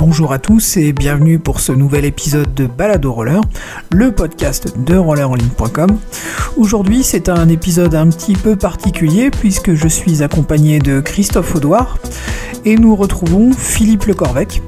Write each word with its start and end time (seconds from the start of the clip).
Bonjour 0.00 0.32
à 0.32 0.38
tous 0.38 0.78
et 0.78 0.94
bienvenue 0.94 1.38
pour 1.38 1.60
ce 1.60 1.72
nouvel 1.72 2.06
épisode 2.06 2.54
de 2.54 2.64
Balado 2.64 3.12
Roller, 3.12 3.42
le 3.92 4.12
podcast 4.12 4.72
de 4.78 4.96
rollerenligne.com. 4.96 5.90
Aujourd'hui, 6.56 7.02
c'est 7.02 7.28
un 7.28 7.50
épisode 7.50 7.94
un 7.94 8.08
petit 8.08 8.32
peu 8.32 8.56
particulier 8.56 9.30
puisque 9.30 9.74
je 9.74 9.88
suis 9.88 10.22
accompagné 10.22 10.78
de 10.78 11.00
Christophe 11.00 11.54
Audouard 11.54 11.98
et 12.64 12.76
nous 12.76 12.96
retrouvons 12.96 13.52
Philippe 13.52 14.04
Le 14.04 14.14
Corvec. 14.14 14.62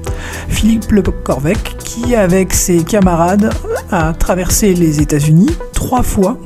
Philippe 0.49 0.91
Le 0.91 1.01
Corvec 1.01 1.77
qui, 1.79 2.13
avec 2.13 2.53
ses 2.53 2.83
camarades, 2.83 3.51
a 3.89 4.13
traversé 4.13 4.75
les 4.75 5.01
États-Unis 5.01 5.49
trois 5.73 6.03
fois 6.03 6.37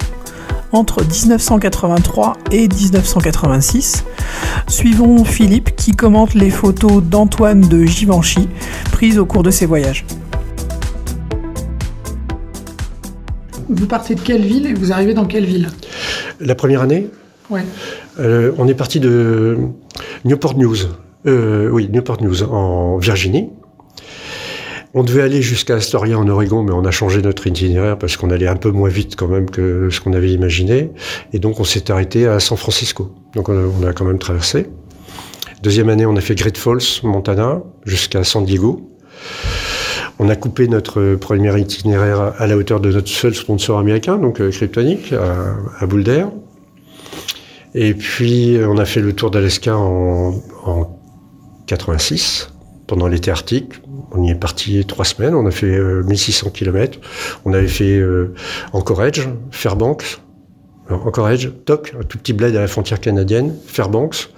entre 0.72 1.04
1983 1.04 2.38
et 2.52 2.68
1986. 2.68 4.06
Suivons 4.68 5.24
Philippe 5.24 5.76
qui 5.76 5.92
commente 5.92 6.34
les 6.34 6.50
photos 6.50 7.04
d'Antoine 7.04 7.62
de 7.62 7.86
Givenchy 7.86 8.50
prises 8.92 9.18
au 9.18 9.26
cours 9.26 9.44
de 9.44 9.52
ses 9.52 9.66
voyages. 9.66 10.06
Vous 13.70 13.86
partez 13.86 14.16
de 14.16 14.22
quelle 14.22 14.44
ville 14.44 14.66
et 14.66 14.74
vous 14.74 14.92
arrivez 14.92 15.14
dans 15.14 15.26
quelle 15.26 15.46
ville? 15.46 15.70
La 16.40 16.56
première 16.56 16.82
année? 16.82 17.10
Ouais. 17.50 17.66
Euh, 18.20 18.52
on 18.58 18.68
est 18.68 18.74
parti 18.74 19.00
de 19.00 19.58
Newport 20.26 20.58
News. 20.58 20.76
Euh, 21.26 21.70
oui, 21.70 21.90
Newport 21.92 22.22
News, 22.22 22.44
en 22.44 22.98
Virginie. 22.98 23.50
On 24.94 25.04
devait 25.04 25.22
aller 25.22 25.42
jusqu'à 25.42 25.76
Astoria 25.76 26.18
en 26.18 26.28
Oregon, 26.28 26.64
mais 26.64 26.72
on 26.72 26.86
a 26.86 26.92
changé 26.92 27.22
notre 27.22 27.46
itinéraire 27.46 27.98
parce 27.98 28.16
qu'on 28.16 28.30
allait 28.30 28.48
un 28.48 28.56
peu 28.56 28.72
moins 28.72 28.90
vite 28.90 29.16
quand 29.16 29.28
même 29.28 29.50
que 29.50 29.90
ce 29.90 30.00
qu'on 30.00 30.14
avait 30.14 30.32
imaginé. 30.32 30.92
Et 31.34 31.40
donc 31.40 31.60
on 31.60 31.64
s'est 31.64 31.92
arrêté 31.92 32.26
à 32.26 32.40
San 32.40 32.58
Francisco. 32.58 33.14
Donc 33.36 33.50
on 33.50 33.86
a, 33.86 33.94
quand 33.94 34.06
même 34.06 34.20
traversé. 34.20 34.68
Deuxième 35.62 35.90
année, 35.90 36.06
on 36.06 36.16
a 36.16 36.22
fait 36.22 36.36
Great 36.36 36.58
Falls, 36.58 37.02
Montana, 37.04 37.62
jusqu'à 37.86 38.24
San 38.24 38.46
Diego. 38.46 38.90
On 40.20 40.30
a 40.30 40.36
coupé 40.36 40.68
notre 40.68 41.16
premier 41.16 41.60
itinéraire 41.60 42.34
à 42.38 42.48
la 42.48 42.58
hauteur 42.58 42.80
de 42.80 42.92
notre 42.92 43.10
seul 43.10 43.36
sponsor 43.36 43.78
américain, 43.78 44.18
donc 44.18 44.40
euh, 44.40 44.50
Kryptonic, 44.52 45.14
à, 45.14 45.86
Boulder. 45.86 46.26
Et 47.76 47.94
puis 47.94 48.58
on 48.66 48.78
a 48.78 48.86
fait 48.86 49.02
le 49.02 49.14
tour 49.14 49.30
d'Alaska 49.30 49.78
en, 49.78 50.42
en 50.66 51.00
86 51.68 52.50
pendant 52.88 53.08
l'été 53.08 53.30
arctique. 53.30 53.74
On 54.12 54.24
y 54.24 54.32
est 54.32 54.36
parti 54.36 54.86
trois 54.86 55.06
semaines, 55.06 55.36
on 55.36 55.46
a 55.46 55.52
fait 55.52 55.68
euh, 55.68 56.04
1600 56.04 56.50
km. 56.52 57.00
On 57.46 57.54
avait 57.54 57.68
fait 57.68 57.98
euh, 57.98 58.34
Anchorage, 58.74 59.30
Fairbanks, 59.52 60.20
Anchorage, 60.90 61.52
Toc, 61.66 61.94
un 62.00 62.04
tout 62.04 62.18
petit 62.18 62.34
bled 62.34 62.56
à 62.56 62.62
la 62.62 62.68
frontière 62.68 63.00
canadienne, 63.00 63.54
Fairbanks. 63.66 64.30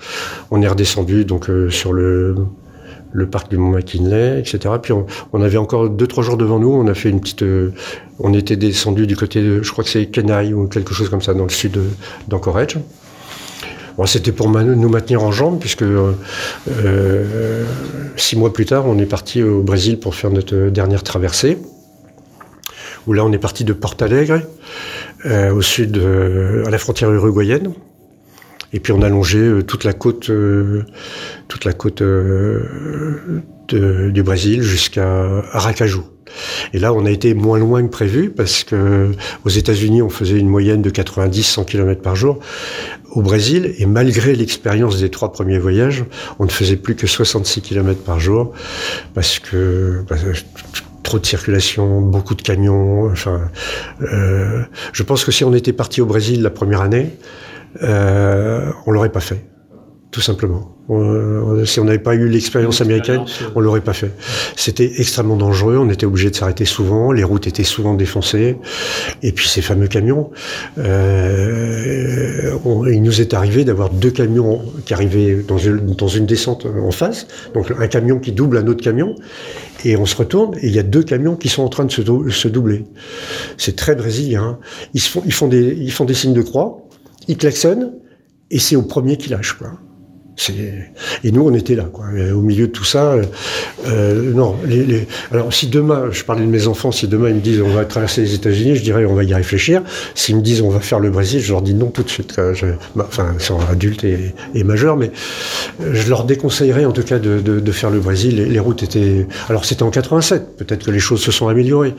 On 0.52 0.62
est 0.62 0.68
redescendu 0.68 1.26
donc 1.26 1.50
euh, 1.50 1.70
sur 1.70 1.94
le, 1.94 2.36
parc 3.32 3.50
du 3.50 3.58
Mont 3.58 3.72
McKinley, 3.72 4.40
etc. 4.40 4.76
Puis 4.82 4.94
on, 4.94 5.06
on 5.34 5.42
avait 5.42 5.58
encore 5.58 5.90
deux 5.90 6.08
trois 6.08 6.24
jours 6.24 6.38
devant 6.38 6.60
nous. 6.60 6.72
On 6.72 6.88
a 6.88 6.94
fait 6.94 7.10
une 7.10 7.20
petite, 7.20 7.44
euh, 7.44 7.72
on 8.20 8.34
était 8.34 8.56
descendu 8.56 9.06
du 9.06 9.16
côté 9.16 9.42
de, 9.42 9.62
je 9.62 9.72
crois 9.72 9.84
que 9.84 9.90
c'est 9.90 10.08
Kenai 10.08 10.54
ou 10.54 10.68
quelque 10.68 10.94
chose 10.94 11.10
comme 11.10 11.22
ça 11.22 11.34
dans 11.34 11.44
le 11.44 11.50
sud 11.50 11.80
d'Anchorage. 12.28 12.78
C'était 14.06 14.32
pour 14.32 14.50
nous 14.50 14.90
maintenir 14.90 15.24
en 15.24 15.32
jambes, 15.32 15.60
puisque 15.60 15.82
euh, 15.82 16.14
euh, 16.70 17.66
six 18.16 18.36
mois 18.36 18.54
plus 18.54 18.66
tard, 18.66 18.86
on 18.88 18.98
est 18.98 19.06
parti 19.06 19.44
au 19.44 19.62
Brésil 19.62 20.00
pour 20.00 20.16
faire 20.16 20.32
notre 20.32 20.70
dernière 20.70 21.04
traversée. 21.04 21.58
Où 23.08 23.14
là, 23.14 23.26
on 23.26 23.32
est 23.32 23.40
parti 23.40 23.64
de 23.64 23.74
Porto 23.74 24.06
Alegre, 24.06 24.42
euh, 25.26 25.54
au 25.54 25.62
sud, 25.62 25.98
à 26.66 26.70
la 26.70 26.78
frontière 26.78 27.12
uruguayenne. 27.12 27.74
Et 28.72 28.80
puis 28.80 28.94
on 28.94 29.02
a 29.02 29.10
longé 29.10 29.64
toute 29.66 29.84
la 29.84 29.94
côte, 29.94 30.30
toute 31.48 31.66
la 31.66 31.74
côte 31.74 32.04
du 33.74 34.24
Brésil 34.24 34.62
jusqu'à 34.62 35.44
Aracaju. 35.52 36.04
Et 36.74 36.80
là, 36.80 36.94
on 36.94 37.06
a 37.06 37.12
été 37.12 37.34
moins 37.34 37.60
loin 37.60 37.84
que 37.84 37.90
prévu 37.90 38.30
parce 38.30 38.64
que 38.64 39.12
aux 39.46 39.50
États-Unis, 39.50 40.02
on 40.02 40.10
faisait 40.10 40.38
une 40.38 40.50
moyenne 40.50 40.82
de 40.82 40.90
90-100 40.90 41.66
km 41.66 42.02
par 42.02 42.16
jour. 42.16 42.40
Au 43.12 43.22
Brésil, 43.22 43.74
et 43.78 43.86
malgré 43.86 44.36
l'expérience 44.36 45.00
des 45.00 45.10
trois 45.10 45.32
premiers 45.32 45.58
voyages, 45.58 46.06
on 46.38 46.46
ne 46.46 46.50
faisait 46.50 46.76
plus 46.76 46.96
que 46.96 47.08
66 47.08 47.62
km 47.62 48.02
par 48.02 48.20
jour 48.20 48.54
parce 49.14 49.40
que 49.40 50.04
bah, 50.08 50.16
trop 51.04 51.18
de 51.18 51.26
circulation, 51.26 52.02
beaucoup 52.02 52.36
de 52.36 52.42
camions. 52.44 53.10
Enfin, 53.12 53.50
euh, 54.02 54.64
je 54.94 55.04
pense 55.04 55.26
que 55.26 55.32
si 55.32 55.44
on 55.44 55.54
était 55.56 55.74
parti 55.74 56.02
au 56.02 56.06
Brésil 56.06 56.44
la 56.44 56.52
première 56.52 56.82
année, 56.82 57.18
euh, 57.82 58.72
on 58.86 58.92
l'aurait 58.92 59.12
pas 59.12 59.20
fait, 59.20 59.44
tout 60.12 60.22
simplement. 60.22 60.76
On, 60.88 61.64
si 61.66 61.80
on 61.80 61.84
n'avait 61.86 62.00
pas 62.00 62.16
eu 62.16 62.28
l'expérience 62.28 62.82
américaine, 62.82 63.22
on 63.56 63.60
l'aurait 63.60 63.82
pas 63.82 63.94
fait. 63.94 64.12
C'était 64.56 64.92
extrêmement 64.98 65.36
dangereux. 65.36 65.78
On 65.78 65.88
était 65.90 66.08
obligé 66.08 66.32
de 66.32 66.36
s'arrêter 66.36 66.66
souvent. 66.66 67.12
Les 67.12 67.24
routes 67.24 67.46
étaient 67.46 67.64
souvent 67.64 67.94
défoncées. 67.94 68.58
Et 69.22 69.32
puis 69.32 69.48
ces 69.48 69.62
fameux 69.62 69.88
camions. 69.88 70.32
Euh, 70.80 72.56
on, 72.66 72.88
il 72.88 73.04
nous 73.04 73.22
est 73.22 73.36
arrivé 73.36 73.64
d'avoir 73.66 73.92
deux 73.92 74.10
camions 74.10 74.64
qui 74.86 74.96
arrivaient 74.96 75.44
dans 75.48 75.60
une, 75.60 75.94
dans 75.94 76.08
une 76.08 76.26
descente 76.26 76.66
en 76.66 76.92
face. 76.92 77.28
Donc 77.54 77.72
un 77.78 77.88
camion 77.88 78.18
qui 78.18 78.32
double 78.32 78.58
un 78.58 78.66
autre 78.66 78.84
camion. 78.84 79.14
Et 79.86 79.96
on 79.96 80.08
se 80.08 80.16
retourne 80.16 80.56
et 80.60 80.68
il 80.68 80.76
y 80.76 80.80
a 80.80 80.84
deux 80.84 81.04
camions 81.04 81.36
qui 81.36 81.50
sont 81.50 81.62
en 81.62 81.70
train 81.70 81.86
de 81.86 81.92
se, 81.92 82.02
dou 82.02 82.32
se 82.32 82.48
doubler. 82.48 82.86
C'est 83.58 83.76
très 83.76 83.96
brésilien. 83.96 84.44
Hein. 84.44 84.60
Ils, 84.96 85.02
se 85.02 85.12
font, 85.12 85.22
ils, 85.24 85.34
font 85.34 85.48
des, 85.48 85.78
ils 85.80 85.92
font 85.92 86.06
des 86.06 86.16
signes 86.16 86.34
de 86.34 86.42
croix. 86.42 86.82
Ils 87.28 87.38
klaxonnent 87.38 87.94
et 88.50 88.58
c'est 88.58 88.76
au 88.76 88.82
premier 88.82 89.18
qui 89.18 89.30
lâche. 89.30 89.54
Quoi. 89.54 89.74
Et 91.24 91.32
nous, 91.32 91.48
on 91.48 91.54
était 91.54 91.76
là, 91.76 91.86
quoi. 91.92 92.06
Au 92.34 92.42
milieu 92.42 92.68
de 92.68 92.72
tout 92.72 92.86
ça, 92.86 93.16
euh, 93.88 94.34
non. 94.34 94.56
Les, 94.66 94.86
les... 94.86 95.08
Alors, 95.32 95.54
si 95.54 95.68
demain, 95.68 96.06
je 96.12 96.24
parlais 96.24 96.46
de 96.46 96.50
mes 96.50 96.68
enfants, 96.68 96.92
si 96.92 97.08
demain 97.08 97.30
ils 97.30 97.36
me 97.36 97.42
disent 97.42 97.62
on 97.62 97.70
va 97.70 97.86
traverser 97.86 98.22
les 98.22 98.34
États-Unis, 98.34 98.76
je 98.76 98.84
dirais 98.84 99.06
on 99.06 99.16
va 99.16 99.24
y 99.24 99.34
réfléchir. 99.34 99.82
S'ils 100.16 100.36
me 100.36 100.42
disent 100.42 100.62
on 100.62 100.70
va 100.70 100.80
faire 100.80 101.00
le 101.00 101.10
Brésil, 101.10 101.42
je 101.42 101.52
leur 101.52 101.62
dis 101.62 101.74
non 101.74 101.88
tout 101.88 102.04
de 102.04 102.10
suite. 102.10 102.40
Je, 102.54 102.68
bah, 102.96 103.06
enfin, 103.08 103.32
ils 103.38 103.44
sont 103.44 103.60
adultes 103.70 104.04
et, 104.04 104.64
majeurs, 104.64 104.98
mais 104.98 105.12
je 105.80 106.10
leur 106.10 106.26
déconseillerais 106.26 106.86
en 106.86 106.92
tout 106.92 107.04
cas 107.04 107.20
de, 107.20 107.72
faire 107.72 107.90
le 107.90 108.00
Brésil. 108.00 108.44
Les, 108.50 108.60
routes 108.60 108.84
étaient. 108.84 109.28
Alors, 109.50 109.66
c'était 109.66 109.84
en 109.84 109.90
87. 109.90 110.58
Peut-être 110.58 110.86
que 110.86 110.92
les 110.92 111.00
choses 111.00 111.22
se 111.22 111.32
sont 111.32 111.48
améliorées, 111.48 111.96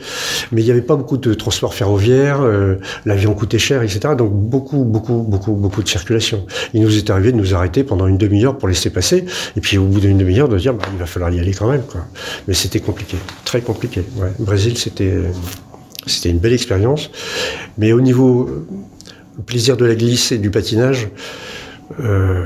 mais 0.51 0.61
il 0.61 0.65
n'y 0.65 0.71
avait 0.71 0.81
pas 0.81 0.95
beaucoup 0.95 1.17
de 1.17 1.33
transport 1.33 1.73
ferroviaire. 1.73 2.41
Euh, 2.41 2.75
L'avion 3.05 3.33
coûtait 3.33 3.59
cher, 3.59 3.81
etc. 3.81 3.99
Donc 4.17 4.31
beaucoup, 4.33 4.83
beaucoup, 4.83 5.25
beaucoup, 5.27 5.53
beaucoup 5.53 5.83
de 5.83 5.89
circulation. 5.89 6.45
Il 6.73 6.81
nous 6.81 6.97
est 6.97 7.09
arrivé 7.09 7.31
de 7.31 7.37
nous 7.37 7.55
arrêter 7.55 7.83
pendant 7.83 8.07
une 8.07 8.17
demi-heure 8.31 8.57
pour 8.57 8.67
laisser 8.67 8.89
passer, 8.89 9.25
et 9.55 9.61
puis 9.61 9.77
au 9.77 9.85
bout 9.85 9.99
d'une 9.99 10.17
demi-heure 10.17 10.49
de 10.49 10.57
dire 10.57 10.73
bah, 10.73 10.85
il 10.91 10.99
va 10.99 11.05
falloir 11.05 11.31
y 11.31 11.39
aller 11.39 11.53
quand 11.53 11.69
même. 11.69 11.83
Quoi. 11.83 12.05
Mais 12.47 12.53
c'était 12.53 12.79
compliqué, 12.79 13.17
très 13.45 13.61
compliqué. 13.61 14.03
Ouais. 14.15 14.31
Brésil, 14.39 14.77
c'était 14.77 15.13
c'était 16.07 16.29
une 16.29 16.39
belle 16.39 16.53
expérience, 16.53 17.11
mais 17.77 17.91
au 17.91 18.01
niveau 18.01 18.49
le 19.37 19.43
plaisir 19.43 19.77
de 19.77 19.85
la 19.85 19.95
glisse 19.95 20.31
et 20.31 20.37
du 20.37 20.49
patinage, 20.49 21.09
euh, 21.99 22.45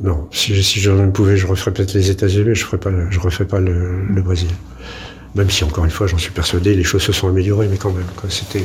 non. 0.00 0.28
Si, 0.30 0.54
je 0.54 0.90
pouvais, 1.10 1.36
je 1.36 1.46
referais 1.46 1.72
peut-être 1.72 1.94
les 1.94 2.10
États-Unis, 2.10 2.54
je 2.54 2.64
ferais 2.64 2.78
pas, 2.78 2.90
je 3.10 3.44
pas 3.44 3.60
le, 3.60 4.22
Brésil 4.22 4.50
même 5.34 5.50
si 5.50 5.62
encore 5.62 5.84
une 5.84 5.90
fois 5.90 6.06
j'en 6.06 6.16
suis 6.16 6.32
persuadé 6.32 6.74
les 6.74 6.82
choses 6.82 7.02
se 7.02 7.12
sont 7.12 7.28
améliorées 7.28 7.68
mais 7.68 7.76
quand 7.76 7.92
même 7.92 8.06
c'était 8.30 8.64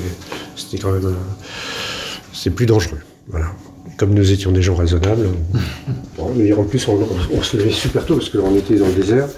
c'était 0.55 0.77
quand 0.77 0.93
même 0.93 1.13
c'est 2.33 2.49
plus 2.51 2.65
dangereux 2.65 2.99
voilà 3.27 3.47
comme 4.03 4.13
nous 4.13 4.33
étions 4.33 4.51
des 4.51 4.61
gens 4.61 4.75
raisonnables 4.75 5.29
en 6.19 6.63
plus 6.65 6.85
on, 6.89 7.41
se 7.41 7.55
levait 7.55 7.71
super 7.71 8.05
tôt 8.05 8.15
parce 8.15 8.27
qu'on 8.27 8.53
était 8.53 8.75
dans 8.75 8.87
le 8.87 8.93
désert 8.93 9.29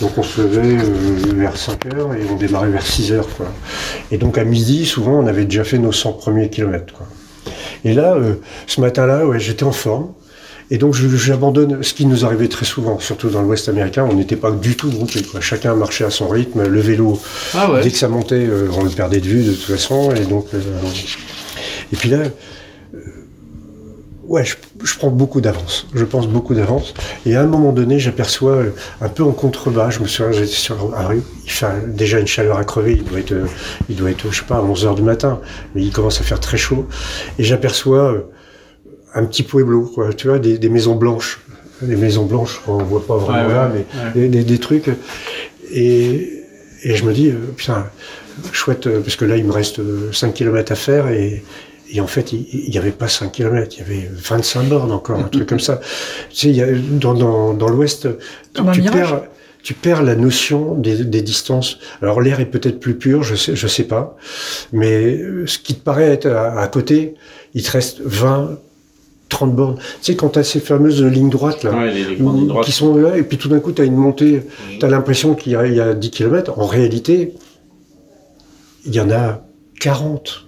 donc 0.00 0.18
on 0.18 0.24
se 0.24 0.40
levait 0.40 0.76
euh, 0.76 1.34
vers 1.36 1.56
5 1.56 1.86
heures 1.94 2.14
et 2.14 2.22
on 2.28 2.34
démarrait 2.34 2.70
vers 2.70 2.84
6 2.84 3.12
heures 3.12 3.28
quoi. 3.36 3.46
et 4.10 4.18
donc 4.18 4.36
à 4.36 4.42
midi 4.42 4.86
souvent 4.86 5.20
on 5.20 5.26
avait 5.28 5.44
déjà 5.44 5.62
fait 5.62 5.78
nos 5.78 5.92
100 5.92 6.14
premiers 6.14 6.50
kilomètres 6.50 6.92
quoi. 6.92 7.06
et 7.84 7.94
là 7.94 8.16
euh, 8.16 8.34
ce 8.66 8.80
matin 8.80 9.06
là 9.06 9.24
ouais, 9.24 9.38
j'étais 9.38 9.62
en 9.62 9.70
forme 9.70 10.08
et 10.72 10.78
donc 10.78 10.94
j'abandonne 10.94 11.84
ce 11.84 11.94
qui 11.94 12.04
nous 12.04 12.26
arrivait 12.26 12.48
très 12.48 12.66
souvent, 12.66 12.98
surtout 12.98 13.30
dans 13.30 13.40
l'Ouest 13.40 13.70
américain, 13.70 14.06
on 14.10 14.14
n'était 14.14 14.36
pas 14.36 14.50
du 14.50 14.76
tout 14.76 14.90
groupés. 14.90 15.22
Quoi. 15.22 15.40
Chacun 15.40 15.74
marchait 15.74 16.04
à 16.04 16.10
son 16.10 16.28
rythme, 16.28 16.62
le 16.66 16.80
vélo, 16.80 17.18
ah 17.54 17.72
ouais. 17.72 17.80
dès 17.82 17.90
que 17.90 17.96
ça 17.96 18.08
montait, 18.08 18.34
euh, 18.34 18.68
on 18.76 18.84
le 18.84 18.90
perdait 18.90 19.20
de 19.20 19.26
vue 19.26 19.44
de 19.44 19.52
toute 19.52 19.64
façon. 19.64 20.12
Et 20.14 20.26
donc, 20.26 20.48
et 21.90 21.96
puis 21.96 22.10
là, 22.10 22.18
ouais, 24.28 24.44
je, 24.44 24.56
je, 24.84 24.96
prends 24.96 25.10
beaucoup 25.10 25.40
d'avance. 25.40 25.86
Je 25.94 26.04
pense 26.04 26.28
beaucoup 26.28 26.54
d'avance. 26.54 26.94
Et 27.26 27.34
à 27.34 27.42
un 27.42 27.46
moment 27.46 27.72
donné, 27.72 27.98
j'aperçois 27.98 28.52
euh, 28.52 28.70
un 29.00 29.08
peu 29.08 29.22
en 29.24 29.32
contrebas, 29.32 29.90
je 29.90 30.00
me 30.00 30.06
souviens, 30.06 30.32
j'étais 30.32 30.46
sur 30.46 30.90
la 30.90 31.06
rue, 31.06 31.22
il 31.44 31.50
fait 31.50 31.66
déjà 31.88 32.20
une 32.20 32.26
chaleur 32.26 32.58
à 32.58 32.64
crever, 32.64 32.92
il 32.92 33.04
doit 33.04 33.18
être, 33.18 33.34
il 33.88 33.96
doit 33.96 34.10
être, 34.10 34.30
je 34.30 34.38
sais 34.40 34.46
pas, 34.46 34.58
à 34.58 34.62
11 34.62 34.86
heures 34.86 34.94
du 34.94 35.02
matin, 35.02 35.40
mais 35.74 35.82
il 35.82 35.90
commence 35.90 36.20
à 36.20 36.24
faire 36.24 36.40
très 36.40 36.58
chaud. 36.58 36.86
Et 37.38 37.44
j'aperçois 37.44 38.28
un 39.14 39.24
petit 39.24 39.42
pueblo, 39.42 39.90
quoi, 39.94 40.12
tu 40.12 40.28
vois, 40.28 40.38
des, 40.38 40.58
des, 40.58 40.68
maisons 40.68 40.94
blanches. 40.94 41.40
Des 41.80 41.96
maisons 41.96 42.26
blanches, 42.26 42.60
on 42.66 42.78
voit 42.78 43.06
pas 43.06 43.16
vraiment 43.16 43.48
ouais, 43.48 43.54
là, 43.54 43.68
ouais, 43.68 43.86
mais 44.14 44.22
ouais. 44.22 44.28
Des, 44.28 44.44
des, 44.44 44.58
trucs. 44.58 44.90
Et, 45.70 46.44
et 46.82 46.96
je 46.96 47.04
me 47.04 47.12
dis, 47.12 47.30
euh, 47.30 47.36
putain, 47.56 47.86
chouette, 48.52 48.88
parce 49.00 49.16
que 49.16 49.24
là, 49.24 49.36
il 49.36 49.44
me 49.44 49.52
reste 49.52 49.80
5 50.12 50.34
km 50.34 50.72
à 50.72 50.74
faire 50.74 51.08
et, 51.08 51.42
et 51.90 52.00
en 52.00 52.06
fait, 52.06 52.32
il 52.32 52.68
n'y 52.70 52.78
avait 52.78 52.90
pas 52.92 53.08
5 53.08 53.32
km, 53.32 53.76
il 53.76 53.78
y 53.78 53.82
avait 53.82 54.10
25 54.12 54.64
bornes 54.68 54.92
encore, 54.92 55.18
un 55.18 55.24
truc 55.24 55.48
comme 55.48 55.60
ça. 55.60 55.80
Tu 56.30 56.36
sais, 56.36 56.48
il 56.48 56.56
y 56.56 56.62
a, 56.62 56.66
dans, 56.72 57.14
dans, 57.14 57.54
dans 57.54 57.68
l'Ouest, 57.68 58.08
tu, 58.54 58.60
tu 58.72 58.82
perds 58.92 59.22
tu 59.60 59.74
perds 59.74 60.02
la 60.02 60.14
notion 60.14 60.74
des, 60.76 61.04
des 61.04 61.20
distances. 61.20 61.78
Alors 62.00 62.20
l'air 62.20 62.38
est 62.40 62.46
peut-être 62.46 62.78
plus 62.78 62.94
pur, 62.96 63.22
je 63.24 63.34
sais, 63.34 63.56
je 63.56 63.66
sais 63.66 63.84
pas, 63.84 64.16
mais 64.72 65.18
ce 65.46 65.58
qui 65.58 65.74
te 65.74 65.80
paraît 65.80 66.08
être 66.08 66.26
à, 66.26 66.60
à 66.60 66.68
côté, 66.68 67.14
il 67.54 67.62
te 67.62 67.70
reste 67.72 68.00
20, 68.02 68.58
30 69.28 69.54
bornes. 69.56 69.76
Tu 69.76 69.82
sais, 70.12 70.16
quand 70.16 70.30
tu 70.30 70.38
as 70.38 70.44
ces 70.44 70.60
fameuses 70.60 71.02
lignes 71.02 71.28
droites, 71.28 71.64
là, 71.64 71.72
Ouais, 71.76 71.92
les- 71.92 72.16
droites. 72.16 72.64
qui 72.64 72.72
sont 72.72 72.96
là, 72.96 73.16
et 73.18 73.22
puis 73.24 73.36
tout 73.36 73.48
d'un 73.48 73.58
coup, 73.60 73.72
tu 73.72 73.82
as 73.82 73.84
une 73.84 73.96
montée, 73.96 74.42
tu 74.78 74.84
as 74.86 74.88
l'impression 74.88 75.34
qu'il 75.34 75.52
y, 75.52 75.56
a- 75.56 75.66
il 75.66 75.74
y 75.74 75.80
a 75.80 75.92
10 75.92 76.10
km. 76.12 76.58
En 76.58 76.66
réalité, 76.66 77.34
il 78.86 78.94
y 78.94 79.00
en 79.00 79.10
a 79.10 79.42
40. 79.80 80.46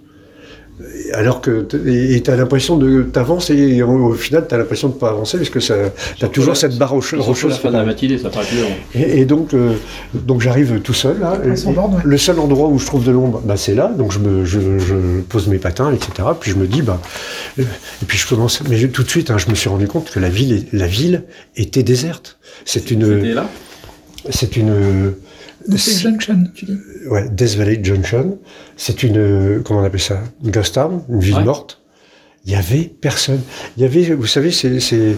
Alors 1.13 1.41
que 1.41 1.63
tu 1.63 2.31
as 2.31 2.37
l'impression 2.37 2.77
de 2.77 3.03
t'avances 3.03 3.51
et 3.51 3.83
au, 3.83 3.91
au 3.91 4.13
final 4.15 4.47
tu 4.49 4.55
as 4.55 4.59
l'impression 4.59 4.89
de 4.89 4.95
pas 4.95 5.11
avancer 5.11 5.37
parce 5.39 5.51
que 5.51 5.59
tu 5.59 6.25
as 6.25 6.29
toujours 6.29 6.51
la- 6.53 6.55
cette 6.61 6.79
barre 6.79 6.91
rocheuse. 6.91 7.21
la 7.49 7.55
fin 7.57 7.69
de 7.71 7.77
la 7.77 7.85
matinée, 7.85 8.19
ça 8.19 8.31
paraît 8.31 8.47
plus 8.47 8.61
long. 8.61 8.69
Et, 8.95 9.21
et 9.21 9.25
donc, 9.25 9.53
euh, 9.55 9.75
donc 10.15 10.41
j'arrive 10.41 10.81
tout 10.81 10.95
seul 10.95 11.19
là. 11.21 11.39
Et. 11.45 11.49
Le 12.05 12.19
seul 12.19 12.39
endroit 12.39 12.69
où 12.69 12.79
je 12.79 12.87
trouve 12.87 13.05
de 13.05 13.11
l'ombre, 13.11 13.43
bah, 13.45 13.57
c'est 13.57 13.75
là. 13.75 13.89
Donc 13.97 14.13
je, 14.13 14.19
me, 14.19 14.45
je, 14.45 14.79
je 14.79 15.21
pose 15.29 15.49
mes 15.49 15.59
patins, 15.59 15.93
etc. 15.93 16.29
Puis 16.39 16.53
je 16.53 16.57
me 16.57 16.67
dis, 16.67 16.83
bah, 16.83 17.01
euh, 17.59 17.63
et 17.63 18.05
puis 18.07 18.17
je 18.19 18.27
commence. 18.29 18.63
Mais 18.69 18.77
je- 18.77 18.87
tout 18.87 19.03
de 19.03 19.09
suite, 19.11 19.31
hein, 19.31 19.39
je 19.39 19.49
me 19.51 19.55
suis 19.55 19.69
rendu 19.69 19.87
compte 19.89 20.11
que 20.11 20.21
la 20.21 20.29
ville, 20.29 20.67
la 20.73 20.87
ville 20.87 21.25
était 21.57 21.83
déserte. 21.83 22.39
C'est 22.65 22.91
une, 22.91 23.05
C'était 23.21 23.35
là? 23.35 23.47
c'est 24.31 24.57
une, 24.57 25.15
De 25.71 25.77
ces 25.77 26.01
Junction, 26.01 26.45
tu 26.55 26.65
dis. 26.67 26.79
ouais, 27.09 27.29
Death 27.31 27.57
Valley 27.57 27.81
Junction. 27.83 28.39
C'est 28.77 29.03
une, 29.03 29.63
comment 29.65 29.81
on 29.81 29.85
appelle 29.85 30.01
ça, 30.01 30.23
une 30.45 30.51
ghost 30.51 30.75
town, 30.75 31.03
une 31.09 31.21
ville 31.21 31.35
Ouais. 31.37 31.45
morte. 31.45 31.81
Il 32.47 32.53
y 32.53 32.55
avait 32.57 32.91
personne. 33.01 33.41
Il 33.77 33.83
y 33.83 33.87
avait, 33.87 34.15
vous 34.15 34.27
savez, 34.27 34.51
ces, 34.51 34.81
ces, 34.81 35.17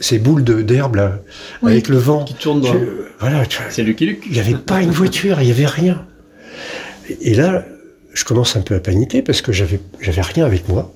ces 0.00 0.18
boules 0.18 0.44
de- 0.44 0.62
d'herbe 0.62 0.94
là, 0.96 1.20
Oui. 1.62 1.72
avec 1.72 1.88
le 1.88 1.96
vent. 1.98 2.24
Qui 2.24 2.34
tourne 2.34 2.60
dans. 2.60 2.72
Tu- 2.72 2.78
voilà, 3.20 3.44
tu- 3.46 3.58
C'est 3.70 3.82
Lucky 3.82 4.06
Luke. 4.06 4.22
il 4.26 4.32
n'y 4.32 4.38
avait 4.38 4.54
pas 4.54 4.80
une 4.82 4.90
voiture, 4.92 5.40
il 5.40 5.46
n'y 5.46 5.50
avait 5.52 5.66
rien. 5.66 6.06
Et 7.20 7.34
là, 7.34 7.64
je 8.12 8.24
commence 8.24 8.56
un 8.56 8.60
peu 8.62 8.74
à 8.74 8.80
paniquer 8.80 9.22
parce 9.22 9.42
que 9.42 9.52
j'avais, 9.52 9.80
j'avais 10.00 10.22
rien 10.22 10.44
avec 10.46 10.68
moi. 10.68 10.92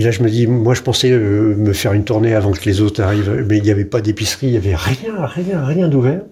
Et 0.00 0.02
là, 0.02 0.12
je 0.12 0.22
me 0.22 0.30
dis, 0.30 0.46
moi, 0.46 0.72
je 0.72 0.80
pensais 0.80 1.10
euh, 1.10 1.54
me 1.54 1.74
faire 1.74 1.92
une 1.92 2.04
tournée 2.04 2.34
avant 2.34 2.52
que 2.52 2.64
les 2.64 2.80
autres 2.80 3.02
arrivent, 3.02 3.44
mais 3.46 3.58
il 3.58 3.62
n'y 3.62 3.70
avait 3.70 3.84
pas 3.84 4.00
d'épicerie, 4.00 4.46
il 4.46 4.52
n'y 4.52 4.56
avait 4.56 4.74
rien, 4.74 5.26
rien, 5.26 5.62
rien 5.62 5.88
d'ouvert. 5.88 6.22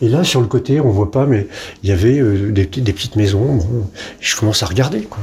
Et 0.00 0.08
là, 0.08 0.24
sur 0.24 0.40
le 0.40 0.46
côté, 0.46 0.80
on 0.80 0.88
voit 0.88 1.10
pas, 1.10 1.26
mais 1.26 1.46
il 1.82 1.90
y 1.90 1.92
avait 1.92 2.18
euh, 2.18 2.50
des, 2.50 2.64
petites 2.64 3.16
maisons. 3.16 3.56
Bon, 3.56 3.90
je 4.20 4.36
commence 4.36 4.62
à 4.62 4.66
regarder, 4.66 5.02
quoi. 5.02 5.22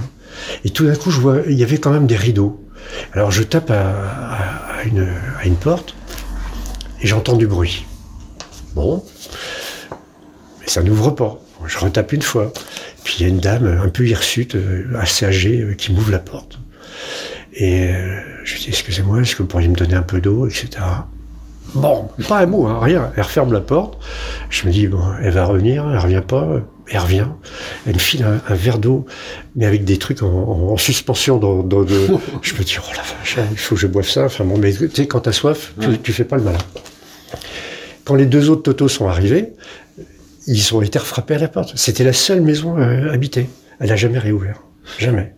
Et 0.63 0.69
tout 0.69 0.85
d'un 0.85 0.93
coup, 0.93 1.09
je 1.09 1.19
vois, 1.19 1.37
il 1.49 1.57
y 1.57 1.63
avait 1.63 1.79
quand 1.79 1.89
même 1.89 2.05
des 2.05 2.15
rideaux. 2.15 2.63
Alors, 3.13 3.31
je 3.31 3.41
tape 3.41 3.71
à, 3.71 4.83
une, 4.85 5.07
à 5.41 5.47
une 5.47 5.55
porte 5.55 5.95
et 7.01 7.07
j'entends 7.07 7.35
du 7.35 7.47
bruit. 7.47 7.83
Bon, 8.75 9.03
mais 10.61 10.67
ça 10.67 10.83
n'ouvre 10.83 11.09
pas. 11.09 11.39
Je 11.65 11.79
retape 11.79 12.13
une 12.13 12.21
fois. 12.21 12.53
Puis 13.03 13.15
il 13.17 13.23
y 13.23 13.25
a 13.25 13.29
une 13.29 13.39
dame 13.39 13.65
un 13.83 13.89
peu 13.89 14.05
hirsute, 14.05 14.53
euh, 14.53 14.85
assez 14.99 15.25
âgée, 15.25 15.75
qui 15.79 15.91
m'ouvre 15.91 16.11
la 16.11 16.19
porte. 16.19 16.59
Et 17.59 17.87
euh, 17.89 18.19
je 18.43 18.57
dis, 18.57 18.65
excusez-moi, 18.69 19.21
est-ce 19.21 19.35
que 19.35 19.41
vous 19.41 19.47
pourriez 19.47 19.67
me 19.67 19.75
donner 19.75 19.95
un 19.95 20.03
peu 20.03 20.21
d'eau, 20.21 20.45
etc. 20.47 20.69
Bon, 21.73 22.07
pas 22.27 22.39
un 22.39 22.45
mot, 22.45 22.65
hein, 22.67 22.79
rien. 22.81 23.11
Elle 23.15 23.23
referme 23.23 23.51
la 23.51 23.59
porte. 23.61 23.97
Je 24.49 24.67
me 24.67 24.71
dis, 24.71 24.87
bon, 24.87 25.01
elle 25.21 25.33
va 25.33 25.45
revenir, 25.45 25.85
elle 25.91 25.97
revient 25.97 26.21
pas. 26.25 26.61
Elle 26.89 26.99
revient. 26.99 27.27
Elle 27.85 27.95
me 27.95 27.99
file 27.99 28.23
un, 28.23 28.39
un 28.47 28.55
verre 28.55 28.77
d'eau, 28.77 29.05
mais 29.55 29.65
avec 29.65 29.83
des 29.83 29.97
trucs 29.97 30.21
en, 30.23 30.27
en- 30.27 30.69
en 30.73 30.77
suspension 30.77 31.37
dans, 31.37 31.63
dans 31.63 31.83
de- 31.83 32.07
Je 32.41 32.53
me 32.53 32.63
dis, 32.63 32.77
oh 32.79 32.91
la 32.95 33.01
vache, 33.01 33.37
il 33.51 33.57
faut 33.57 33.75
que 33.75 33.81
je 33.81 33.87
boive 33.87 34.07
ça. 34.07 34.25
Enfin 34.25 34.45
bon, 34.45 34.57
mais 34.57 34.71
tu 34.71 34.89
sais, 34.93 35.07
quand 35.07 35.21
t'as 35.21 35.33
soif, 35.33 35.73
tu, 35.81 35.87
Ouais. 35.87 35.99
tu 36.01 36.13
fais 36.13 36.23
pas 36.23 36.37
le 36.37 36.43
malin. 36.43 36.57
Quand 38.05 38.15
les 38.15 38.25
deux 38.25 38.49
autres 38.49 38.63
totos 38.63 38.87
sont 38.87 39.07
arrivés, 39.09 39.47
ils 40.45 40.73
ont 40.75 40.81
été 40.81 40.97
frappés 40.99 41.35
à 41.35 41.39
la 41.39 41.49
porte. 41.49 41.73
C'était 41.75 42.05
la 42.05 42.13
seule 42.13 42.39
maison 42.41 42.77
euh, 42.77 43.11
habitée. 43.11 43.49
Elle 43.81 43.89
n'a 43.89 43.97
jamais 43.97 44.19
réouvert. 44.19 44.61
Jamais. 44.97 45.33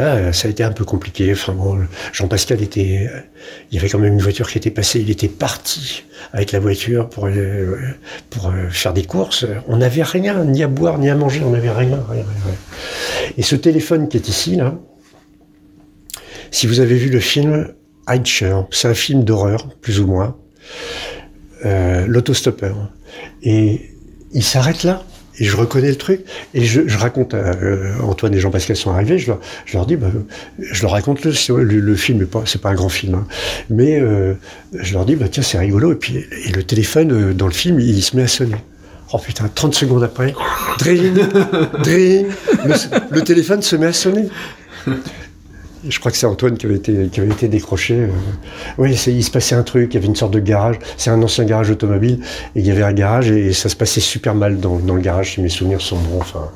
Là, 0.00 0.32
ça 0.32 0.48
a 0.48 0.50
été 0.50 0.64
un 0.64 0.72
peu 0.72 0.86
compliqué. 0.86 1.34
Jean-Pascal 2.14 2.62
était. 2.62 3.10
Il 3.70 3.74
y 3.74 3.78
avait 3.78 3.90
quand 3.90 3.98
même 3.98 4.14
une 4.14 4.22
voiture 4.22 4.48
qui 4.48 4.56
était 4.56 4.70
passée. 4.70 4.98
Il 4.98 5.10
était 5.10 5.28
parti 5.28 6.04
avec 6.32 6.52
la 6.52 6.58
voiture 6.58 7.10
pour, 7.10 7.26
euh, 7.26 7.30
euh, 7.36 8.70
faire 8.70 8.94
des 8.94 9.04
courses. 9.04 9.44
On 9.68 9.76
n'avait 9.76 10.02
rien, 10.02 10.42
ni 10.44 10.62
à 10.62 10.68
boire, 10.68 10.96
ni 10.96 11.10
à 11.10 11.14
manger. 11.14 11.42
On 11.44 11.50
n'avait 11.50 11.70
rien. 11.70 12.02
Et 13.36 13.42
ce 13.42 13.56
téléphone 13.56 14.08
qui 14.08 14.16
est 14.16 14.26
ici, 14.26 14.56
là, 14.56 14.74
si 16.50 16.66
vous 16.66 16.80
avez 16.80 16.96
vu 16.96 17.10
le 17.10 17.20
film 17.20 17.68
Hitcher, 18.08 18.56
c'est 18.70 18.88
un 18.88 18.94
film 18.94 19.22
d'horreur, 19.22 19.68
plus 19.82 20.00
ou 20.00 20.06
moins, 20.06 20.34
euh, 21.66 22.06
l'autostoppeur. 22.06 22.90
Et 23.42 23.90
il 24.32 24.42
s'arrête 24.42 24.82
là. 24.82 25.04
Et 25.40 25.44
je 25.44 25.56
reconnais 25.56 25.88
le 25.88 25.96
truc. 25.96 26.20
Et 26.54 26.64
je, 26.64 26.96
raconte 26.96 27.34
à 27.34 27.38
euh, 27.38 27.98
Antoine 28.02 28.34
et 28.34 28.38
Jean-Pascal 28.38 28.76
sont 28.76 28.92
arrivés. 28.92 29.18
Je 29.18 29.28
leur, 29.28 29.40
je 29.64 29.76
leur 29.76 29.86
dis, 29.86 29.96
bah, 29.96 30.10
je 30.58 30.82
leur 30.82 30.92
raconte 30.92 31.24
le, 31.24 31.32
le, 31.64 31.80
le 31.80 31.96
film. 31.96 32.26
c'est 32.44 32.60
pas 32.60 32.70
un 32.70 32.74
grand 32.74 32.90
film, 32.90 33.14
hein. 33.14 33.26
mais 33.70 33.98
euh, 33.98 34.34
je 34.74 34.92
leur 34.92 35.06
dis, 35.06 35.16
bah 35.16 35.26
tiens, 35.30 35.42
c'est 35.42 35.58
rigolo. 35.58 35.92
Et 35.92 35.96
puis, 35.96 36.24
et 36.46 36.52
le 36.52 36.62
téléphone 36.62 37.12
euh, 37.12 37.34
dans 37.34 37.46
le 37.46 37.52
film, 37.52 37.80
il, 37.80 38.02
se 38.02 38.16
met 38.16 38.22
à 38.22 38.28
sonner. 38.28 38.56
Oh 39.12 39.18
putain, 39.18 39.50
30 39.52 39.74
secondes 39.74 40.04
après, 40.04 40.34
dring, 40.78 41.18
dring, 41.82 42.26
le 43.10 43.22
téléphone 43.22 43.60
se 43.60 43.74
met 43.74 43.86
à 43.86 43.92
sonner. 43.92 44.28
Je 45.88 45.98
crois 45.98 46.12
que 46.12 46.18
c'est 46.18 46.26
Antoine 46.26 46.58
qui 46.58 46.66
avait 46.66 46.76
été, 46.76 47.08
qui 47.08 47.20
avait 47.20 47.30
été 47.30 47.48
décroché. 47.48 47.94
euh. 47.94 48.08
Oui, 48.78 48.92
il 49.06 49.24
se 49.24 49.30
passait 49.30 49.54
un 49.54 49.62
truc, 49.62 49.92
il 49.92 49.94
y 49.94 49.98
avait 49.98 50.06
une 50.06 50.16
sorte 50.16 50.32
de 50.32 50.38
garage. 50.40 50.78
C'est 50.96 51.10
un 51.10 51.22
ancien 51.22 51.44
garage 51.44 51.70
automobile, 51.70 52.20
et 52.54 52.60
il 52.60 52.66
y 52.66 52.70
avait 52.70 52.82
un 52.82 52.92
garage, 52.92 53.30
et, 53.30 53.52
ça 53.52 53.68
se 53.68 53.76
passait 53.76 54.00
super 54.00 54.34
mal 54.34 54.60
dans, 54.60 54.76
dans 54.76 54.94
le 54.94 55.00
garage, 55.00 55.34
si 55.34 55.40
mes 55.40 55.48
souvenirs 55.48 55.80
sont 55.80 55.96
bons. 55.96 56.18
Enfin, 56.20 56.50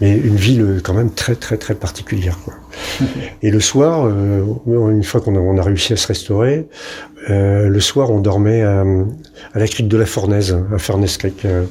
mais 0.00 0.10
une 0.12 0.36
ville 0.36 0.62
euh, 0.62 0.80
quand 0.82 0.94
même 0.94 1.12
très, 1.12 1.36
très, 1.36 1.56
très 1.56 1.74
particulière. 1.74 2.36
Quoi. 2.44 2.54
et 3.42 3.50
le 3.50 3.60
soir, 3.60 4.06
euh, 4.06 4.42
une 4.66 5.04
fois 5.04 5.20
qu'on 5.20 5.36
a, 5.36 5.38
on 5.38 5.56
a 5.56 5.62
réussi 5.62 5.92
à 5.92 5.96
se 5.96 6.06
restaurer, 6.08 6.66
euh, 7.30 7.68
le 7.68 7.80
soir, 7.80 8.10
on 8.10 8.20
dormait 8.20 8.62
à, 8.62 8.80
à 9.54 9.58
la 9.58 9.66
crique 9.68 9.88
de 9.88 9.96
la 9.96 10.06
Fournaise, 10.06 10.56
à 10.74 10.78
Furnace 10.78 11.16
Creek. 11.16 11.44
euh, 11.44 11.64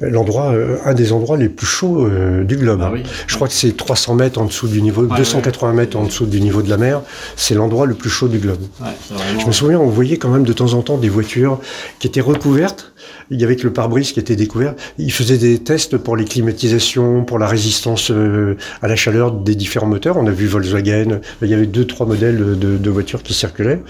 L'endroit, 0.00 0.52
euh, 0.52 0.78
un 0.86 0.94
des 0.94 1.12
endroits 1.12 1.36
les 1.36 1.50
plus 1.50 1.66
chauds 1.66 2.06
euh, 2.06 2.42
du 2.42 2.56
globe. 2.56 2.80
Ah 2.82 2.90
oui. 2.90 3.02
Je 3.26 3.34
crois 3.34 3.48
que 3.48 3.54
c'est 3.54 3.76
300 3.76 4.14
mètres 4.14 4.40
en 4.40 4.46
dessous 4.46 4.66
du 4.66 4.80
niveau, 4.80 5.02
Ouais, 5.04 5.16
280 5.16 5.72
mètres 5.74 5.96
en 5.98 6.04
dessous 6.04 6.24
du 6.26 6.40
niveau 6.40 6.62
de 6.62 6.70
la 6.70 6.78
mer. 6.78 7.02
C'est 7.36 7.54
l'endroit 7.54 7.84
le 7.84 7.94
plus 7.94 8.08
chaud 8.08 8.28
du 8.28 8.38
globe. 8.38 8.60
Ouais, 8.80 8.88
vraiment. 9.10 9.40
Je 9.40 9.46
me 9.46 9.52
souviens, 9.52 9.78
on 9.78 9.88
voyait 9.88 10.16
quand 10.16 10.30
même 10.30 10.44
de 10.44 10.52
temps 10.54 10.72
en 10.72 10.80
temps 10.80 10.96
des 10.96 11.10
voitures 11.10 11.60
qui 11.98 12.06
étaient 12.06 12.22
recouvertes. 12.22 12.92
Il 13.30 13.40
y 13.40 13.44
avait 13.44 13.56
que 13.56 13.64
le 13.64 13.72
pare-brise 13.72 14.12
qui 14.12 14.20
était 14.20 14.36
découvert. 14.36 14.74
Ils 14.98 15.12
faisaient 15.12 15.38
des 15.38 15.58
tests 15.58 15.98
pour 15.98 16.16
les 16.16 16.24
climatisations, 16.24 17.24
pour 17.24 17.38
la 17.38 17.46
résistance 17.46 18.10
euh, 18.10 18.56
à 18.82 18.88
la 18.88 18.96
chaleur 18.96 19.32
des 19.32 19.54
différents 19.54 19.86
moteurs. 19.86 20.16
On 20.16 20.26
a 20.26 20.30
vu 20.30 20.46
Volkswagen. 20.46 21.20
Il 21.42 21.48
y 21.48 21.54
avait 21.54 21.66
deux, 21.66 21.86
trois 21.86 22.06
modèles 22.06 22.58
de, 22.58 22.76
de 22.78 22.90
voitures 22.90 23.22
qui 23.22 23.34
circulaient. 23.34 23.82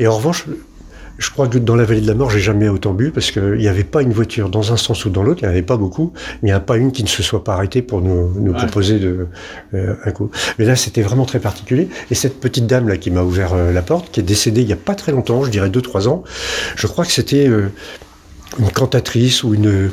Et 0.00 0.06
en 0.06 0.16
revanche, 0.16 0.46
je 1.18 1.30
crois 1.30 1.48
que 1.48 1.58
dans 1.58 1.74
la 1.74 1.84
vallée 1.84 2.00
de 2.00 2.06
la 2.06 2.14
mort, 2.14 2.30
j'ai 2.30 2.38
jamais 2.40 2.68
autant 2.68 2.94
bu 2.94 3.10
parce 3.10 3.30
qu'il 3.32 3.54
n'y 3.54 3.66
avait 3.68 3.84
pas 3.84 4.02
une 4.02 4.12
voiture 4.12 4.48
dans 4.48 4.72
un 4.72 4.76
sens 4.76 5.04
ou 5.04 5.10
dans 5.10 5.22
l'autre. 5.24 5.40
Il 5.42 5.46
n'y 5.46 5.48
en 5.48 5.52
avait 5.52 5.62
pas 5.62 5.76
beaucoup, 5.76 6.12
mais 6.42 6.48
il 6.48 6.52
n'y 6.52 6.54
en 6.54 6.58
a 6.58 6.60
pas 6.60 6.76
une 6.76 6.92
qui 6.92 7.02
ne 7.02 7.08
se 7.08 7.22
soit 7.22 7.42
pas 7.42 7.54
arrêtée 7.54 7.82
pour 7.82 8.00
nous, 8.00 8.32
nous 8.38 8.52
Ouais. 8.52 8.58
proposer 8.58 8.98
de, 9.00 9.26
euh, 9.74 9.94
un 10.04 10.10
coup. 10.12 10.30
Mais 10.58 10.64
là, 10.64 10.76
c'était 10.76 11.02
vraiment 11.02 11.24
très 11.24 11.40
particulier. 11.40 11.88
Et 12.10 12.14
cette 12.14 12.38
petite 12.40 12.66
dame 12.66 12.88
là 12.88 12.96
qui 12.96 13.10
m'a 13.10 13.22
ouvert 13.22 13.52
euh, 13.54 13.72
la 13.72 13.82
porte, 13.82 14.12
qui 14.12 14.20
est 14.20 14.22
décédée 14.22 14.60
il 14.60 14.66
n'y 14.68 14.72
a 14.72 14.76
pas 14.76 14.94
très 14.94 15.10
longtemps, 15.12 15.42
je 15.44 15.50
dirais 15.50 15.70
deux 15.70 15.82
trois 15.82 16.08
ans, 16.08 16.22
je 16.76 16.86
crois 16.86 17.04
que 17.04 17.12
c'était 17.12 17.48
euh, 17.48 17.68
une 18.60 18.70
cantatrice 18.70 19.42
ou 19.42 19.54
une 19.54 19.66
euh, 19.68 19.90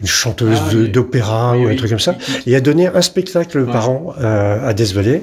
une 0.00 0.06
chanteuse 0.06 0.58
Ah, 0.60 0.70
oui. 0.74 0.88
d'opéra 0.88 1.52
Oui, 1.52 1.58
ou 1.64 1.66
un 1.66 1.70
oui. 1.70 1.76
truc 1.76 1.90
comme 1.90 1.98
ça. 1.98 2.16
Et 2.46 2.56
a 2.56 2.60
donné 2.60 2.86
un 2.88 3.02
spectacle 3.02 3.60
Ouais. 3.60 3.72
par 3.72 3.90
an 3.90 4.14
euh, 4.20 4.68
à 4.68 4.72
Death 4.74 4.92
Valley. 4.92 5.22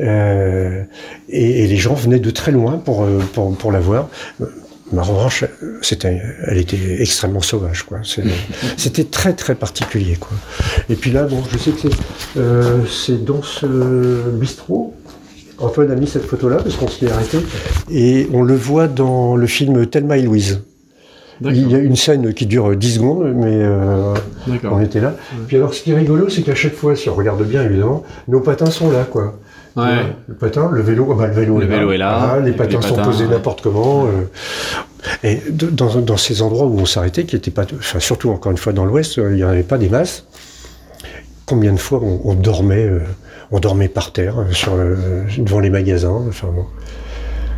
Euh, 0.00 0.82
et, 1.28 1.64
et 1.64 1.66
les 1.66 1.76
gens 1.76 1.94
venaient 1.94 2.18
de 2.20 2.30
très 2.30 2.52
loin 2.52 2.78
pour, 2.78 3.02
euh, 3.04 3.18
pour, 3.32 3.56
pour 3.56 3.72
la 3.72 3.80
voir. 3.80 4.08
Euh, 4.40 4.46
en 4.96 5.02
revanche, 5.02 5.44
c'était, 5.82 6.20
elle 6.48 6.58
était 6.58 7.00
extrêmement 7.00 7.40
sauvage, 7.40 7.84
quoi. 7.84 8.00
C'était 8.76 9.04
très 9.04 9.34
très 9.34 9.54
particulier, 9.54 10.16
quoi. 10.18 10.36
Et 10.88 10.96
puis 10.96 11.12
là, 11.12 11.22
bon, 11.24 11.42
je 11.52 11.58
sais 11.58 11.70
que 11.70 11.78
c'est, 11.82 11.96
euh, 12.36 12.80
c'est 12.86 13.24
dans 13.24 13.40
ce 13.42 13.66
bistrot. 14.32 14.94
Antoine 15.58 15.90
a 15.92 15.94
mis 15.94 16.08
cette 16.08 16.24
photo-là 16.24 16.56
parce 16.56 16.74
qu'on 16.74 16.88
s'y 16.88 17.04
est 17.04 17.10
arrêté. 17.12 17.38
Et 17.90 18.28
on 18.32 18.42
le 18.42 18.56
voit 18.56 18.88
dans 18.88 19.36
le 19.36 19.46
film 19.46 19.86
Thelma 19.86 20.16
et 20.16 20.22
Louise. 20.22 20.62
Il 21.42 21.70
y 21.70 21.74
a 21.74 21.78
une 21.78 21.96
scène 21.96 22.34
qui 22.34 22.46
dure 22.46 22.76
10 22.76 22.94
secondes, 22.94 23.32
mais 23.34 23.46
euh, 23.62 24.14
on 24.70 24.80
était 24.82 25.00
là. 25.00 25.14
Puis 25.46 25.56
alors, 25.56 25.72
ce 25.72 25.82
qui 25.82 25.92
est 25.92 25.96
rigolo, 25.96 26.28
c'est 26.28 26.42
qu'à 26.42 26.54
chaque 26.54 26.74
fois, 26.74 26.94
si 26.96 27.08
on 27.08 27.14
regarde 27.14 27.42
bien, 27.44 27.62
évidemment, 27.64 28.04
nos 28.28 28.40
patins 28.40 28.66
sont 28.70 28.90
là, 28.90 29.04
quoi. 29.10 29.38
Ouais. 29.76 30.02
Le 30.26 30.34
patin, 30.34 30.68
le 30.72 30.82
vélo, 30.82 31.08
ah 31.12 31.14
bah, 31.16 31.26
le 31.28 31.32
vélo, 31.32 31.58
Le 31.58 31.66
vélo 31.66 31.92
est 31.92 31.96
là, 31.96 32.26
Voilà, 32.26 32.44
les 32.44 32.52
patins 32.52 32.80
sont 32.82 32.96
patins, 32.96 33.08
posés 33.08 33.24
ouais. 33.24 33.30
n'importe 33.30 33.62
comment. 33.62 34.06
euh. 34.06 34.24
et 35.22 35.40
de- 35.50 35.70
dans, 35.70 35.94
dans 36.00 36.16
ces 36.16 36.42
endroits 36.42 36.66
où 36.66 36.78
on 36.78 36.84
s'arrêtait, 36.86 37.24
qui 37.24 37.36
étaient 37.36 37.50
pas, 37.52 37.64
enfin 37.78 38.00
surtout 38.00 38.30
encore 38.30 38.50
une 38.52 38.58
fois 38.58 38.72
dans 38.74 38.84
l'Ouest, 38.84 39.18
euh, 39.18 39.30
il 39.30 39.36
n'y 39.36 39.44
en 39.44 39.48
avait 39.48 39.62
pas 39.62 39.78
des 39.78 39.88
masses. 39.88 40.26
Combien 41.46 41.72
de 41.72 41.78
fois 41.78 42.00
on, 42.02 42.20
on 42.24 42.34
dormait, 42.34 42.90
on 43.50 43.60
dormait 43.60 43.88
par 43.88 44.12
terre 44.12 44.44
sur 44.50 44.76
le- 44.76 44.98
devant 45.38 45.60
les 45.60 45.70
magasins. 45.70 46.20
Enfin 46.28 46.48
bon, 46.54 46.66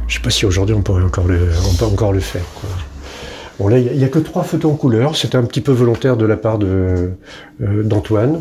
je 0.07 0.15
sais 0.17 0.23
pas 0.23 0.31
si 0.31 0.47
aujourd'hui 0.47 0.75
on 0.75 0.83
pourrait 0.83 1.03
encore 1.03 1.27
le, 1.27 1.39
on 1.71 1.75
peut 1.75 1.85
encore 1.87 2.13
le 2.13 2.21
faire. 2.21 2.45
quoi. 2.61 2.69
Bon 3.59 3.69
là, 3.69 3.79
il 3.79 3.97
n'y 3.97 4.05
a, 4.05 4.09
que 4.09 4.19
trois 4.19 4.43
photos 4.43 4.73
en 4.73 4.77
couleur. 4.77 5.17
C'était 5.17 5.37
un 5.37 5.45
petit 5.45 5.61
peu 5.61 5.73
volontaire 5.73 6.17
de 6.17 6.25
la 6.27 6.37
part 6.37 6.59
de 6.59 7.11
euh, 7.63 7.83
d'Antoine. 7.83 8.41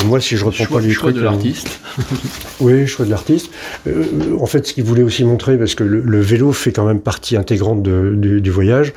Et 0.00 0.04
moi, 0.04 0.20
si 0.20 0.36
je 0.36 0.44
reprends 0.44 0.64
Choix, 0.64 0.78
pas 0.80 0.86
les 0.86 0.92
choix 0.92 1.10
trucs, 1.10 1.16
de 1.16 1.26
euh, 1.26 1.30
l'artiste. 1.30 1.80
oui, 2.60 2.86
choix 2.86 3.04
de 3.04 3.10
l'artiste. 3.10 3.50
Euh, 3.86 4.04
en 4.38 4.46
fait, 4.46 4.66
ce 4.66 4.72
qu'il 4.74 4.84
voulait 4.84 5.02
aussi 5.02 5.24
montrer, 5.24 5.56
parce 5.58 5.74
que 5.74 5.82
le, 5.84 6.00
le 6.00 6.20
vélo 6.20 6.52
fait 6.52 6.70
quand 6.72 6.84
même 6.86 7.00
partie 7.00 7.36
intégrante 7.36 7.82
de- 7.82 8.14
du, 8.16 8.40
du 8.40 8.50
voyage, 8.50 8.92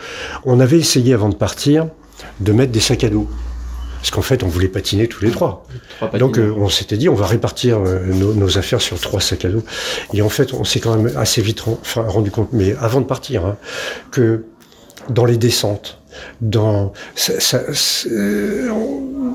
on 0.46 0.60
avait 0.60 0.78
essayé 0.78 1.14
avant 1.14 1.30
de 1.30 1.36
partir 1.36 1.88
de 2.42 2.52
mettre 2.52 2.72
des 2.72 2.80
sacs 2.80 3.04
à 3.04 3.10
dos. 3.10 3.28
Parce 3.98 4.12
qu'en 4.12 4.22
fait, 4.22 4.44
on 4.44 4.48
voulait 4.48 4.68
patiner 4.68 5.08
tous 5.08 5.24
les 5.24 5.32
trois. 5.32 5.66
Trois 5.98 6.20
Donc, 6.20 6.38
euh, 6.38 6.54
on 6.58 6.68
s'était 6.68 6.98
dit, 6.98 7.08
on 7.08 7.16
va 7.16 7.26
répartir 7.26 7.80
euh, 7.80 8.00
nos, 8.14 8.34
nos 8.34 8.58
affaires 8.58 8.82
sur 8.82 9.00
trois 9.00 9.22
sacs 9.22 9.46
à 9.46 9.50
dos. 9.50 9.64
Et 10.14 10.22
en 10.22 10.28
fait, 10.30 10.54
on 10.54 10.66
s'est 10.66 10.82
quand 10.82 10.96
même 10.98 11.16
assez 11.16 11.42
vite 11.42 11.64
rendu 11.96 12.30
compte, 12.30 12.50
mais 12.52 12.76
avant 12.82 13.00
de 13.00 13.06
partir, 13.06 13.46
hein, 13.46 13.56
que 14.12 14.44
dans 15.10 15.26
les 15.26 15.38
descentes, 15.38 16.00
dans 16.42 16.94
ça- 17.16 17.40
ça- 17.40 17.64
euh, 18.12 18.70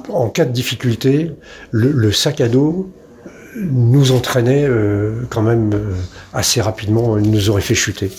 en, 0.09 0.29
cas 0.31 0.45
de 0.45 0.53
difficulté, 0.53 1.33
le, 1.71 1.91
le 1.93 2.13
sac 2.13 2.41
à 2.41 2.49
dos 2.49 2.91
nous 3.57 4.13
entraînait 4.13 4.65
euh, 4.69 5.23
quand 5.31 5.43
même 5.43 5.73
euh, 5.75 5.93
assez 6.33 6.61
rapidement, 6.61 7.19
il 7.19 7.31
nous 7.31 7.51
aurait 7.51 7.63
fait 7.63 7.75
chuter. 7.75 8.11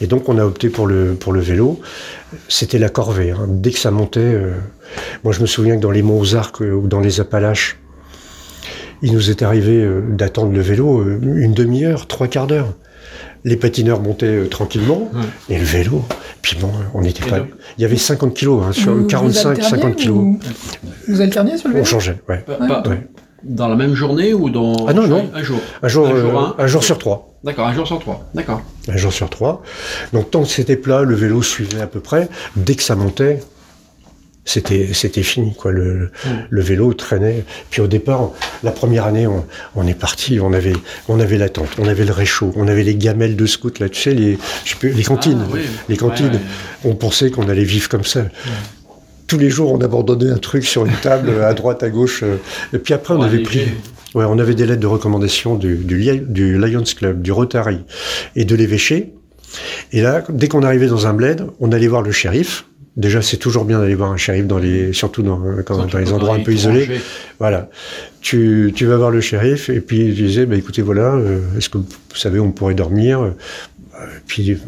Et 0.00 0.06
donc 0.06 0.28
on 0.28 0.36
a 0.38 0.44
opté 0.44 0.68
pour 0.68 0.86
le, 0.86 1.14
pour 1.14 1.32
le 1.32 1.40
vélo. 1.40 1.80
C'était 2.48 2.78
la 2.78 2.88
corvée. 2.88 3.30
hein. 3.30 3.46
Dès 3.48 3.70
que 3.70 3.78
ça 3.78 3.90
montait, 3.90 4.20
euh, 4.20 4.52
moi 5.22 5.32
je 5.32 5.40
me 5.40 5.46
souviens 5.46 5.76
que 5.76 5.80
dans 5.80 5.90
les 5.92 6.02
monts 6.02 6.18
Ozarks 6.18 6.62
euh, 6.62 6.72
ou 6.72 6.88
dans 6.88 7.00
les 7.00 7.20
Appalaches, 7.20 7.78
il 9.02 9.12
nous 9.12 9.30
est 9.30 9.42
arrivé 9.42 9.76
euh, 9.82 10.00
d'attendre 10.10 10.52
le 10.52 10.60
vélo 10.60 11.00
euh, 11.00 11.18
une 11.22 11.54
demi-heure, 11.54 12.06
trois 12.06 12.26
quarts 12.28 12.46
d'heure. 12.46 12.68
Les 13.44 13.56
patineurs 13.56 14.02
montaient 14.02 14.26
euh, 14.26 14.46
tranquillement, 14.48 15.10
Ouais. 15.14 15.54
et 15.54 15.58
le 15.58 15.64
vélo, 15.64 16.04
puis 16.42 16.56
bon, 16.60 16.70
on 16.92 17.00
n'était 17.00 17.24
pas. 17.28 17.38
Il 17.78 17.82
y 17.82 17.84
avait 17.86 17.96
50 17.96 18.34
kilos, 18.34 18.62
hein, 18.66 18.72
sur 18.72 18.92
Vous- 18.92 19.00
vous 19.02 19.06
45, 19.06 19.50
alterniez 19.50 19.70
50 19.70 19.96
kilos. 19.96 20.18
ou- 20.18 20.38
Vous 21.08 21.20
alterniez 21.22 21.56
sur 21.56 21.68
le 21.68 21.74
On 21.74 21.76
vélo 21.78 21.86
changeait, 21.86 22.20
ouais. 22.28 22.38
Pas- 22.46 22.54
pas- 22.82 22.88
Ouais. 22.90 23.06
Dans 23.42 23.68
la 23.68 23.76
même 23.76 23.94
journée 23.94 24.34
ou 24.34 24.50
dans 24.50 24.84
Ah 24.86 24.92
non, 24.92 25.06
non. 25.06 25.30
un 25.34 25.42
jour 25.42 25.58
Un 25.82 25.88
jour, 25.88 26.06
Un 26.06 26.14
jour, 26.20 26.38
euh, 26.38 26.44
un. 26.58 26.62
un 26.62 26.66
jour 26.66 26.84
sur 26.84 26.98
trois. 26.98 27.32
D'accord, 27.42 27.66
un 27.68 27.72
jour 27.72 27.86
sur 27.86 27.98
trois. 27.98 28.28
D'accord. 28.34 28.60
un 28.86 28.96
jour 28.98 29.10
sur 29.14 29.30
trois. 29.30 29.62
Donc 30.12 30.30
tant 30.30 30.42
que 30.42 30.48
c'était 30.48 30.76
plat, 30.76 31.02
le 31.04 31.14
vélo 31.14 31.40
suivait 31.40 31.80
à 31.80 31.86
peu 31.86 32.00
près. 32.00 32.28
Dès 32.56 32.74
que 32.74 32.82
ça 32.82 32.96
montait, 32.96 33.40
c'était 34.50 34.90
c'était 34.92 35.22
fini 35.22 35.54
quoi. 35.54 35.70
Le, 35.72 36.10
le 36.48 36.60
vélo 36.62 36.92
traînait. 36.94 37.44
Puis 37.70 37.80
au 37.80 37.86
départ, 37.86 38.30
la 38.62 38.70
première 38.70 39.06
année, 39.06 39.26
on, 39.26 39.44
on 39.76 39.86
est 39.86 39.94
parti. 39.98 40.40
On 40.40 40.52
avait 40.52 40.72
on 41.08 41.20
avait 41.20 41.38
la 41.38 41.48
tente, 41.48 41.68
on 41.78 41.86
avait 41.88 42.04
le 42.04 42.12
réchaud, 42.12 42.52
on 42.56 42.66
avait 42.68 42.82
les 42.82 42.94
gamelles 42.96 43.36
de 43.36 43.46
scout 43.46 43.78
là, 43.78 43.88
tu 43.88 44.00
sais 44.00 44.14
les 44.14 44.38
je 44.64 44.70
sais 44.70 44.76
plus, 44.76 44.90
les 44.92 45.02
cantines, 45.04 45.40
Ah, 45.44 45.50
oui. 45.52 45.60
les 45.88 45.96
cantines. 45.96 46.26
Ouais, 46.26 46.32
ouais. 46.32 46.40
On 46.84 46.94
pensait 46.94 47.30
qu'on 47.30 47.48
allait 47.48 47.64
vivre 47.64 47.88
comme 47.88 48.04
ça. 48.04 48.24
Tous 49.26 49.38
les 49.38 49.50
jours, 49.50 49.72
on 49.72 49.80
abandonnait 49.80 50.30
un 50.32 50.38
truc 50.38 50.64
sur 50.64 50.84
une 50.86 50.96
table, 51.02 51.30
à 51.44 51.54
droite, 51.54 51.82
à 51.84 51.88
gauche. 51.90 52.22
euh, 52.24 52.36
Et 52.72 52.78
puis 52.78 52.94
après, 52.94 53.14
on 53.14 53.18
Pour 53.18 53.26
avait 53.26 53.38
pris. 53.42 53.60
Ouais, 54.16 54.24
on 54.28 54.40
avait 54.40 54.56
des 54.56 54.66
lettres 54.66 54.80
de 54.80 54.88
recommandation 54.88 55.54
du, 55.54 55.76
du 55.76 56.58
Lions 56.58 56.82
Club, 56.96 57.22
du 57.22 57.30
Rotary 57.30 57.78
et 58.34 58.44
de 58.44 58.56
l'évêché. 58.56 59.12
Et 59.92 60.02
là, 60.02 60.24
dès 60.30 60.48
qu'on 60.48 60.64
arrivait 60.64 60.88
dans 60.88 61.06
un 61.06 61.12
bled, 61.12 61.44
on 61.60 61.70
allait 61.70 61.86
voir 61.86 62.02
le 62.02 62.10
shérif. 62.10 62.64
Déjà, 62.96 63.22
c'est 63.22 63.36
toujours 63.36 63.64
bien 63.64 63.78
d'aller 63.78 63.94
voir 63.94 64.10
un 64.10 64.16
shérif 64.16 64.46
dans 64.46 64.58
les, 64.58 64.92
surtout 64.92 65.22
dans, 65.22 65.40
quand- 65.64 65.74
Surtout 65.76 65.90
dans 65.92 65.98
les 65.98 66.04
quand 66.06 66.12
endroits 66.14 66.34
un 66.34 66.40
peu 66.42 66.52
isolés. 66.52 67.00
Voilà. 67.38 67.70
Tu, 68.20 68.72
tu 68.74 68.84
vas 68.86 68.96
voir 68.96 69.10
le 69.10 69.20
shérif 69.20 69.70
et 69.70 69.80
puis 69.80 70.12
tu 70.14 70.22
disais, 70.22 70.44
bah, 70.44 70.56
écoutez, 70.56 70.82
voilà, 70.82 71.14
euh, 71.14 71.38
est-ce 71.56 71.68
que 71.70 71.78
vous 71.78 71.86
savez, 72.14 72.40
on 72.40 72.50
pourrait 72.50 72.74
dormir? 72.74 73.20
Euh, 73.22 73.30
Puis 74.26 74.58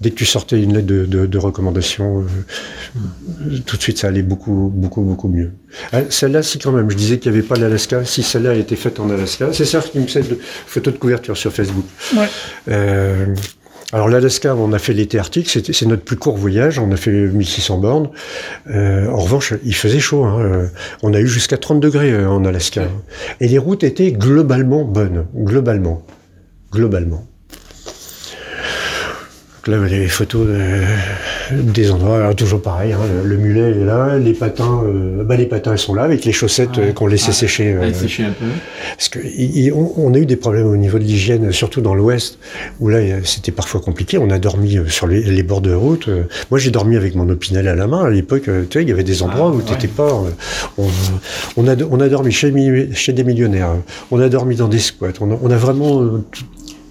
dès 0.00 0.10
que 0.10 0.16
tu 0.16 0.24
sortais 0.26 0.60
une 0.60 0.74
lettre 0.74 0.86
de, 0.86 1.04
de, 1.04 1.26
de 1.26 1.38
recommandation, 1.38 2.24
euh, 3.46 3.58
tout 3.66 3.76
de 3.76 3.82
suite, 3.82 3.98
ça 3.98 4.08
allait 4.08 4.22
beaucoup, 4.22 4.72
beaucoup, 4.74 5.02
beaucoup 5.02 5.28
mieux. 5.28 5.52
Ah, 5.92 6.00
celle-là, 6.08 6.42
si 6.42 6.58
quand 6.58 6.72
même, 6.72 6.90
je 6.90 6.96
disais 6.96 7.18
qu'il 7.18 7.30
n'y 7.30 7.38
avait 7.38 7.46
pas 7.46 7.56
l'Alaska. 7.56 8.04
Si 8.04 8.22
celle-là 8.22 8.50
a 8.50 8.54
été 8.54 8.74
faite 8.76 8.98
en 8.98 9.08
Alaska, 9.10 9.50
c'est 9.52 9.66
ça 9.66 9.80
qui 9.80 9.98
me 10.00 10.08
sert 10.08 10.24
de 10.26 10.38
photo 10.66 10.90
de 10.90 10.96
couverture 10.96 11.36
sur 11.36 11.52
Facebook. 11.52 11.84
Ouais. 12.16 12.26
Euh, 12.70 13.26
alors 13.92 14.08
l'Alaska, 14.08 14.54
on 14.54 14.74
a 14.74 14.78
fait 14.78 14.92
l'été 14.92 15.18
arctique, 15.18 15.48
c'est 15.48 15.86
notre 15.86 16.02
plus 16.02 16.16
court 16.16 16.36
voyage, 16.36 16.78
on 16.78 16.92
a 16.92 16.96
fait 16.96 17.10
1600 17.10 17.78
bornes. 17.78 18.10
Euh, 18.70 19.08
en 19.08 19.16
revanche, 19.16 19.54
il 19.64 19.74
faisait 19.74 19.98
chaud, 19.98 20.24
hein, 20.24 20.38
euh, 20.40 20.66
on 21.02 21.14
a 21.14 21.20
eu 21.20 21.26
jusqu'à 21.26 21.56
30 21.56 21.80
degrés 21.80 22.12
euh, 22.12 22.28
en 22.28 22.44
Alaska. 22.44 22.82
Et 23.40 23.48
les 23.48 23.56
routes 23.56 23.84
étaient 23.84 24.12
globalement 24.12 24.84
bonnes, 24.84 25.26
globalement, 25.34 26.04
globalement. 26.70 27.26
Là, 29.68 29.76
les 29.86 30.08
photos 30.08 30.46
des 31.52 31.90
endroits, 31.90 32.16
alors, 32.18 32.34
toujours 32.34 32.62
pareil, 32.62 32.92
hein, 32.94 33.00
le, 33.22 33.28
le 33.28 33.36
mulet 33.36 33.72
est 33.72 33.84
là, 33.84 34.16
les 34.16 34.32
patins, 34.32 34.80
euh, 34.84 35.22
bah, 35.24 35.36
les 35.36 35.44
patins 35.44 35.72
ils 35.74 35.78
sont 35.78 35.92
là 35.92 36.04
avec 36.04 36.24
les 36.24 36.32
chaussettes 36.32 36.78
euh, 36.78 36.92
qu'on 36.94 37.06
laissait 37.06 37.26
Ah, 37.30 37.34
sécher. 37.34 37.74
euh, 37.74 37.92
sécher 37.92 38.24
un 38.24 38.30
peu. 38.32 38.46
parce 38.96 39.10
que 39.10 39.18
on, 39.74 39.92
on 39.98 40.14
a 40.14 40.18
eu 40.18 40.24
des 40.24 40.36
problèmes 40.36 40.66
au 40.66 40.76
niveau 40.78 40.98
de 40.98 41.04
l'hygiène, 41.04 41.52
surtout 41.52 41.82
dans 41.82 41.94
l'Ouest, 41.94 42.38
où 42.80 42.88
là 42.88 42.98
c'était 43.24 43.52
parfois 43.52 43.82
compliqué. 43.82 44.16
On 44.16 44.30
a 44.30 44.38
dormi 44.38 44.78
sur 44.88 45.06
les, 45.06 45.20
les 45.22 45.42
bords 45.42 45.60
de 45.60 45.74
route. 45.74 46.08
Moi 46.50 46.58
j'ai 46.58 46.70
dormi 46.70 46.96
avec 46.96 47.14
mon 47.14 47.28
opinel 47.28 47.68
à 47.68 47.74
la 47.74 47.86
main. 47.86 48.04
À 48.06 48.10
l'époque, 48.10 48.44
tu 48.44 48.50
sais, 48.72 48.82
il 48.82 48.88
y 48.88 48.92
avait 48.92 49.04
des 49.04 49.22
endroits 49.22 49.50
Ah, 49.52 49.54
où 49.54 49.58
ouais. 49.58 49.64
t'étais 49.64 49.88
pas. 49.88 50.22
on, 50.78 50.86
on 51.58 51.68
a 51.68 51.74
on 51.90 52.00
a 52.00 52.08
dormi 52.08 52.32
chez, 52.32 52.50
des 52.50 53.24
millionnaires. 53.24 53.72
On 54.10 54.18
a 54.18 54.30
dormi 54.30 54.56
dans 54.56 54.68
des 54.68 54.78
squats. 54.78 55.08
On 55.20 55.30
a, 55.30 55.38
on 55.42 55.50
a 55.50 55.56
vraiment 55.56 56.04
tout- 56.32 56.44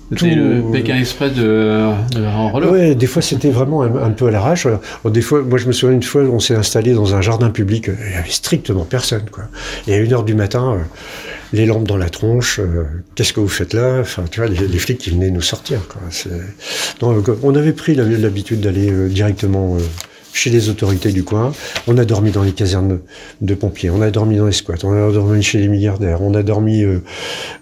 C'était 0.09 0.31
tout- 0.31 0.37
le 0.37 0.71
Pékin 0.71 0.97
Express 0.97 1.33
de, 1.33 1.91
de 2.15 2.25
en 2.25 2.49
relais. 2.51 2.67
Ouais, 2.67 2.95
des 2.95 3.07
fois 3.07 3.21
c'était 3.21 3.49
vraiment 3.49 3.83
un, 3.83 3.93
un 3.95 4.11
peu 4.11 4.27
à 4.27 4.31
l'arrache. 4.31 4.65
Alors, 4.65 4.79
Des 5.05 5.21
fois, 5.21 5.41
moi 5.41 5.57
je 5.57 5.65
me 5.67 5.73
souviens 5.73 5.95
une 5.95 6.03
fois, 6.03 6.21
on 6.23 6.39
s'est 6.39 6.55
installé 6.55 6.93
dans 6.93 7.13
un 7.15 7.21
jardin 7.21 7.49
public, 7.49 7.87
il 7.87 8.11
y 8.13 8.15
avait 8.15 8.29
strictement 8.29 8.85
personne, 8.85 9.25
quoi. 9.31 9.43
Et 9.87 9.93
à 9.93 9.97
une 9.97 10.13
heure 10.13 10.23
du 10.23 10.33
matin, 10.35 10.75
euh, 10.75 10.83
les 11.53 11.65
lampes 11.65 11.87
dans 11.87 11.97
la 11.97 12.09
tronche, 12.09 12.59
euh, 12.59 12.83
qu'est-ce 13.15 13.33
que 13.33 13.39
vous 13.41 13.47
faites 13.49 13.73
là? 13.73 13.99
Enfin, 14.01 14.23
tu 14.31 14.39
vois, 14.39 14.49
les, 14.49 14.67
les 14.67 14.79
flics 14.79 14.97
qui 14.97 15.09
venaient 15.11 15.29
nous 15.31 15.41
sortir, 15.41 15.79
quoi. 15.89 16.01
C'est- 16.09 16.29
Donc, 17.01 17.27
euh, 17.27 17.37
on 17.43 17.55
avait 17.55 17.73
pris 17.73 17.95
l'habitude 17.95 18.61
d'aller 18.61 18.89
euh, 18.91 19.07
directement 19.09 19.75
euh, 19.75 19.79
chez 20.33 20.49
les 20.49 20.69
autorités 20.69 21.11
du 21.11 21.23
coin. 21.23 21.51
On 21.87 21.97
a 21.97 22.05
dormi 22.05 22.31
dans 22.31 22.43
les 22.43 22.51
casernes 22.51 22.99
de 23.41 23.55
pompiers, 23.55 23.89
on 23.89 24.01
a 24.01 24.11
dormi 24.11 24.37
dans 24.37 24.45
les 24.45 24.51
squats, 24.51 24.83
on 24.83 24.91
a 24.91 25.11
dormi 25.11 25.41
chez 25.41 25.59
les 25.59 25.67
milliardaires, 25.67 26.21
on 26.21 26.33
a 26.33 26.43
dormi 26.43 26.83
euh, 26.83 26.99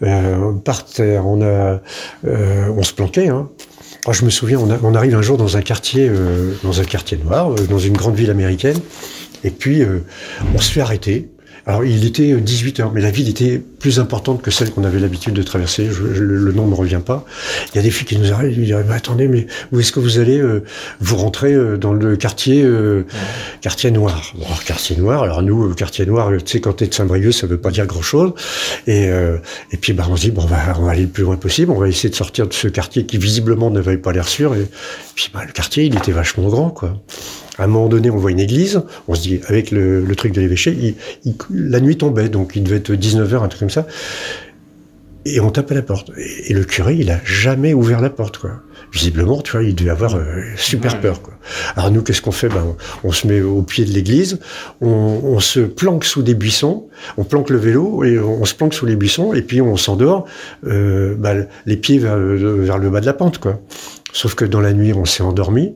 euh, 0.04 0.52
par 0.54 0.86
terre, 0.86 1.26
on 1.26 1.42
a, 1.42 1.82
euh, 2.26 2.68
on 2.76 2.84
se 2.84 2.94
planquait, 2.94 3.30
hein. 3.30 3.50
Je 4.12 4.24
me 4.24 4.30
souviens, 4.30 4.60
on, 4.60 4.70
on 4.84 4.94
arrive 4.94 5.16
un 5.16 5.24
jour 5.24 5.38
dans 5.38 5.58
un 5.58 5.62
quartier, 5.62 6.08
euh, 6.08 6.54
dans 6.64 6.80
un 6.80 6.84
quartier 6.84 7.18
noir, 7.18 7.56
dans 7.70 7.80
une 7.80 7.98
grande 7.98 8.16
ville 8.16 8.30
américaine, 8.30 8.78
et 9.44 9.50
puis 9.50 9.82
on 10.54 10.60
se 10.60 10.72
fait 10.72 10.82
arrêter. 10.82 11.32
Alors 11.68 11.84
il 11.84 12.06
était 12.06 12.36
18 12.36 12.80
heures, 12.80 12.92
mais 12.94 13.02
la 13.02 13.12
ville 13.12 13.30
était 13.30 13.58
plus 13.58 14.00
importante 14.00 14.42
que 14.42 14.52
celle 14.52 14.72
qu'on 14.72 14.84
avait 14.84 15.00
l'habitude 15.00 15.34
de 15.34 15.44
traverser. 15.44 15.90
Le, 15.90 16.52
nom 16.52 16.66
ne 16.66 16.72
me 16.72 16.76
revient 16.76 17.02
pas. 17.04 17.26
Il 17.74 17.78
y 17.78 17.80
a 17.80 17.82
des 17.82 17.92
filles 17.92 18.06
qui 18.06 18.18
nous 18.18 18.32
arrivent, 18.32 18.58
ils 18.58 18.66
disent 18.66 18.76
mais 18.88 18.96
attendez, 18.96 19.28
mais 19.28 19.48
où 19.72 19.80
est-ce 19.80 19.92
que 19.92 20.00
vous 20.00 20.20
allez 20.20 20.40
euh, 20.40 20.64
Vous 21.00 21.16
rentrez 21.16 21.54
euh, 21.54 21.78
dans 21.78 21.94
le 21.94 22.16
quartier 22.16 22.64
euh, 22.64 23.06
quartier 23.62 23.92
noir? 23.92 24.34
Bon, 24.36 24.46
alors, 24.46 24.64
quartier 24.64 24.96
noir. 24.96 25.24
Alors 25.24 25.42
nous, 25.42 25.72
euh, 25.72 25.74
quartier 25.74 26.06
noir, 26.06 26.32
tu 26.38 26.44
sais, 26.46 26.62
quand 26.62 26.74
t'es 26.74 26.88
de 26.88 26.94
Saint-Brieuc, 26.94 27.32
ça 27.32 27.48
veut 27.48 27.58
pas 27.58 27.72
dire 27.72 27.86
grand-chose. 27.86 28.34
Et 28.88 28.96
et, 29.06 29.12
et 29.72 29.78
puis, 29.78 29.94
bah, 29.94 30.06
on 30.10 30.16
se 30.16 30.22
dit, 30.22 30.32
bon, 30.32 30.44
on 30.44 30.48
va, 30.48 30.58
on 30.80 30.84
va 30.84 30.92
aller 30.92 31.04
le 31.04 31.08
plus 31.10 31.24
loin 31.24 31.36
possible. 31.36 31.72
On 31.72 31.80
va 31.80 31.88
essayer 31.88 32.10
de 32.10 32.16
sortir 32.16 32.48
de 32.48 32.54
ce 32.54 32.68
quartier 32.68 33.06
qui, 33.06 33.18
visiblement, 33.18 33.70
n'avait 33.70 33.98
pas 33.98 34.14
l'air 34.14 34.28
sûr. 34.28 34.56
Et 34.56 34.66
puis, 35.16 35.30
bah, 35.34 35.42
le 35.46 35.52
quartier, 35.52 35.84
il 35.84 35.96
était 35.96 36.12
vachement 36.12 36.48
grand, 36.48 36.70
quoi. 36.70 36.94
À 37.58 37.64
un 37.64 37.68
moment 37.68 37.88
donné, 37.88 38.10
on 38.10 38.18
voit 38.18 38.32
une 38.32 38.40
église. 38.40 38.82
On 39.08 39.16
se 39.16 39.22
dit, 39.22 39.40
avec 39.48 39.72
le, 39.72 40.04
le 40.04 40.16
truc 40.16 40.34
de 40.34 40.42
l'évêché, 40.42 40.72
il- 40.80 40.96
il- 41.26 41.36
la 41.52 41.80
nuit 41.80 41.98
tombait. 41.98 42.30
Donc, 42.30 42.54
il 42.56 42.64
devait 42.64 42.78
être 42.78 42.92
19h, 42.94 43.44
un 43.44 43.48
truc 43.48 43.60
comme 43.60 43.70
ça. 43.70 43.86
Et 45.28 45.40
on 45.40 45.50
tape 45.50 45.72
à 45.72 45.74
la 45.74 45.82
porte. 45.82 46.12
Et, 46.18 46.52
et 46.52 46.54
le 46.54 46.64
curé, 46.66 46.96
il 47.00 47.10
a 47.10 47.20
jamais 47.26 47.74
ouvert 47.74 48.00
la 48.00 48.12
porte, 48.12 48.38
quoi. 48.38 48.52
Visiblement, 48.94 49.42
tu 49.42 49.54
vois, 49.54 49.64
il 49.64 49.74
devait 49.74 49.90
avoir 49.90 50.16
euh, 50.16 50.42
super 50.56 50.94
Ouais. 50.94 51.00
peur, 51.02 51.22
quoi. 51.24 51.34
Alors 51.76 51.90
nous, 51.90 52.04
qu'est-ce 52.04 52.22
qu'on 52.22 52.32
fait? 52.32 52.48
Ben, 52.48 52.64
on, 53.04 53.08
on 53.08 53.12
se 53.12 53.26
met 53.26 53.42
au 53.42 53.64
pied 53.64 53.86
de 53.86 53.92
l'église, 53.92 54.40
on, 54.82 54.88
on 55.24 55.40
se 55.40 55.62
planque 55.62 56.06
sous 56.06 56.22
des 56.22 56.36
buissons, 56.36 56.88
on 57.18 57.24
planque 57.24 57.50
le 57.50 57.58
vélo 57.58 58.04
et 58.04 58.20
on, 58.20 58.42
on 58.42 58.46
se 58.46 58.54
planque 58.54 58.76
sous 58.76 58.86
les 58.86 58.96
buissons 58.96 59.34
et 59.34 59.42
puis 59.42 59.62
on 59.62 59.78
s'endort, 59.78 60.26
euh, 60.68 61.16
ben, 61.18 61.48
les 61.66 61.78
pieds 61.78 61.98
vers, 61.98 62.18
le- 62.18 62.62
vers 62.64 62.78
le 62.78 62.90
bas 62.92 63.02
de 63.02 63.08
la 63.08 63.14
pente, 63.14 63.40
quoi. 63.40 63.60
Sauf 64.14 64.36
que 64.36 64.46
dans 64.46 64.62
la 64.62 64.74
nuit, 64.74 64.94
on 64.94 65.06
s'est 65.06 65.24
endormi. 65.24 65.74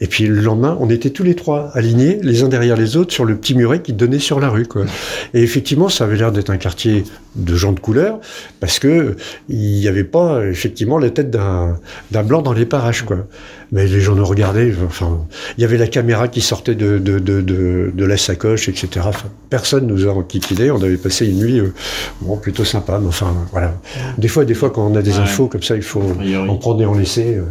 Et 0.00 0.06
puis 0.06 0.26
le 0.26 0.40
lendemain, 0.40 0.76
on 0.80 0.90
était 0.90 1.10
tous 1.10 1.22
les 1.22 1.34
trois 1.34 1.70
alignés, 1.74 2.18
les 2.22 2.42
uns 2.42 2.48
derrière 2.48 2.76
les 2.76 2.96
autres, 2.96 3.12
sur 3.12 3.24
le 3.24 3.36
petit 3.36 3.54
muret 3.54 3.80
qui 3.82 3.92
donnait 3.92 4.18
sur 4.18 4.40
la 4.40 4.48
rue. 4.48 4.66
Quoi. 4.66 4.84
Et 5.34 5.42
effectivement, 5.42 5.88
ça 5.88 6.04
avait 6.04 6.16
l'air 6.16 6.32
d'être 6.32 6.50
un 6.50 6.56
quartier 6.58 7.04
de 7.36 7.54
gens 7.54 7.72
de 7.72 7.80
couleur, 7.80 8.18
parce 8.58 8.78
que 8.78 9.16
il 9.48 9.58
n'y 9.80 9.86
avait 9.88 10.04
pas 10.04 10.44
effectivement 10.46 10.98
la 10.98 11.10
tête 11.10 11.30
d'un 11.30 11.78
blanc 12.24 12.42
dans 12.42 12.52
les 12.52 12.66
parages. 12.66 13.02
Quoi. 13.02 13.26
Mais 13.72 13.86
les 13.86 14.00
gens 14.00 14.16
nous 14.16 14.24
regardaient. 14.24 14.74
Enfin, 14.84 15.18
il 15.56 15.62
y 15.62 15.64
avait 15.64 15.78
la 15.78 15.86
caméra 15.86 16.26
qui 16.28 16.40
sortait 16.40 16.74
de, 16.74 16.98
de, 16.98 17.18
de, 17.20 17.40
de, 17.40 17.92
de 17.94 18.04
la 18.04 18.16
sacoche, 18.16 18.68
etc. 18.68 18.88
Enfin, 19.04 19.28
personne 19.48 19.86
nous 19.86 20.08
a 20.08 20.12
enquiquiné. 20.12 20.70
On 20.72 20.82
avait 20.82 20.96
passé 20.96 21.26
une 21.26 21.38
nuit 21.38 21.60
euh, 21.60 21.72
bon, 22.20 22.36
plutôt 22.36 22.64
sympa. 22.64 22.98
Mais 23.00 23.06
enfin, 23.08 23.32
voilà. 23.52 23.74
Des 24.18 24.26
fois, 24.28 24.44
des 24.44 24.54
fois, 24.54 24.70
quand 24.70 24.84
on 24.86 24.96
a 24.96 25.02
des 25.02 25.12
Ouais. 25.12 25.18
infos 25.20 25.46
comme 25.46 25.62
ça, 25.62 25.76
il 25.76 25.82
faut 25.82 26.02
en 26.48 26.56
prendre 26.56 26.82
et 26.82 26.86
en 26.86 26.94
laisser. 26.94 27.36
euh. 27.36 27.42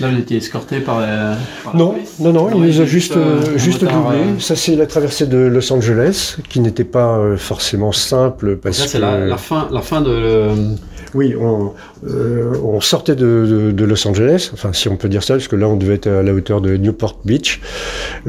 Là, 0.00 0.08
vous 0.10 0.18
étiez 0.18 0.38
escorté 0.38 0.80
par, 0.80 0.96
par 0.96 1.72
la 1.72 1.78
Non, 1.78 1.90
police 1.92 2.18
non, 2.20 2.32
non, 2.32 2.50
il 2.54 2.60
nous 2.62 2.80
a 2.80 2.84
juste, 2.84 3.16
euh, 3.16 3.40
euh, 3.54 3.58
juste 3.58 3.80
doublé. 3.82 3.94
euh, 4.18 4.38
Ça, 4.40 4.56
c'est 4.56 4.74
la 4.76 4.86
traversée 4.86 5.26
de 5.26 5.36
Los 5.38 5.72
Angeles, 5.72 6.36
qui 6.48 6.60
n'était 6.60 6.84
pas 6.84 7.16
euh, 7.18 7.36
forcément 7.36 7.92
simple 7.92 8.56
parce 8.56 8.78
Ça, 8.78 8.84
que 8.84 8.90
c'est 8.90 8.98
la, 8.98 9.18
la 9.24 9.36
fin, 9.36 9.68
la 9.70 9.80
fin 9.82 10.00
de. 10.00 10.10
le- 10.10 10.48
oui, 11.14 11.36
on, 11.40 11.70
euh, 12.08 12.54
on 12.64 12.80
sortait 12.80 13.14
de, 13.14 13.46
de- 13.48 13.70
de 13.70 13.84
Los 13.84 14.04
Angeles, 14.08 14.50
enfin 14.52 14.72
si 14.72 14.88
on 14.88 14.96
peut 14.96 15.08
dire 15.08 15.22
ça, 15.22 15.34
parce 15.34 15.46
que 15.46 15.54
là 15.54 15.68
on 15.68 15.76
devait 15.76 15.94
être 15.94 16.08
à 16.08 16.24
la 16.24 16.34
hauteur 16.34 16.60
de 16.60 16.76
Newport 16.76 17.20
Beach, 17.24 17.60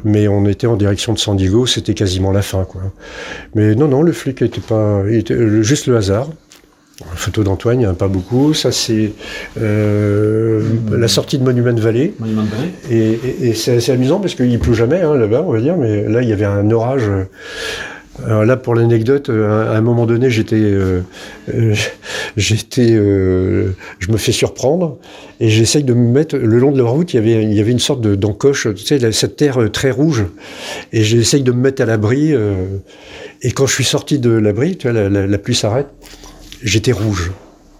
mais 0.03 0.27
on 0.27 0.45
était 0.45 0.67
en 0.67 0.75
direction 0.75 1.11
de 1.13 1.17
San 1.17 1.35
Diego, 1.35 1.65
c'était 1.65 1.95
quasiment 1.95 2.31
la 2.31 2.43
fin, 2.43 2.63
quoi. 2.63 2.81
Mais 3.55 3.73
non, 3.73 3.87
non, 3.87 4.03
le 4.03 4.11
flic 4.11 4.43
était 4.43 4.61
pas, 4.61 5.01
il 5.09 5.15
était 5.15 5.63
juste 5.63 5.87
le 5.87 5.97
hasard. 5.97 6.27
Photo 7.15 7.43
d'Antoine, 7.43 7.77
il 7.77 7.79
n'y 7.81 7.87
en 7.87 7.91
a 7.91 7.93
pas 7.95 8.07
beaucoup. 8.07 8.53
Ça, 8.53 8.71
c'est 8.71 9.11
euh, 9.61 10.61
la 10.91 11.07
sortie 11.07 11.37
de 11.37 11.43
Monument 11.43 11.73
Valley. 11.75 12.13
Monument 12.19 12.43
de 12.43 12.49
Vallée 12.49 12.71
Et, 12.89 13.19
et- 13.45 13.49
et 13.49 13.53
c'est 13.53 13.75
assez 13.77 13.91
amusant 13.91 14.19
parce 14.19 14.35
qu'il 14.35 14.57
pleut 14.59 14.73
jamais 14.73 15.01
hein, 15.01 15.15
là-bas, 15.15 15.43
on 15.45 15.51
va 15.51 15.59
dire, 15.59 15.75
mais 15.77 16.07
là 16.07 16.21
il 16.21 16.29
y 16.29 16.33
avait 16.33 16.45
un 16.45 16.69
orage. 16.71 17.03
Alors 18.25 18.45
là, 18.45 18.55
pour 18.55 18.75
l'anecdote, 18.75 19.29
euh, 19.29 19.73
à 19.73 19.77
un 19.77 19.81
moment 19.81 20.05
donné, 20.05 20.29
j'étais, 20.29 20.55
euh, 20.55 21.01
euh, 21.53 21.75
j'étais, 22.37 22.91
euh, 22.93 23.71
je 23.99 24.09
me 24.09 24.15
fais 24.15 24.31
surprendre 24.31 24.97
et 25.41 25.49
j'essaye 25.49 25.83
de 25.83 25.93
me 25.93 26.07
mettre 26.13 26.37
le 26.37 26.57
long 26.59 26.71
de 26.71 26.77
la 26.81 26.85
route. 26.89 27.13
Il 27.13 27.17
y 27.17 27.19
avait, 27.19 27.43
il 27.43 27.53
y 27.53 27.59
avait 27.59 27.71
une 27.73 27.79
sorte 27.79 27.99
de 27.99 28.15
d'encoche, 28.15 28.69
tu 28.73 28.85
sais, 28.85 29.11
cette 29.11 29.35
terre 29.35 29.69
très 29.69 29.91
rouge, 29.91 30.23
et 30.93 31.03
j'essaye 31.03 31.43
de 31.43 31.51
me 31.51 31.59
mettre 31.59 31.81
à 31.81 31.85
l'abri. 31.85 32.31
et 33.41 33.51
quand 33.51 33.67
je 33.67 33.73
suis 33.73 33.83
sorti 33.83 34.17
de 34.17 34.29
l'abri, 34.31 34.77
tu 34.77 34.89
vois, 34.89 34.93
la, 34.93 35.09
la- 35.09 35.27
la 35.27 35.37
pluie 35.37 35.53
s'arrête, 35.55 35.87
j'étais 36.63 36.91
rouge. 36.91 37.31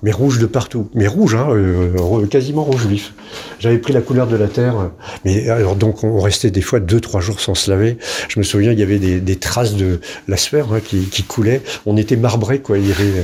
Mais 0.03 0.11
rouge 0.11 0.37
de 0.37 0.45
partout. 0.45 0.87
Mais 0.93 1.07
rouge, 1.07 1.33
hein, 1.33 1.47
euh, 1.49 2.27
quasiment 2.27 2.63
rouge 2.63 2.85
vif. 2.85 3.13
J'avais 3.59 3.79
pris 3.79 3.91
la 3.91 4.01
couleur 4.01 4.27
de 4.27 4.35
la 4.35 4.47
terre. 4.47 4.91
Mais 5.23 5.49
alors 5.49 5.75
donc 5.75 6.03
on 6.03 6.19
restait 6.19 6.51
des 6.51 6.61
fois 6.61 6.79
deux 6.79 6.99
trois 6.99 7.21
jours 7.21 7.39
sans 7.39 7.55
se 7.55 7.71
laver. 7.71 7.97
Je 8.27 8.37
me 8.37 8.43
souviens 8.43 8.71
il 8.71 8.79
y 8.79 8.83
avait 8.83 8.99
des, 8.99 9.35
traces 9.37 9.73
de 9.73 9.99
la 10.27 10.37
sueur 10.37 10.73
hein, 10.73 10.79
qui, 10.83 11.05
qui 11.05 11.23
coulaient. 11.23 11.61
On 11.87 11.97
était 11.97 12.17
marbré 12.17 12.59
quoi. 12.59 12.77
Euh, 12.77 13.23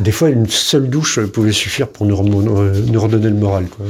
des 0.00 0.10
fois 0.10 0.30
une 0.30 0.48
seule 0.48 0.88
douche 0.88 1.20
pouvait 1.26 1.52
suffire 1.52 1.86
pour 1.86 2.06
nous, 2.06 2.16
remon- 2.16 2.58
euh, 2.58 2.72
nous 2.88 3.00
redonner 3.00 3.28
le 3.28 3.36
moral 3.36 3.66
quoi. 3.66 3.86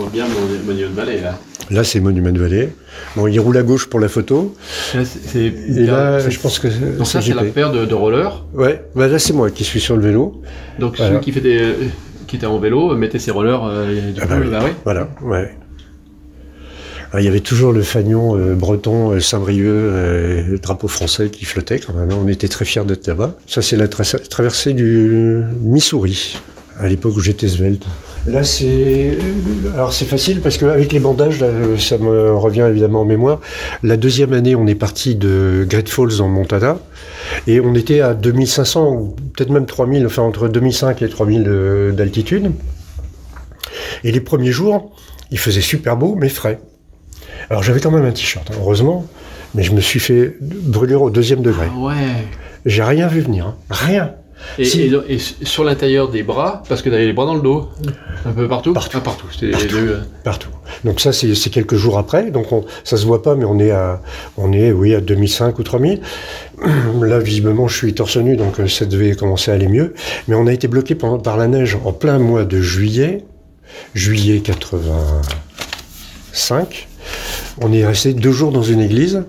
Voit 0.00 0.10
bien 0.10 0.26
Mon- 0.26 0.66
Monument 0.66 0.90
de 0.90 0.94
Vallée, 0.94 1.20
là. 1.20 1.38
Là 1.70 1.84
c'est 1.84 2.00
Monument 2.00 2.32
Valley. 2.32 2.72
Bon 3.16 3.26
il 3.28 3.38
roule 3.38 3.56
à 3.58 3.62
gauche 3.62 3.86
pour 3.88 4.00
la 4.00 4.08
photo. 4.08 4.54
Là, 4.94 5.02
Et 5.34 5.84
là 5.86 6.28
je 6.28 6.38
pense 6.38 6.58
que 6.58 6.68
Donc, 6.68 7.06
ça, 7.06 7.20
c'est 7.20 7.34
la 7.34 7.44
paire 7.44 7.70
de, 7.70 7.84
de 7.84 7.94
rollers. 7.94 8.44
Ouais. 8.54 8.82
Bah 8.96 9.06
là 9.08 9.18
c'est 9.18 9.32
moi 9.32 9.50
qui 9.50 9.62
suis 9.64 9.78
sur 9.80 9.96
le 9.96 10.02
vélo. 10.02 10.42
Donc, 10.78 10.96
Voilà. 10.96 11.12
celui 11.12 11.24
qui, 11.24 11.32
fait 11.32 11.40
des, 11.40 11.74
qui 12.26 12.36
était 12.36 12.46
en 12.46 12.58
vélo 12.58 12.96
mettait 12.96 13.18
ses 13.20 13.30
rollers. 13.30 13.62
euh, 13.64 14.10
du 14.12 14.20
Ah 14.20 14.26
coup, 14.26 14.32
bah 14.32 14.38
oui. 14.40 14.48
bah 14.50 14.60
oui. 14.64 14.70
Voilà, 14.84 15.08
ouais. 15.22 15.54
Ah, 17.12 17.20
il 17.20 17.24
y 17.24 17.28
avait 17.28 17.40
toujours 17.40 17.72
le 17.72 17.82
fanion 17.82 18.36
euh, 18.36 18.54
breton, 18.54 19.10
euh, 19.12 19.20
Saint-Brieuc, 19.20 19.66
euh, 19.66 20.42
le 20.46 20.58
drapeau 20.58 20.86
français 20.88 21.28
qui 21.28 21.44
flottait 21.44 21.80
quand 21.80 21.92
même. 21.92 22.08
On 22.12 22.26
était 22.28 22.46
très 22.48 22.64
fiers 22.64 22.84
d'être 22.84 23.06
là-bas. 23.08 23.36
Ça, 23.48 23.62
c'est 23.62 23.76
la 23.76 23.88
tra- 23.88 24.28
traversée 24.28 24.72
du 24.74 25.42
Missouri, 25.60 26.38
à 26.78 26.86
l'époque 26.88 27.16
où 27.16 27.20
j'étais 27.20 27.48
svelte. 27.48 27.84
Là, 28.26 28.44
c'est 28.44 29.16
alors 29.74 29.92
c'est 29.94 30.04
facile 30.04 30.40
parce 30.42 30.58
qu'avec 30.58 30.92
les 30.92 31.00
bandages, 31.00 31.40
là, 31.40 31.48
ça 31.78 31.96
me 31.96 32.34
revient 32.34 32.66
évidemment 32.68 33.00
en 33.00 33.04
mémoire. 33.06 33.40
La 33.82 33.96
deuxième 33.96 34.34
année, 34.34 34.54
on 34.54 34.66
est 34.66 34.74
parti 34.74 35.14
de 35.14 35.66
Great 35.68 35.88
Falls 35.88 36.20
en 36.20 36.28
Montana 36.28 36.78
et 37.46 37.60
on 37.60 37.74
était 37.74 38.00
à 38.00 38.12
2500 38.12 38.92
ou 38.92 39.16
peut-être 39.34 39.50
même 39.50 39.64
3000, 39.66 40.04
enfin 40.06 40.22
entre 40.22 40.48
2005 40.48 41.00
et 41.02 41.08
3000 41.08 41.44
de- 41.44 41.94
d'altitude. 41.96 42.52
Et 44.04 44.12
les 44.12 44.20
premiers 44.20 44.52
jours, 44.52 44.94
il 45.30 45.38
faisait 45.38 45.60
super 45.62 45.96
beau, 45.96 46.14
mais 46.14 46.28
frais. 46.28 46.60
Alors 47.48 47.62
j'avais 47.62 47.80
quand 47.80 47.90
même 47.90 48.04
un 48.04 48.12
t-shirt, 48.12 48.50
hein, 48.50 48.54
heureusement, 48.60 49.06
mais 49.54 49.62
je 49.62 49.72
me 49.72 49.80
suis 49.80 49.98
fait 50.00 50.36
brûlure 50.40 51.02
au 51.02 51.10
deuxième 51.10 51.40
degré. 51.40 51.66
Ah 51.74 51.78
ouais. 51.80 51.94
J'ai 52.66 52.82
rien 52.82 53.06
vu 53.08 53.20
venir, 53.20 53.46
hein. 53.46 53.56
rien. 53.70 54.12
Et, 54.58 54.64
Si. 54.64 54.82
et- 54.82 55.14
et 55.14 55.18
sur 55.18 55.64
l'intérieur 55.64 56.08
des 56.10 56.22
bras, 56.22 56.62
parce 56.68 56.82
que 56.82 56.90
t'avais 56.90 57.06
les 57.06 57.12
bras 57.12 57.26
dans 57.26 57.34
le 57.34 57.40
dos, 57.42 57.68
un 58.26 58.32
peu 58.32 58.48
partout 58.48 58.72
Partout. 58.72 58.98
Ah, 58.98 59.00
partout. 59.00 59.26
Deux, 59.40 59.48
euh, 59.76 60.00
Partout. 60.24 60.48
Donc 60.84 61.00
ça, 61.00 61.12
c'est 61.12 61.50
quelques 61.50 61.76
jours 61.76 61.98
après. 61.98 62.30
Donc 62.30 62.52
on, 62.52 62.64
ça 62.84 62.96
se 62.96 63.04
voit 63.06 63.22
pas, 63.22 63.34
mais 63.36 63.44
on 63.44 63.58
est 63.58 63.70
à, 63.70 64.00
on 64.36 64.52
est, 64.52 64.72
oui, 64.72 64.94
à 64.94 65.00
2005 65.00 65.58
ou 65.58 65.62
3000. 65.62 66.00
Là, 67.02 67.18
visiblement, 67.18 67.68
je 67.68 67.76
suis 67.76 67.94
torse 67.94 68.16
nu, 68.18 68.36
donc 68.36 68.60
euh, 68.60 68.68
ça 68.68 68.84
devait 68.86 69.14
commencer 69.14 69.50
à 69.50 69.54
aller 69.54 69.68
mieux. 69.68 69.94
Mais 70.28 70.34
on 70.34 70.46
a 70.46 70.52
été 70.52 70.68
bloqué 70.68 70.94
par 70.94 71.36
la 71.36 71.48
neige 71.48 71.78
en 71.84 71.92
plein 71.92 72.18
mois 72.18 72.44
de 72.44 72.60
juillet, 72.60 73.24
juillet 73.94 74.40
85. 74.40 76.88
On 77.60 77.72
est 77.72 77.84
resté 77.84 78.14
deux 78.14 78.32
jours 78.32 78.52
dans 78.52 78.62
une 78.62 78.80
église 78.80 79.22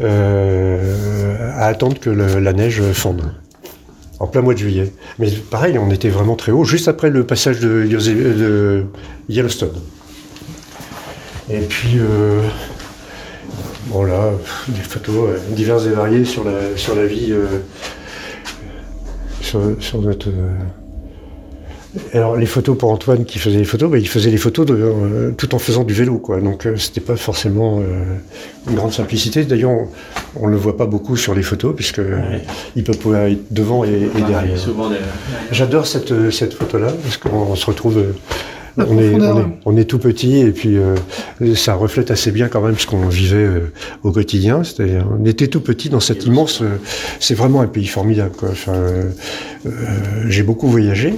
euh, 0.00 1.52
à 1.56 1.66
attendre 1.66 1.98
que 2.00 2.10
le- 2.10 2.40
la 2.40 2.52
neige 2.52 2.82
fonde. 2.92 3.22
En 4.20 4.26
plein 4.26 4.42
mois 4.42 4.54
de 4.54 4.58
juillet. 4.58 4.92
Mais 5.18 5.30
pareil, 5.30 5.78
on 5.78 5.90
était 5.90 6.08
vraiment 6.08 6.34
très 6.34 6.50
haut, 6.50 6.64
juste 6.64 6.88
après 6.88 7.10
le 7.10 7.24
passage 7.24 7.60
de, 7.60 7.86
de 7.86 8.84
Yellowstone. 9.28 9.80
Et 11.50 11.60
puis, 11.60 11.98
euh, 11.98 12.42
bon 13.86 14.02
là, 14.04 14.32
des 14.68 14.80
photos 14.80 15.30
euh, 15.30 15.38
diverses 15.54 15.86
et 15.86 15.90
variées 15.90 16.24
sur 16.24 16.44
la, 16.44 16.76
sur 16.76 16.94
la 16.94 17.06
vie, 17.06 17.28
euh, 17.30 17.60
sur, 19.40 19.60
sur 19.80 20.02
notre... 20.02 20.28
alors 22.12 22.36
les 22.36 22.46
photos 22.46 22.76
pour 22.76 22.90
Antoine 22.90 23.24
qui 23.24 23.38
faisait 23.38 23.58
les 23.58 23.64
photos, 23.64 23.90
bah, 23.90 23.98
il 23.98 24.08
faisait 24.08 24.30
les 24.30 24.36
photos 24.36 24.66
de, 24.66 24.74
euh, 24.74 25.30
tout 25.32 25.54
en 25.54 25.58
faisant 25.58 25.84
du 25.84 25.94
vélo, 25.94 26.18
quoi. 26.18 26.40
Donc 26.40 26.66
euh, 26.66 26.76
c'était 26.76 27.00
pas 27.00 27.16
forcément 27.16 27.80
euh, 27.80 27.84
une 28.68 28.76
grande 28.76 28.92
simplicité. 28.92 29.44
D'ailleurs, 29.44 29.70
on, 29.70 29.88
on 30.36 30.46
le 30.46 30.56
voit 30.56 30.76
pas 30.76 30.86
beaucoup 30.86 31.16
sur 31.16 31.34
les 31.34 31.42
photos 31.42 31.74
puisque 31.74 32.00
il 32.76 32.84
peut 32.84 32.92
pouvoir 32.92 33.22
être 33.22 33.40
devant 33.50 33.84
et, 33.84 34.08
derrière. 34.14 34.56
J'adore 35.50 35.86
cette, 35.86 36.30
cette 36.30 36.54
photo-là 36.54 36.92
parce 37.02 37.16
qu'on 37.16 37.54
se 37.54 37.66
retrouve. 37.66 37.98
euh, 37.98 38.12
on, 38.76 38.96
est, 38.98 39.10
profondeur. 39.10 39.36
on, 39.36 39.40
est, 39.40 39.44
on 39.66 39.76
est 39.76 39.84
tout 39.86 39.98
petit 39.98 40.36
et 40.38 40.52
puis 40.52 40.76
euh, 40.76 40.94
ça 41.56 41.74
reflète 41.74 42.12
assez 42.12 42.30
bien 42.30 42.46
quand 42.46 42.60
même 42.60 42.78
ce 42.78 42.86
qu'on 42.86 43.08
vivait 43.08 43.36
euh, 43.38 43.72
au 44.04 44.12
quotidien. 44.12 44.62
C'est-à-dire, 44.62 45.04
on 45.18 45.24
était 45.24 45.48
tout 45.48 45.60
petit 45.62 45.88
dans 45.88 45.98
cette 46.00 46.26
immense. 46.26 46.62
euh, 46.62 46.78
c'est 47.18 47.34
vraiment 47.34 47.60
un 47.60 47.66
pays 47.66 47.86
formidable. 47.88 48.36
Quoi. 48.36 48.50
Enfin, 48.52 48.74
euh, 48.74 49.04
euh, 49.66 49.70
J'ai 50.28 50.44
beaucoup 50.44 50.68
voyagé. 50.68 51.14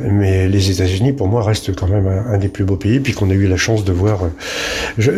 Mais 0.00 0.48
les 0.48 0.70
États-Unis, 0.70 1.12
pour 1.12 1.28
moi, 1.28 1.42
restent 1.42 1.74
quand 1.74 1.88
même 1.88 2.06
un, 2.06 2.34
un 2.34 2.38
des 2.38 2.48
plus 2.48 2.64
beaux 2.64 2.76
pays, 2.76 3.00
puis 3.00 3.12
qu'on 3.12 3.30
a 3.30 3.34
eu 3.34 3.46
la 3.46 3.56
chance 3.56 3.84
de 3.84 3.92
voir. 3.92 4.24
euh, 4.24 4.28
je- 4.98 5.10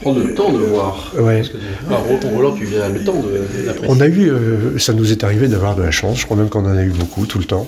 Prendre 0.00 0.20
le 0.22 0.34
temps 0.34 0.52
de 0.52 0.58
voir. 0.58 1.12
Ouais. 1.18 1.36
Parce 1.38 1.48
que, 1.48 1.56
tu 2.66 2.76
as 2.80 2.88
le 2.88 3.00
temps 3.04 3.14
de-. 3.14 3.88
On 3.88 4.00
a 4.00 4.06
eu, 4.06 4.28
euh, 4.30 4.78
ça 4.78 4.92
nous 4.92 5.12
est 5.12 5.24
arrivé 5.24 5.48
d'avoir 5.48 5.76
de 5.76 5.82
la 5.82 5.90
chance, 5.90 6.18
je 6.20 6.24
crois 6.24 6.36
même 6.36 6.48
qu'on 6.48 6.64
en 6.64 6.76
a 6.76 6.82
eu 6.82 6.90
beaucoup 6.90 7.26
tout 7.26 7.38
le 7.38 7.44
temps. 7.44 7.66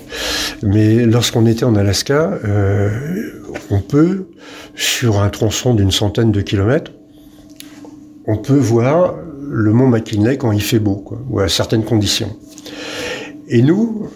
Mais 0.63 1.05
lorsqu'on 1.07 1.47
était 1.47 1.65
en 1.65 1.75
Alaska, 1.77 2.39
euh, 2.45 2.91
on 3.71 3.81
peut, 3.81 4.27
sur 4.75 5.21
un 5.21 5.29
tronçon 5.29 5.75
d'une 5.75 5.91
centaine 5.91 6.33
de 6.33 6.41
kilomètres, 6.41 6.93
on 8.27 8.37
peut 8.37 8.57
voir 8.59 9.15
le 9.51 9.73
mont 9.73 9.87
McKinley 9.89 10.37
quand 10.37 10.53
il 10.53 10.61
fait 10.63 10.79
beau, 10.79 10.97
quoi, 10.97 11.19
ou 11.31 11.41
à 11.41 11.49
certaines 11.49 11.85
conditions. 11.85 12.37
Et 13.49 13.63
nous, 13.63 14.09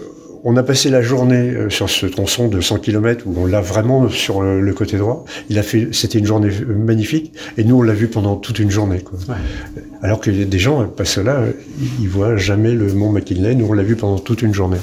on 0.44 0.56
a 0.56 0.62
passé 0.62 0.90
la 0.90 1.02
journée 1.02 1.50
euh, 1.50 1.70
sur 1.70 1.88
ce 1.88 2.06
tronçon 2.06 2.48
de 2.48 2.60
100 2.60 2.78
km 2.78 3.24
où 3.26 3.34
on 3.36 3.46
l'a 3.46 3.60
vraiment 3.60 4.08
sur 4.08 4.42
le, 4.42 4.60
le 4.60 4.74
côté 4.74 4.96
droit. 4.96 5.24
Il 5.48 5.58
a 5.58 5.62
fait, 5.62 5.88
c'était 5.92 6.18
une 6.18 6.26
journée 6.26 6.48
euh, 6.48 6.74
magnifique, 6.74 7.32
et 7.56 7.64
nous 7.64 7.76
on 7.76 7.82
l'a 7.82 7.94
vu 7.94 8.08
pendant 8.08 8.36
toute 8.36 8.58
une 8.58 8.70
journée. 8.70 9.00
Quoi. 9.00 9.18
Ouais. 9.28 9.82
Alors 10.02 10.20
que 10.20 10.30
des 10.30 10.58
gens 10.58 10.82
euh, 10.82 10.86
passent 10.86 11.18
là, 11.18 11.36
euh, 11.36 11.52
ils 12.00 12.08
voient 12.08 12.36
jamais 12.36 12.72
le 12.72 12.92
mont 12.92 13.10
McKinley. 13.10 13.54
Nous 13.54 13.66
on 13.66 13.72
l'a 13.72 13.82
vu 13.84 13.96
pendant 13.96 14.18
toute 14.18 14.42
une 14.42 14.54
journée. 14.54 14.78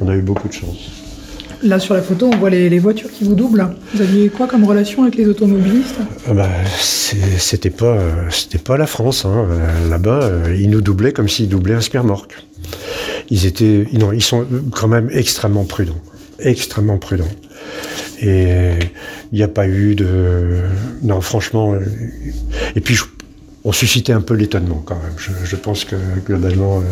On 0.00 0.08
a 0.08 0.14
eu 0.16 0.22
beaucoup 0.22 0.48
de 0.48 0.52
chance. 0.54 0.90
Là, 1.62 1.80
sur 1.80 1.94
la 1.94 2.02
photo, 2.02 2.30
on 2.32 2.36
voit 2.36 2.50
les, 2.50 2.68
les 2.70 2.78
voitures 2.78 3.10
qui 3.10 3.24
vous 3.24 3.34
doublent. 3.34 3.66
Vous 3.92 4.00
aviez 4.00 4.28
quoi 4.28 4.46
comme 4.46 4.64
relation 4.64 5.02
avec 5.02 5.16
les 5.16 5.26
automobilistes? 5.26 5.96
Ah 6.28 6.32
bah, 6.32 6.48
c'était 6.78 7.70
pas, 7.70 7.96
euh, 7.96 8.30
c'était 8.30 8.58
pas 8.58 8.76
la 8.76 8.86
France. 8.86 9.24
Hein. 9.24 9.48
Euh, 9.50 9.90
Là-bas, 9.90 10.22
euh, 10.22 10.56
ils 10.56 10.70
nous 10.70 10.80
doublaient 10.80 11.12
comme 11.12 11.28
s'ils 11.28 11.48
doublaient 11.48 11.74
un 11.74 11.80
spire-morque. 11.80 12.36
Ils 13.30 13.46
étaient, 13.46 13.86
ils- 13.92 14.22
sont 14.22 14.46
quand 14.72 14.88
même 14.88 15.10
extrêmement 15.12 15.64
prudents, 15.64 16.00
extrêmement 16.38 16.98
prudents. 16.98 17.28
Et 18.20 18.72
il 19.32 19.36
n'y 19.36 19.42
a 19.42 19.48
pas 19.48 19.68
eu 19.68 19.94
de, 19.94 20.62
non, 21.02 21.20
franchement. 21.20 21.74
Et 22.74 22.80
puis, 22.80 22.96
on 23.64 23.72
suscitait 23.72 24.12
un 24.12 24.20
peu 24.20 24.34
l'étonnement 24.34 24.82
quand 24.84 24.96
même. 24.96 25.12
Je, 25.44 25.56
pense 25.56 25.84
que 25.84 25.96
globalement, 26.24 26.78
euh, 26.78 26.82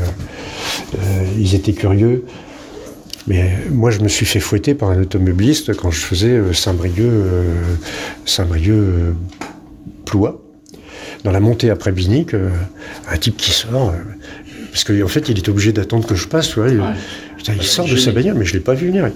euh, 0.98 1.24
ils 1.38 1.54
étaient 1.54 1.72
curieux. 1.72 2.24
Mais 3.26 3.50
moi, 3.70 3.90
je 3.90 4.00
me 4.00 4.08
suis 4.08 4.26
fait 4.26 4.40
fouetter 4.40 4.74
par 4.74 4.90
un 4.90 5.00
automobiliste 5.00 5.74
quand 5.74 5.90
je 5.90 6.00
faisais 6.00 6.30
euh, 6.30 6.52
Saint-Brieuc, 6.52 7.00
euh, 7.00 7.54
Saint-Brieuc, 8.24 9.14
Ploie, 10.04 10.42
dans 11.24 11.32
la 11.32 11.40
montée 11.40 11.70
après 11.70 11.92
Binic, 11.92 12.34
un 12.34 13.16
type 13.16 13.36
qui 13.36 13.50
sort, 13.50 13.92
parce 14.76 14.84
qu'en 14.84 15.02
en 15.06 15.08
fait, 15.08 15.30
il 15.30 15.38
était 15.38 15.48
obligé 15.48 15.72
d'attendre 15.72 16.06
que 16.06 16.14
je 16.14 16.28
passe, 16.28 16.50
tu 16.50 16.56
vois. 16.60 16.68
il- 16.68 16.78
Ouais. 16.78 16.84
je 17.32 17.36
Putain, 17.38 17.54
il 17.58 17.62
sort 17.62 17.88
de 17.88 17.96
sa 17.96 18.12
bagnole, 18.12 18.34
mais 18.34 18.44
je 18.44 18.52
l'ai 18.52 18.60
pas 18.60 18.74
vu 18.74 18.88
venir. 18.88 19.10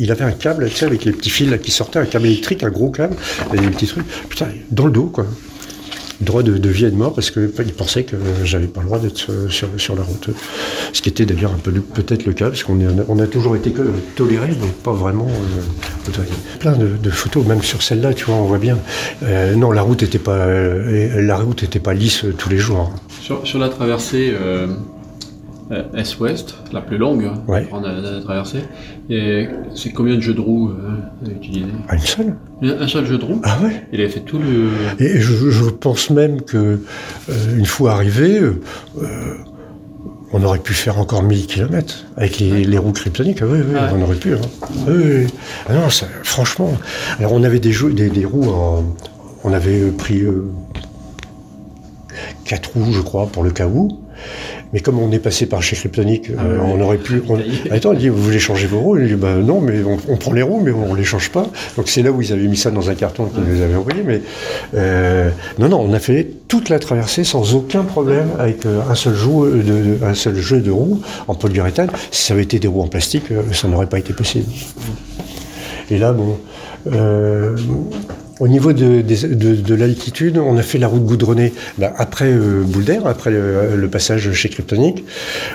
Il, 0.00 0.10
avait 0.10 0.24
un 0.24 0.32
câble, 0.32 0.68
tu 0.68 0.74
sais, 0.74 0.86
avec 0.86 1.04
les 1.04 1.12
petits 1.12 1.30
fils 1.30 1.48
là, 1.48 1.58
qui 1.58 1.70
sortaient, 1.70 2.00
un 2.00 2.06
câble 2.06 2.26
électrique, 2.26 2.64
un 2.64 2.70
gros 2.70 2.90
câble, 2.90 3.14
et 3.54 3.58
des 3.58 3.68
petits 3.68 3.86
trucs. 3.86 4.04
Putain, 4.28 4.46
dans 4.72 4.86
le 4.86 4.90
dos, 4.92 5.04
quoi. 5.06 5.26
Droit 6.20 6.42
de, 6.42 6.68
vie 6.68 6.84
et 6.84 6.90
de 6.90 6.96
mort, 6.96 7.14
parce 7.14 7.30
qu'il 7.30 7.50
pensait 7.76 8.04
que 8.04 8.16
j'avais 8.44 8.66
pas 8.66 8.80
le 8.80 8.86
droit 8.86 8.98
d'être 8.98 9.50
sur, 9.50 9.96
la 9.96 10.02
route. 10.02 10.30
Ce 10.92 11.02
qui 11.02 11.08
était 11.08 11.26
d'ailleurs 11.26 11.52
un 11.52 11.58
peu 11.58 11.72
peut-être 11.72 12.24
le 12.26 12.32
cas, 12.32 12.48
parce 12.48 12.62
qu'on 12.62 13.18
a 13.18 13.26
toujours 13.26 13.56
été 13.56 13.70
que 13.70 13.82
tolérés, 14.16 14.56
mais 14.60 14.68
pas 14.82 14.92
vraiment 14.92 15.28
euh. 15.28 16.22
Plein 16.60 16.76
de, 16.76 17.10
photos, 17.10 17.44
même 17.46 17.62
sur 17.62 17.82
celle-là, 17.82 18.14
tu 18.14 18.26
vois, 18.26 18.36
on 18.36 18.44
voit 18.44 18.58
bien. 18.58 18.78
Euh, 19.22 19.54
non, 19.54 19.72
la 19.72 19.82
route 19.82 20.02
était 20.02 20.18
pas, 20.18 20.36
euh, 20.36 21.42
pas 21.82 21.94
lisse 21.94 22.24
tous 22.38 22.48
les 22.48 22.58
jours. 22.58 22.92
Sur, 23.20 23.58
la 23.58 23.68
traversée 23.68 24.34
Est-Ouest, 25.94 26.54
la 26.72 26.80
plus 26.82 26.98
longue, 26.98 27.24
hein, 27.24 27.42
Ouais. 27.48 27.66
on 27.72 27.82
a, 27.84 27.88
on 27.90 28.18
a 28.18 28.20
traversé, 28.20 28.58
et 29.08 29.48
c'est 29.74 29.90
combien 29.92 30.14
de 30.16 30.20
jeux 30.20 30.34
de 30.34 30.40
roues 30.40 30.70
euh, 30.70 30.90
vous 31.20 31.26
avez 31.28 31.36
utilisé? 31.36 31.66
Ah, 31.88 31.94
une 31.96 32.00
seule? 32.02 32.34
Un, 32.62 32.82
un 32.82 32.86
seul 32.88 33.06
jeu 33.06 33.16
de 33.18 33.24
roue? 33.24 33.40
Ah 33.44 33.58
ouais 33.62 33.86
Il 33.92 34.00
avait 34.00 34.10
fait 34.10 34.20
tout 34.20 34.38
le. 34.38 34.68
Et 35.02 35.20
je, 35.20 35.50
je 35.50 35.64
pense 35.70 36.10
même 36.10 36.42
que 36.42 36.80
euh, 37.30 37.56
une 37.56 37.64
fois 37.66 37.92
arrivé, 37.92 38.38
euh, 38.40 38.60
euh, 39.00 39.34
on 40.32 40.42
aurait 40.42 40.58
pu 40.58 40.74
faire 40.74 40.98
encore 40.98 41.22
1000 41.22 41.46
km 41.46 42.04
avec 42.16 42.38
les, 42.40 42.64
les 42.64 42.78
roues 42.78 42.92
kryptoniques. 42.92 43.38
Ah 43.40 43.46
Oui, 43.48 43.60
oui, 43.66 43.74
Ouais. 43.74 43.80
on 43.94 44.02
aurait 44.02 44.16
pu. 44.16 44.34
hein. 44.34 44.40
Oui, 44.86 44.94
oui. 44.96 45.26
Ah 45.68 45.74
non, 45.74 45.88
ça- 45.90 46.06
franchement. 46.24 46.72
Alors 47.18 47.32
on 47.32 47.42
avait 47.42 47.60
des, 47.60 47.72
jeux, 47.72 47.92
des, 47.92 48.10
des 48.10 48.24
roues 48.26 48.50
en- 48.50 48.84
On 49.44 49.52
avait 49.52 49.80
euh, 49.80 49.92
pris 49.96 50.20
euh, 50.22 50.50
quatre 52.44 52.72
roues, 52.74 52.92
je 52.92 53.00
crois, 53.00 53.26
pour 53.26 53.42
le 53.44 53.50
cas 53.50 53.66
où. 53.66 53.98
Mais 54.74 54.80
comme 54.80 54.98
on 54.98 55.10
est 55.12 55.18
passé 55.20 55.46
par 55.46 55.62
chez 55.62 55.76
Kryptonic, 55.76 56.28
euh, 56.30 56.34
Ah 56.38 56.44
ouais. 56.44 56.58
on 56.74 56.80
aurait 56.82 56.98
pu. 56.98 57.22
on- 57.28 57.38
Attends, 57.70 57.92
il 57.92 57.98
dit, 58.00 58.08
vous 58.08 58.20
voulez 58.22 58.38
changer 58.40 58.66
vos 58.66 58.80
roues? 58.80 58.98
Il 58.98 59.06
dit, 59.06 59.14
bah 59.14 59.36
non, 59.36 59.60
mais 59.60 59.82
on, 59.84 59.96
on 60.12 60.16
prend 60.16 60.32
les 60.32 60.42
roues, 60.42 60.60
mais 60.62 60.72
on 60.72 60.94
les 60.94 61.04
change 61.04 61.30
pas. 61.30 61.46
Donc 61.76 61.88
c'est 61.88 62.02
là 62.02 62.10
où 62.10 62.20
ils 62.20 62.32
avaient 62.32 62.48
mis 62.48 62.56
ça 62.56 62.70
dans 62.72 62.90
un 62.90 62.94
carton 62.96 63.26
qu'ils 63.26 63.44
nous 63.44 63.62
avaient 63.62 63.76
envoyé. 63.76 64.02
Mais 64.04 64.20
euh, 64.74 65.30
non, 65.60 65.68
non, 65.68 65.80
on 65.80 65.92
a 65.94 66.00
fait 66.00 66.28
toute 66.48 66.68
la 66.68 66.78
traversée 66.80 67.22
sans 67.24 67.54
aucun 67.54 67.84
problème 67.84 68.28
avec 68.38 68.66
euh, 68.66 68.80
un 68.90 68.94
seul 68.96 69.14
jeu 69.14 69.62
de, 69.62 70.04
un 70.04 70.14
seul 70.14 70.34
jeu 70.36 70.60
de 70.60 70.70
roues 70.72 71.00
en 71.28 71.34
polyuréthane. 71.36 71.90
Si 72.10 72.24
ça 72.26 72.34
avait 72.34 72.42
été 72.42 72.58
des 72.58 72.66
roues 72.68 72.82
en 72.82 72.88
plastique, 72.88 73.30
euh, 73.30 73.42
ça 73.52 73.68
n'aurait 73.68 73.86
pas 73.86 73.98
été 74.00 74.12
possible. 74.12 74.46
Et 75.90 75.98
là, 75.98 76.12
bon. 76.12 76.36
Euh, 78.40 78.44
au 78.44 78.48
niveau 78.48 78.72
de, 78.72 79.00
de- 79.02 79.54
de 79.54 79.74
l'altitude, 79.74 80.38
on 80.38 80.56
a 80.56 80.62
fait 80.62 80.78
la 80.78 80.88
route 80.88 81.04
goudronnée 81.04 81.52
bah, 81.78 81.92
après 81.96 82.32
euh, 82.32 82.62
Boulder, 82.64 82.98
après 83.04 83.30
le, 83.30 83.76
le 83.76 83.88
passage 83.88 84.32
chez 84.32 84.48
Kryptonic. 84.48 85.04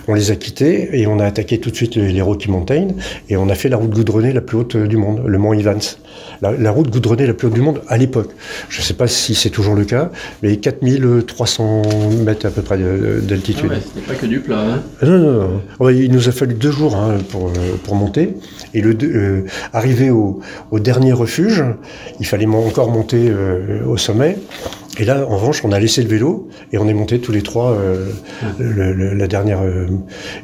On 0.08 0.14
les 0.14 0.32
a 0.32 0.36
quittés 0.36 0.90
et 1.00 1.08
on 1.08 1.20
a 1.20 1.26
attaqué 1.26 1.60
tout 1.60 1.70
de 1.72 1.76
suite 1.76 1.96
les, 1.96 2.12
les 2.12 2.22
Rocky 2.22 2.50
Mountains 2.50 2.88
et 3.30 3.38
on 3.38 3.50
a 3.50 3.56
fait 3.56 3.70
la 3.70 3.78
route 3.78 3.92
goudronnée 3.92 4.34
la 4.34 4.42
plus 4.42 4.58
haute 4.58 4.76
euh, 4.76 4.88
du 4.88 4.98
monde, 4.98 5.22
le 5.26 5.38
mont 5.38 5.54
Evans. 5.54 5.80
La, 6.42 6.52
la 6.54 6.72
route 6.72 6.90
goudronnée 6.90 7.26
la 7.28 7.34
plus 7.34 7.48
haute 7.48 7.54
du 7.54 7.62
monde 7.62 7.82
à 7.88 7.98
l'époque. 7.98 8.32
Je 8.70 8.80
ne 8.80 8.84
sais 8.84 8.94
pas 8.94 9.08
si 9.08 9.36
c'est 9.36 9.50
toujours 9.50 9.76
le 9.76 9.86
cas, 9.86 10.10
mais 10.44 10.58
4300 10.58 11.82
mètres 12.26 12.46
à 12.46 12.50
peu 12.50 12.62
près 12.62 12.78
de- 12.78 13.20
Ah 13.22 13.26
d'altitude. 13.26 13.70
ouais, 13.70 13.78
c'était 13.84 14.06
pas 14.06 14.16
que 14.16 14.26
du 14.26 14.40
plat. 14.40 14.60
Hein. 14.60 14.82
Ah 15.02 15.06
Non, 15.06 15.18
non, 15.20 15.32
non. 15.34 15.62
Ouais, 15.80 15.96
il 15.98 16.12
nous 16.12 16.28
a 16.30 16.32
fallu 16.32 16.54
deux 16.56 16.72
jours 16.72 16.96
hein, 16.96 17.18
pour, 17.30 17.48
euh, 17.50 17.52
pour 17.84 17.96
monter. 17.96 18.36
Et 18.74 18.82
le, 18.82 18.96
euh, 19.04 19.44
arrivé 19.74 20.10
au, 20.10 20.40
au 20.72 20.80
dernier 20.80 21.12
refuge, 21.14 21.64
il 22.20 22.26
fallait 22.26 22.46
mon- 22.46 22.69
encore 22.70 22.92
monter 22.92 23.30
euh, 23.30 23.84
au 23.86 23.98
sommet. 23.98 24.38
Et 25.00 25.06
là, 25.06 25.26
en 25.26 25.38
revanche, 25.38 25.64
on 25.64 25.72
a 25.72 25.80
laissé 25.80 26.04
le 26.04 26.10
vélo 26.10 26.50
et 26.74 26.78
on 26.78 26.88
est 26.90 26.94
monté 26.94 27.20
tous 27.20 27.32
les 27.32 27.42
trois. 27.42 27.72
euh, 27.72 28.12
la 28.60 29.28
dernière, 29.28 29.62
euh, 29.62 29.88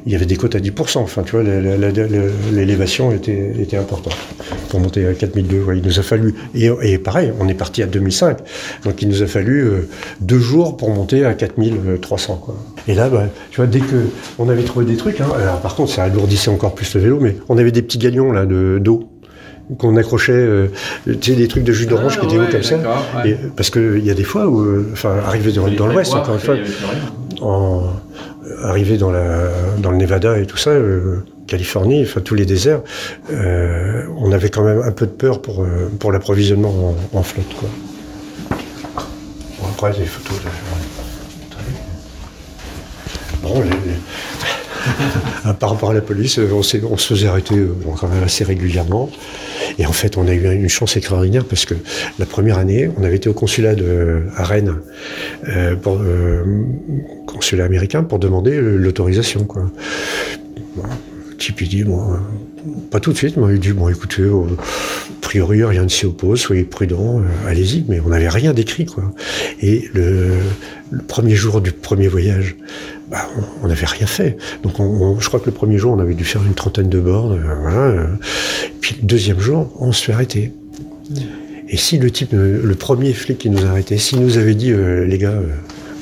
il 0.06 0.14
y 0.14 0.16
avait 0.16 0.26
des 0.26 0.38
côtes 0.38 0.56
à 0.56 0.60
10%. 0.60 1.00
Enfin, 1.00 1.24
tu 1.24 1.34
vois, 1.34 1.44
l'élévation 1.44 3.12
était, 3.12 3.52
était 3.60 3.76
importante 3.76 4.16
pour 4.70 4.80
monter 4.80 5.06
à 5.08 5.14
4002. 5.14 5.62
Ouais, 5.64 5.78
il 5.78 5.84
nous 5.84 6.00
a 6.00 6.04
fallu 6.04 6.36
et, 6.54 6.98
pareil, 6.98 7.34
on 7.40 7.50
est 7.50 7.54
parti 7.54 7.84
à 7.84 7.86
2005. 7.86 8.38
Donc, 8.86 9.02
il 9.02 9.10
nous 9.10 9.24
a 9.24 9.28
fallu 9.28 9.62
euh, 9.62 9.90
deux 10.22 10.40
jours 10.40 10.78
pour 10.78 10.90
monter 10.90 11.26
à 11.26 11.34
4300. 11.34 12.36
Quoi. 12.38 12.56
Et 12.88 12.94
là, 12.94 13.10
bah, 13.10 13.26
tu 13.52 13.58
vois, 13.58 13.68
dès 13.68 13.80
que 13.80 14.06
on 14.40 14.48
avait 14.48 14.64
trouvé 14.64 14.86
des 14.86 14.96
trucs, 14.96 15.20
hein, 15.20 15.28
alors 15.38 15.60
par 15.60 15.76
contre, 15.76 15.92
ça 15.92 16.04
alourdissait 16.04 16.52
encore 16.52 16.76
plus 16.76 16.96
le 16.96 17.02
vélo, 17.02 17.20
mais 17.20 17.36
on 17.50 17.58
avait 17.58 17.72
des 17.72 17.82
petits 17.82 17.98
galions 17.98 18.32
là 18.32 18.46
de 18.46 18.80
d'eau 18.82 19.10
qu'on 19.80 19.96
accrochait, 19.98 20.32
euh, 20.34 20.68
tu 21.06 21.32
sais, 21.32 21.36
des 21.36 21.48
trucs 21.48 21.64
de 21.64 21.74
jus 21.74 21.86
d'orange 21.88 22.14
Ah, 22.18 22.20
qui 22.22 22.26
étaient 22.28 22.38
hauts 22.38 22.42
ouais, 22.46 22.50
comme 22.52 22.64
ça. 22.64 22.78
ouais. 22.78 23.30
Et- 23.32 23.38
parce 23.56 23.70
qu'il 23.70 24.06
y 24.06 24.12
a 24.12 24.14
des 24.14 24.24
fois 24.24 24.48
où, 24.48 24.62
euh, 24.62 24.90
enfin, 24.94 25.16
arrivé 25.26 25.52
dans, 25.52 25.68
dans 25.68 25.88
l'Ouest, 25.88 26.14
encore 26.14 26.36
une 26.36 26.40
fois, 26.40 26.56
en, 27.42 27.84
arrivé 28.64 28.98
dans, 28.98 29.12
la, 29.12 29.50
dans 29.80 29.92
le 29.92 29.98
Nevada 29.98 30.38
et 30.40 30.46
tout 30.46 30.58
ça, 30.58 30.70
euh, 30.72 31.18
Californie, 31.48 32.04
enfin 32.04 32.22
tous 32.22 32.36
les 32.36 32.46
déserts, 32.46 32.82
euh, 33.32 34.04
on 34.18 34.32
avait 34.32 34.50
quand 34.50 34.64
même 34.64 34.82
un 34.84 34.92
peu 34.92 35.06
de 35.06 35.12
peur 35.12 35.42
pour, 35.42 35.62
euh, 35.64 35.92
pour 36.00 36.12
l'approvisionnement 36.12 36.96
en, 37.14 37.18
en 37.20 37.24
flotte. 37.24 37.54
Quoi. 37.60 37.70
Bon, 39.62 39.68
après, 39.74 39.92
des 40.00 40.06
photos 40.06 40.38
de. 40.42 40.50
Bon, 43.44 43.62
les- 43.62 43.70
les- 43.70 43.76
Par 45.60 45.70
rapport 45.70 45.92
à 45.92 45.94
la 45.94 46.02
police, 46.02 46.40
euh, 46.40 46.50
on, 46.52 46.64
se 46.64 47.08
faisait 47.08 47.28
arrêter 47.28 47.56
euh, 47.56 47.76
quand 48.00 48.08
même 48.08 48.24
assez 48.24 48.44
régulièrement. 48.44 49.10
Et 49.78 49.86
en 49.86 49.92
fait, 49.92 50.18
on 50.18 50.28
a 50.28 50.34
eu 50.34 50.54
une 50.54 50.70
chance 50.70 50.98
extraordinaire 50.98 51.46
parce 51.46 51.66
que 51.66 51.76
la 52.20 52.26
première 52.26 52.58
année, 52.58 52.90
on 52.98 53.04
avait 53.04 53.18
été 53.18 53.30
au 53.30 53.34
consulat 53.34 53.76
de, 53.76 54.24
à 54.36 54.44
Rennes, 54.44 54.76
euh, 55.50 55.76
euh, 55.86 56.44
consulat 57.26 57.66
américain, 57.66 58.04
pour 58.04 58.20
demander 58.20 58.56
euh, 58.56 58.78
l'autorisation. 58.78 59.44
Quoi. 59.46 59.70
Type, 61.38 61.64
dit, 61.64 61.84
bon, 61.84 62.14
euh, 62.14 62.18
pas 62.92 63.00
tout 63.00 63.12
de 63.12 63.18
suite, 63.18 63.38
mais 63.38 63.54
il 63.54 63.60
dit, 63.60 63.74
bon, 63.74 63.90
écoutez, 63.90 64.22
euh, 64.22 64.44
a 64.58 65.22
priori, 65.22 65.64
rien 65.64 65.84
ne 65.84 65.90
s'y 65.90 66.06
oppose, 66.06 66.40
soyez 66.40 66.64
prudents, 66.64 67.20
euh, 67.20 67.50
allez-y. 67.50 67.86
Mais 67.88 68.00
on 68.00 68.10
n'avait 68.10 68.30
rien 68.30 68.54
d'écrit. 68.54 68.86
Et 69.62 69.90
le 69.94 70.40
premier 71.08 71.36
jour 71.36 71.62
du 71.62 71.72
premier 71.72 72.08
voyage, 72.08 72.56
bah, 73.10 73.28
on- 73.64 73.68
n'avait 73.68 73.86
rien 73.86 74.08
fait. 74.08 74.38
Donc, 74.64 74.80
on, 74.80 74.84
on- 74.84 75.20
je 75.20 75.28
crois 75.28 75.40
que 75.40 75.46
le 75.46 75.52
premier 75.52 75.78
jour, 75.78 75.94
on 75.94 76.00
avait 76.00 76.14
dû 76.14 76.24
faire 76.26 76.44
une 76.44 76.54
trentaine 76.54 76.90
de 76.90 77.00
bornes. 77.00 77.34
euh, 77.40 77.56
voilà, 77.62 77.78
euh. 77.78 78.06
Puis 78.82 78.98
le 79.02 79.08
deuxième 79.08 79.40
jour, 79.40 79.72
on 79.80 79.92
se 79.92 80.04
fait 80.06 80.14
arrêter. 80.14 80.52
Et 81.70 81.78
si 81.78 81.98
le 81.98 82.12
type, 82.12 82.34
euh, 82.34 82.62
le 82.64 82.76
premier 82.76 83.14
flic 83.14 83.38
qui 83.40 83.50
nous 83.50 83.64
a 83.66 83.70
arrêtés, 83.70 83.98
s'il 83.98 84.20
nous 84.22 84.38
avait 84.38 84.56
dit, 84.56 84.72
euh, 84.72 85.06
les 85.06 85.18
gars, 85.18 85.30
euh, 85.32 85.48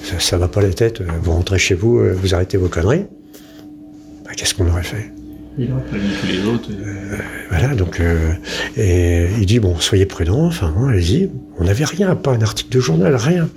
ça, 0.03 0.19
ça 0.19 0.37
va 0.37 0.47
pas 0.47 0.61
la 0.61 0.71
tête, 0.71 1.01
euh, 1.01 1.05
vous 1.21 1.31
rentrez 1.31 1.57
chez 1.59 1.75
vous, 1.75 2.01
vous 2.13 2.33
arrêtez 2.35 2.57
vos 2.57 2.67
conneries, 2.67 3.05
bah, 4.25 4.31
qu'est-ce 4.35 4.53
qu'on 4.53 4.67
aurait 4.69 4.83
fait? 4.83 5.11
Il 5.57 5.71
aurait 5.71 5.83
prévenu 5.83 6.09
tous 6.19 6.27
les 6.27 6.45
autres. 6.47 6.69
Voilà, 7.49 7.75
donc, 7.75 8.01
et 8.75 9.27
il 9.39 9.45
dit, 9.45 9.59
bon, 9.59 9.75
soyez 9.79 10.05
prudents, 10.07 10.45
enfin, 10.47 10.73
bon, 10.75 10.87
allez-y. 10.87 11.29
On 11.59 11.65
n'avait 11.65 11.85
rien, 11.85 12.15
pas 12.15 12.31
un 12.31 12.41
article 12.41 12.75
de 12.75 12.79
journal, 12.81 13.15
rien. 13.15 13.47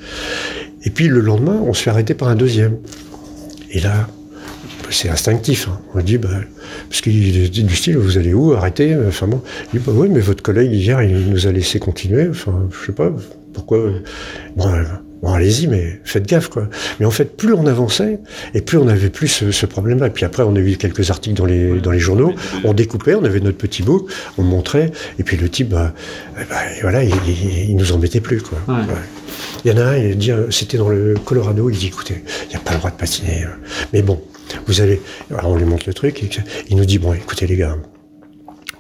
Et 0.85 0.91
puis 0.91 1.09
le 1.09 1.21
lendemain, 1.21 1.59
on 1.67 1.73
se 1.73 1.83
fait 1.83 1.91
arrêter 1.91 2.13
par 2.15 2.29
un 2.29 2.35
deuxième. 2.37 2.77
Et 3.77 3.81
là, 3.81 4.09
c'est 4.89 5.11
instinctif. 5.11 5.69
hein. 5.69 5.79
On 5.95 6.01
dit, 6.01 6.17
bah, 6.17 6.31
parce 6.89 7.03
qu'il 7.03 7.45
est 7.45 7.62
du 7.62 7.77
style, 7.77 7.99
vous 7.99 8.17
allez 8.17 8.33
où 8.33 8.55
Arrêtez 8.55 8.97
Enfin 9.07 9.29
bon, 9.29 9.43
il 9.75 9.81
dit, 9.81 9.85
bah 9.87 9.93
oui, 9.95 10.09
mais 10.11 10.21
votre 10.21 10.43
collègue 10.43 10.73
hier, 10.73 11.03
il 11.03 11.29
nous 11.29 11.47
a 11.47 11.53
laissé 11.53 11.79
continuer. 11.79 12.27
Enfin, 12.31 12.67
je 12.71 12.87
sais 12.87 12.93
pas, 12.93 13.12
pourquoi 13.53 13.77
euh, 13.77 13.99
Bon, 14.57 14.67
euh, 14.73 14.85
bon 15.27 15.33
allez-y, 15.35 15.67
mais 15.67 16.01
faites 16.05 16.25
gaffe, 16.27 16.49
quoi. 16.49 16.69
Mais 17.01 17.07
en 17.07 17.11
fait, 17.11 17.37
plus 17.37 17.53
on 17.53 17.67
avançait, 17.67 18.21
et 18.55 18.61
plus 18.61 18.79
on 18.79 18.87
avait 18.87 19.11
plus 19.11 19.27
ce, 19.27 19.51
ce 19.51 19.67
problème-là. 19.67 20.07
Et 20.07 20.11
puis 20.11 20.25
après, 20.25 20.45
on 20.45 20.55
a 20.55 20.61
eu 20.61 20.77
quelques 20.77 21.11
articles 21.11 21.37
dans 21.37 21.47
les, 21.47 21.81
dans 21.81 21.91
les 21.91 21.99
journaux. 21.99 22.33
On 22.65 22.73
découpait, 22.75 23.17
on 23.17 23.25
avait 23.25 23.41
notre 23.41 23.59
petit 23.59 23.83
book, 23.83 24.09
on 24.39 24.43
montrait, 24.43 24.93
et 25.19 25.25
puis 25.25 25.37
le 25.37 25.49
type, 25.49 25.71
bah, 25.71 25.93
eh 26.41 26.45
ben, 26.49 26.57
voilà, 26.81 27.03
il, 27.03 27.12
il, 27.27 27.71
il 27.71 27.77
nous 27.77 27.91
embêtait 27.93 28.21
plus, 28.21 28.41
quoi. 28.41 28.59
Ouais. 28.69 28.75
Ouais. 28.83 29.01
Il 29.65 29.73
y 29.73 29.75
en 29.75 29.79
a 29.79 29.85
un, 29.85 29.97
il 29.97 30.17
dit, 30.17 30.31
euh, 30.31 30.49
c'était 30.51 30.79
dans 30.79 30.89
le 30.89 31.15
Colorado, 31.25 31.69
il 31.71 31.77
dit, 31.77 31.89
écoutez, 31.89 32.23
il 32.45 32.49
n'y 32.51 32.57
a 32.57 32.61
pas 32.61 32.73
le 32.73 32.79
droit 32.79 32.91
de 32.91 32.97
patiner. 32.97 33.45
euh. 33.45 33.49
Mais 33.93 34.03
bon, 34.03 34.23
vous 34.67 34.81
allez, 34.81 35.01
alors 35.31 35.51
on 35.51 35.57
lui 35.57 35.65
montre 35.65 35.85
le 35.89 35.95
truc, 35.95 36.23
et 36.23 36.31
il 36.71 36.77
nous 36.77 36.85
dit, 36.85 36.99
bon, 36.99 37.12
écoutez 37.15 37.49
les 37.49 37.57
gars, 37.57 37.77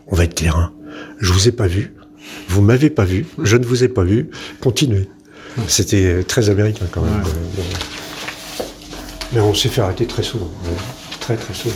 on 0.06 0.14
va 0.14 0.24
être 0.24 0.36
clair, 0.36 0.56
hein. 0.56 0.72
je 1.18 1.32
vous 1.32 1.48
ai 1.48 1.52
pas 1.52 1.66
vu, 1.66 1.92
vous 2.48 2.62
m'avez 2.62 2.90
pas 2.90 3.04
vu, 3.04 3.26
je 3.42 3.56
ne 3.56 3.64
vous 3.64 3.82
ai 3.82 3.88
pas 3.88 4.04
vu, 4.04 4.30
continuez. 4.60 5.08
C'était 5.68 6.22
très 6.24 6.50
américain 6.50 6.86
quand 6.90 7.02
même. 7.02 7.22
Ouais. 7.22 7.62
Mais 9.32 9.40
on 9.40 9.54
s'est 9.54 9.68
fait 9.68 9.80
arrêter 9.80 10.06
très 10.06 10.22
souvent, 10.22 10.50
très 11.20 11.36
très 11.36 11.54
souvent. 11.54 11.74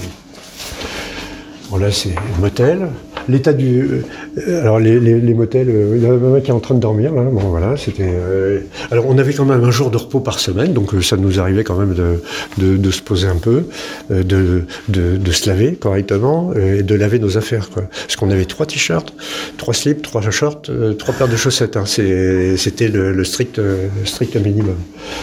Bon 1.70 1.76
là 1.78 1.90
c'est 1.90 2.10
le 2.14 2.40
motel. 2.40 2.90
L'état 3.28 3.52
du... 3.52 4.02
euh, 4.38 4.60
alors 4.60 4.78
les, 4.78 5.34
motels, 5.34 5.68
euh, 5.68 5.96
il 5.96 6.02
y 6.02 6.06
a 6.06 6.10
un 6.10 6.16
mec 6.16 6.44
qui 6.44 6.50
est 6.50 6.54
en 6.54 6.60
train 6.60 6.74
de 6.74 6.80
dormir 6.80 7.12
là, 7.14 7.22
bon 7.22 7.40
voilà, 7.40 7.76
c'était... 7.76 8.08
euh, 8.08 8.60
alors 8.90 9.06
on 9.08 9.18
avait 9.18 9.32
quand 9.32 9.44
même 9.44 9.62
un 9.62 9.70
jour 9.70 9.90
de 9.90 9.96
repos 9.96 10.20
par 10.20 10.38
semaine, 10.38 10.72
donc 10.72 10.90
ça 11.02 11.16
nous 11.16 11.40
arrivait 11.40 11.64
quand 11.64 11.76
même 11.76 11.94
de, 11.94 12.76
de, 12.76 12.90
se 12.90 13.02
poser 13.02 13.28
un 13.28 13.36
peu, 13.36 13.64
de, 14.10 14.64
de, 14.88 15.32
se 15.32 15.48
laver 15.48 15.74
correctement 15.74 16.52
et 16.54 16.82
de 16.82 16.94
laver 16.94 17.18
nos 17.18 17.36
affaires. 17.36 17.68
Parce 17.70 18.16
qu'on 18.16 18.30
avait 18.30 18.44
trois 18.44 18.66
t-shirts, 18.66 19.14
trois 19.56 19.74
slips, 19.74 20.02
trois 20.02 20.22
shorts, 20.30 20.62
trois 20.98 21.14
paires 21.14 21.28
de 21.28 21.36
chaussettes, 21.36 21.76
hein. 21.76 21.84
C'était 21.86 22.88
le, 22.88 23.24
strict, 23.24 23.60
strict 24.04 24.36
minimum. 24.36 24.76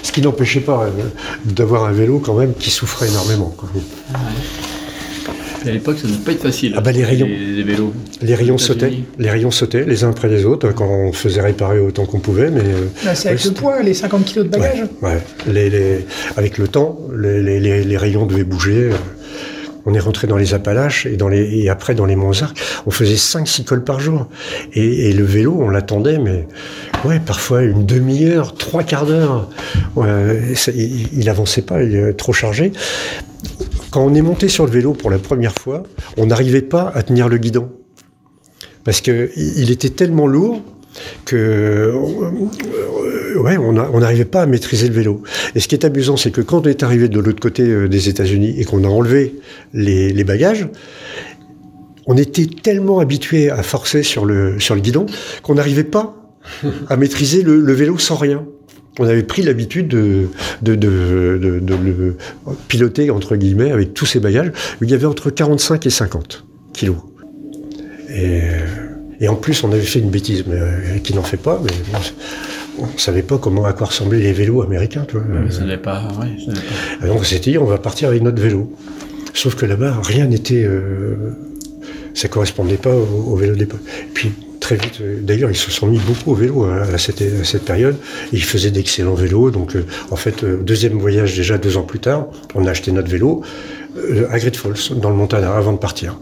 Ce 0.04 0.12
qui 0.12 0.22
n'empêchait 0.22 0.60
pas 0.62 0.88
d'avoir 1.46 1.86
un 1.86 1.92
vélo 1.92 2.20
quand 2.20 2.36
même 2.36 2.54
qui 2.54 2.70
souffrait 2.70 3.08
énormément. 3.08 3.56
À 5.70 5.74
l'époque, 5.74 5.98
ça 6.00 6.08
ne 6.08 6.14
devait 6.14 6.24
pas 6.24 6.32
être 6.32 6.42
facile. 6.42 6.74
Ah 6.76 6.82
bah, 6.82 6.92
les 6.92 7.04
rayons. 7.04 7.28
Les, 7.28 7.64
vélos. 7.64 7.94
Les 8.22 8.36
rayons 8.36 8.58
sautaient, 8.58 8.94
les 9.20 9.30
rayons 9.30 9.52
sautaient 9.52 9.86
les 9.86 10.04
uns 10.04 10.10
après 10.10 10.28
les 10.30 10.46
autres 10.46 10.72
quand 10.74 10.88
on 10.90 11.12
faisait 11.14 11.42
réparer 11.42 11.80
autant 11.80 12.06
qu'on 12.06 12.20
pouvait, 12.20 12.50
mais 12.50 12.62
euh, 12.62 12.86
Là, 13.06 13.16
c'est 13.16 13.30
avec 13.30 13.42
Ouais, 13.42 13.48
le 13.50 13.54
poids, 13.54 13.84
les 13.84 13.94
50 13.94 14.26
kilos 14.26 14.46
de 14.46 14.50
bagages. 14.52 14.84
ouais, 15.02 15.20
les, 15.48 15.70
les- 15.70 16.06
avec 16.36 16.58
le 16.58 16.68
temps, 16.68 17.00
les, 17.18 17.42
les- 17.42 17.60
les- 17.60 17.84
les 17.84 17.98
rayons 17.98 18.26
devaient 18.26 18.44
bouger. 18.44 18.90
euh, 18.92 18.96
On 19.90 19.94
est 19.94 20.00
rentré 20.02 20.28
dans 20.28 20.36
les 20.36 20.54
Appalaches 20.54 21.06
et, 21.06 21.16
dans 21.16 21.30
les, 21.30 21.44
et 21.62 21.70
après 21.70 21.96
dans 21.96 22.06
les 22.06 22.18
Monts-Arcs, 22.18 22.58
on 22.88 22.92
faisait 22.92 23.16
5-6 23.16 23.64
cols 23.64 23.86
par 23.86 24.02
jour. 24.02 24.28
Et, 24.74 25.10
et 25.10 25.14
le 25.14 25.24
vélo, 25.24 25.56
on 25.62 25.70
l'attendait, 25.70 26.18
mais 26.20 26.46
ouais, 27.06 27.22
parfois 27.26 27.64
une 27.64 27.86
demi-heure, 27.86 28.54
trois 28.56 28.84
quarts 28.84 29.06
d'heure. 29.06 29.50
Ouais, 29.96 30.42
il, 30.76 31.08
il 31.18 31.30
avançait 31.30 31.62
pas, 31.62 31.82
il 31.84 31.96
est 31.96 32.14
trop 32.14 32.34
chargé. 32.34 32.74
Quand 33.92 34.04
on 34.04 34.14
est 34.14 34.22
monté 34.22 34.48
sur 34.48 34.66
le 34.66 34.72
vélo 34.72 34.94
pour 34.94 35.10
la 35.10 35.18
première 35.18 35.54
fois, 35.54 35.84
on 36.18 36.26
n'arrivait 36.26 36.62
pas 36.62 36.92
à 36.94 37.04
tenir 37.04 37.30
le 37.30 37.38
guidon. 37.38 37.70
Parce 38.84 39.02
que 39.02 39.32
il 39.36 39.60
il 39.60 39.72
était 39.72 39.90
tellement 39.90 40.28
lourd 40.28 40.62
que 41.26 41.36
euh, 41.36 43.40
ouais, 43.40 43.58
on 43.58 44.00
n'arrivait 44.00 44.26
pas 44.26 44.42
à 44.42 44.46
maîtriser 44.46 44.88
le 44.88 44.94
vélo. 44.94 45.24
Et 45.56 45.60
ce 45.60 45.68
qui 45.68 45.76
est 45.76 45.86
amusant, 45.86 46.18
c'est 46.18 46.32
que 46.32 46.42
quand 46.42 46.66
on 46.66 46.70
est 46.70 46.84
arrivé 46.84 47.08
de 47.08 47.20
l'autre 47.20 47.40
côté 47.40 47.64
euh, 47.64 47.88
des 47.88 48.10
États-Unis 48.10 48.56
et 48.58 48.66
qu'on 48.66 48.84
a 48.84 48.88
enlevé 48.88 49.36
les, 49.74 50.24
bagages, 50.24 50.68
on 52.08 52.18
était 52.18 52.46
tellement 52.46 53.00
habitué 53.00 53.50
à 53.50 53.62
forcer 53.64 54.04
sur 54.04 54.26
le, 54.26 54.58
guidon 54.78 55.06
qu'on 55.44 55.56
n'arrivait 55.56 55.84
pas 55.84 56.16
à 56.90 56.96
maîtriser 56.96 57.44
le 57.44 57.74
vélo 57.74 57.98
sans 57.98 58.16
rien. 58.16 58.46
On 59.00 59.06
avait 59.06 59.24
pris 59.24 59.44
l'habitude 59.44 59.88
de, 59.90 60.28
de, 60.62 60.76
de, 60.76 61.40
de- 61.42 61.60
de 61.60 61.76
le 61.76 62.18
piloter, 62.68 63.10
entre 63.12 63.36
guillemets, 63.36 63.72
avec 63.72 63.94
tous 63.94 64.06
ces 64.06 64.20
bagages. 64.20 64.52
Il 64.82 64.90
y 64.90 64.94
avait 64.94 65.06
entre 65.06 65.30
45 65.30 65.86
et 65.86 65.90
50 65.90 66.44
kilos. 66.74 66.98
Et, 68.10 68.42
et 69.20 69.28
en 69.28 69.36
plus, 69.36 69.64
on 69.64 69.72
avait 69.72 69.82
fait 69.82 70.00
une 70.00 70.10
bêtise, 70.10 70.44
mais 70.48 70.56
euh, 70.60 70.98
qui 71.04 71.14
n'en 71.14 71.24
fait 71.24 71.38
pas, 71.38 71.62
mais 71.64 71.72
on 72.80 72.86
ne 72.86 72.98
savait 72.98 73.22
pas 73.24 73.38
comment, 73.38 73.66
à 73.66 73.74
quoi 73.74 73.88
ressemblaient 73.88 74.20
les 74.20 74.34
vélos 74.34 74.62
américains. 74.62 75.06
Tu 75.08 75.18
vois. 75.18 75.24
Ça 75.52 75.64
pas. 75.78 76.08
Ouais, 76.20 76.28
ça 76.40 76.52
n'avait 76.52 76.62
pas. 76.66 77.04
Alors 77.06 77.18
on 77.18 77.24
s'était 77.24 77.52
dit, 77.52 77.58
on 77.58 77.66
va 77.66 77.78
partir 77.78 78.10
avec 78.10 78.22
notre 78.22 78.42
vélo. 78.42 78.72
Sauf 79.34 79.56
que 79.56 79.66
là-bas, 79.66 80.00
rien 80.04 80.26
n'était. 80.26 80.64
euh, 80.64 81.16
ça 82.14 82.28
correspondait 82.30 82.78
pas 82.78 82.94
au, 82.96 83.32
au 83.34 83.36
vélo 83.36 83.56
d'époque. 83.56 83.82
Puis 84.16 84.32
très 84.68 84.76
vite, 84.76 85.02
d'ailleurs, 85.22 85.50
ils 85.50 85.56
se 85.56 85.72
sont 85.72 85.88
mis 85.88 86.00
beaucoup 86.00 86.32
au 86.32 86.36
vélo 86.36 86.64
hein, 86.66 86.82
à, 86.94 86.98
cette, 86.98 87.22
à 87.22 87.44
cette 87.46 87.64
période. 87.64 87.96
Et 88.34 88.38
ils 88.38 88.44
faisaient 88.44 88.72
d'excellents 88.72 89.14
vélos. 89.14 89.50
Donc, 89.50 89.76
euh, 89.76 89.86
en 90.12 90.18
fait, 90.18 90.44
euh, 90.44 90.58
deuxième 90.62 90.98
voyage 91.00 91.38
déjà 91.38 91.58
deux 91.58 91.78
ans 91.78 91.84
plus 91.84 92.00
tard, 92.00 92.28
on 92.54 92.66
a 92.66 92.72
acheté 92.72 92.92
notre 92.92 93.10
vélo 93.10 93.44
euh, 93.98 94.28
à 94.30 94.38
Great 94.40 94.58
Falls, 94.58 95.00
dans 95.00 95.10
le 95.10 95.16
Montana, 95.16 95.54
avant 95.56 95.72
de 95.72 95.78
partir. 95.78 96.18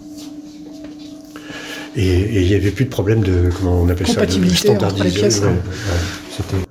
Et 1.97 2.41
il 2.41 2.47
n'y 2.47 2.53
avait 2.53 2.71
plus 2.71 2.85
de 2.85 2.89
problème 2.89 3.21
de 3.21 3.49
comment 3.57 3.81
on 3.81 3.89
appelle 3.89 4.07
ça, 4.07 4.25
de 4.25 4.49
standardisation. 4.49 5.47
hein. 5.47 5.53
Ouais, 5.53 6.57
ouais, 6.59 6.64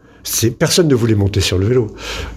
personne 0.59 0.89
ne 0.89 0.95
voulait 0.95 1.15
monter 1.15 1.41
sur 1.41 1.59
le 1.59 1.67
vélo. 1.67 1.89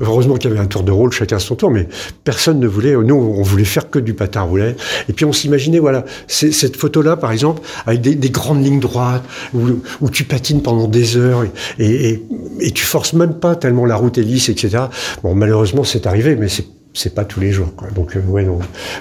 Heureusement 0.02 0.36
qu'il 0.36 0.50
y 0.50 0.54
avait 0.54 0.62
un 0.62 0.66
tour 0.68 0.84
de 0.84 0.92
rôle, 0.92 1.12
chacun 1.12 1.40
son 1.40 1.56
tour, 1.56 1.72
mais 1.72 1.88
personne 2.24 2.60
ne 2.60 2.68
voulait. 2.68 2.96
Nous, 2.96 3.16
on 3.16 3.42
voulait 3.42 3.64
faire 3.66 3.90
que 3.90 4.00
du 4.00 4.14
patin 4.14 4.42
roulet. 4.42 4.76
Et 5.10 5.14
puis 5.14 5.26
on 5.26 5.34
s'imaginait, 5.34 5.80
voilà, 5.80 6.06
cette 6.28 6.76
photo-là, 6.76 7.16
par 7.18 7.32
exemple, 7.32 7.62
avec 7.86 8.02
des, 8.02 8.16
des 8.16 8.30
grandes 8.30 8.64
lignes 8.64 8.80
droites 8.80 9.24
où, 9.54 9.60
où 10.02 10.10
tu 10.10 10.26
patines 10.26 10.62
pendant 10.62 10.88
des 10.88 11.18
heures 11.18 11.44
et, 11.80 11.86
et, 11.86 12.24
et- 12.60 12.72
tu 12.72 12.84
forces 12.86 13.14
même 13.14 13.36
pas 13.36 13.56
tellement 13.56 13.86
la 13.86 13.96
route 13.96 14.18
est 14.18 14.22
lisse, 14.24 14.50
etc. 14.50 14.84
Bon, 15.24 15.34
malheureusement, 15.34 15.84
c'est 15.84 16.06
arrivé, 16.08 16.36
mais 16.36 16.50
c'est 16.50 16.66
c'est 16.94 17.14
pas 17.14 17.26
tous 17.26 17.40
les 17.40 17.52
jours. 17.52 17.76
Quoi. 17.76 17.90
Donc, 17.92 18.16
euh, 18.16 18.22
ouais, 18.28 18.48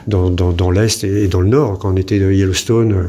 dans, 0.06 0.28
dans, 0.28 0.52
dans, 0.52 0.70
l'est 0.70 1.02
et 1.02 1.28
dans 1.28 1.40
le 1.40 1.48
nord, 1.48 1.78
quand 1.78 1.92
on 1.92 1.96
était 1.96 2.18
de 2.18 2.30
Yellowstone. 2.30 2.92
euh, 2.92 3.08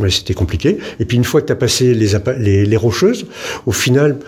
Ouais, 0.00 0.10
c'était 0.10 0.34
compliqué. 0.34 0.78
Et 0.98 1.04
puis 1.04 1.16
une 1.16 1.22
fois 1.22 1.40
que 1.40 1.46
tu 1.46 1.52
as 1.52 1.56
passé 1.56 1.94
les, 1.94 2.08
les, 2.38 2.66
les 2.66 2.76
rocheuses, 2.76 3.26
au 3.64 3.70
final, 3.70 4.18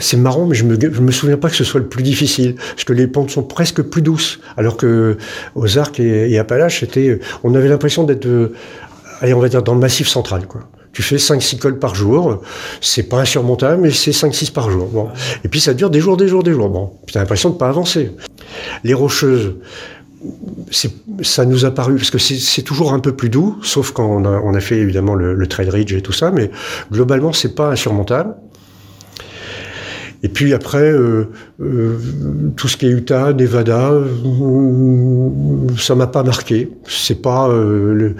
c'est 0.00 0.16
marrant, 0.16 0.46
mais 0.46 0.54
je 0.56 0.64
me, 0.64 0.76
je 0.80 1.00
me 1.00 1.12
souviens 1.12 1.36
pas 1.36 1.48
que 1.48 1.56
ce 1.56 1.64
soit 1.64 1.80
le 1.80 1.86
plus 1.86 2.02
difficile, 2.02 2.56
parce 2.56 2.84
que 2.84 2.92
les 2.92 3.06
pentes 3.06 3.30
sont 3.30 3.42
presque 3.44 3.82
plus 3.82 4.02
douces, 4.02 4.40
alors 4.56 4.76
que 4.76 5.16
aux 5.54 5.78
Arcs 5.78 6.00
et, 6.00 6.30
et 6.30 6.38
Appalaches, 6.38 6.80
c'était, 6.80 7.20
on 7.44 7.54
avait 7.54 7.68
l'impression 7.68 8.04
d'être, 8.04 8.26
euh, 8.26 8.52
allez, 9.20 9.32
on 9.34 9.40
va 9.40 9.48
dire 9.48 9.62
dans 9.62 9.74
le 9.74 9.80
massif 9.80 10.08
central, 10.08 10.46
quoi. 10.46 10.62
Tu 10.92 11.02
fais 11.02 11.16
5-6 11.16 11.58
cols 11.60 11.78
par 11.78 11.94
jour, 11.94 12.42
c'est 12.80 13.04
pas 13.04 13.20
insurmontable, 13.20 13.82
mais 13.82 13.92
c'est 13.92 14.10
5-6 14.10 14.50
par 14.52 14.72
jour. 14.72 14.86
Bon. 14.88 15.08
Et 15.44 15.48
puis 15.48 15.60
ça 15.60 15.72
dure 15.72 15.88
des 15.88 16.00
jours, 16.00 16.16
des 16.16 16.26
jours, 16.26 16.42
des 16.42 16.52
jours. 16.52 16.68
Bon, 16.68 16.90
tu 17.06 17.16
as 17.16 17.20
l'impression 17.20 17.50
de 17.50 17.54
pas 17.54 17.68
avancer. 17.68 18.10
Les 18.82 18.92
rocheuses, 18.92 19.54
c'est- 20.72 20.90
ça 21.22 21.44
nous 21.44 21.64
a 21.64 21.70
paru, 21.70 21.94
parce 21.94 22.10
que 22.10 22.18
c'est 22.18 22.38
c'est 22.40 22.62
toujours 22.62 22.92
un 22.92 22.98
peu 22.98 23.12
plus 23.14 23.28
doux, 23.30 23.56
sauf 23.62 23.92
quand 23.92 24.04
on 24.04 24.24
a, 24.24 24.40
on 24.42 24.52
a 24.54 24.60
fait 24.60 24.78
évidemment 24.78 25.14
le, 25.14 25.34
le 25.34 25.46
trail 25.46 25.70
ridge 25.70 25.92
et 25.92 26.02
tout 26.02 26.12
ça, 26.12 26.32
mais 26.32 26.50
globalement, 26.90 27.32
c'est 27.32 27.54
pas 27.54 27.70
insurmontable. 27.70 28.34
Et 30.22 30.28
puis 30.28 30.52
après, 30.52 30.90
euh, 30.90 31.28
euh, 31.62 31.96
tout 32.54 32.68
ce 32.68 32.76
qui 32.76 32.86
est 32.86 32.90
Utah, 32.90 33.32
Nevada, 33.32 33.92
ça 35.78 35.94
m'a 35.94 36.06
pas 36.08 36.22
marqué. 36.22 36.68
C'est 36.86 37.22
pas, 37.22 37.48
euh, 37.48 38.14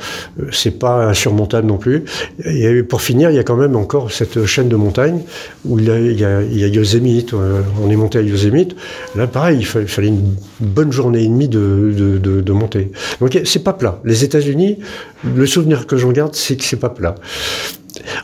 c'est 0.51 0.79
pas 0.79 1.09
insurmontable 1.09 1.67
non 1.67 1.77
plus. 1.77 2.05
Et 2.47 2.83
pour 2.83 3.03
finir, 3.03 3.29
il 3.31 3.37
y 3.37 3.39
a 3.39 3.45
quand 3.45 3.57
même 3.57 3.77
encore 3.77 4.11
cette 4.13 4.47
chaîne 4.47 4.69
de 4.71 4.77
montagnes 4.77 5.21
où 5.67 5.79
il 5.79 5.87
y 5.87 5.91
a, 5.91 5.99
il 5.99 6.19
y 6.19 6.25
a, 6.25 6.43
il 6.43 6.59
y 6.59 6.65
a 6.65 6.69
Yosemite. 6.69 7.35
On 7.35 7.91
est 7.91 7.97
monté 7.97 8.19
à 8.19 8.23
Yosemite. 8.23 8.75
Là, 9.15 9.27
pareil, 9.27 9.59
il 9.59 9.67
fa- 9.67 9.83
il 9.83 9.89
fallait 9.89 10.09
une 10.09 10.35
bonne 10.61 10.93
journée 10.93 11.23
et 11.23 11.29
demie 11.29 11.49
de, 11.49 11.93
de, 11.95 12.17
de, 12.17 12.41
de 12.41 12.53
montée. 12.53 12.93
Donc 13.21 13.39
c'est 13.45 13.63
pas 13.63 13.75
plat. 13.75 14.01
Les 14.05 14.25
États-Unis, 14.25 14.79
le 15.37 15.45
souvenir 15.45 15.87
que 15.87 15.99
j'en 15.99 16.13
garde, 16.13 16.35
c'est 16.35 16.57
que 16.57 16.65
c'est 16.65 16.81
pas 16.81 16.89
plat. 16.89 17.15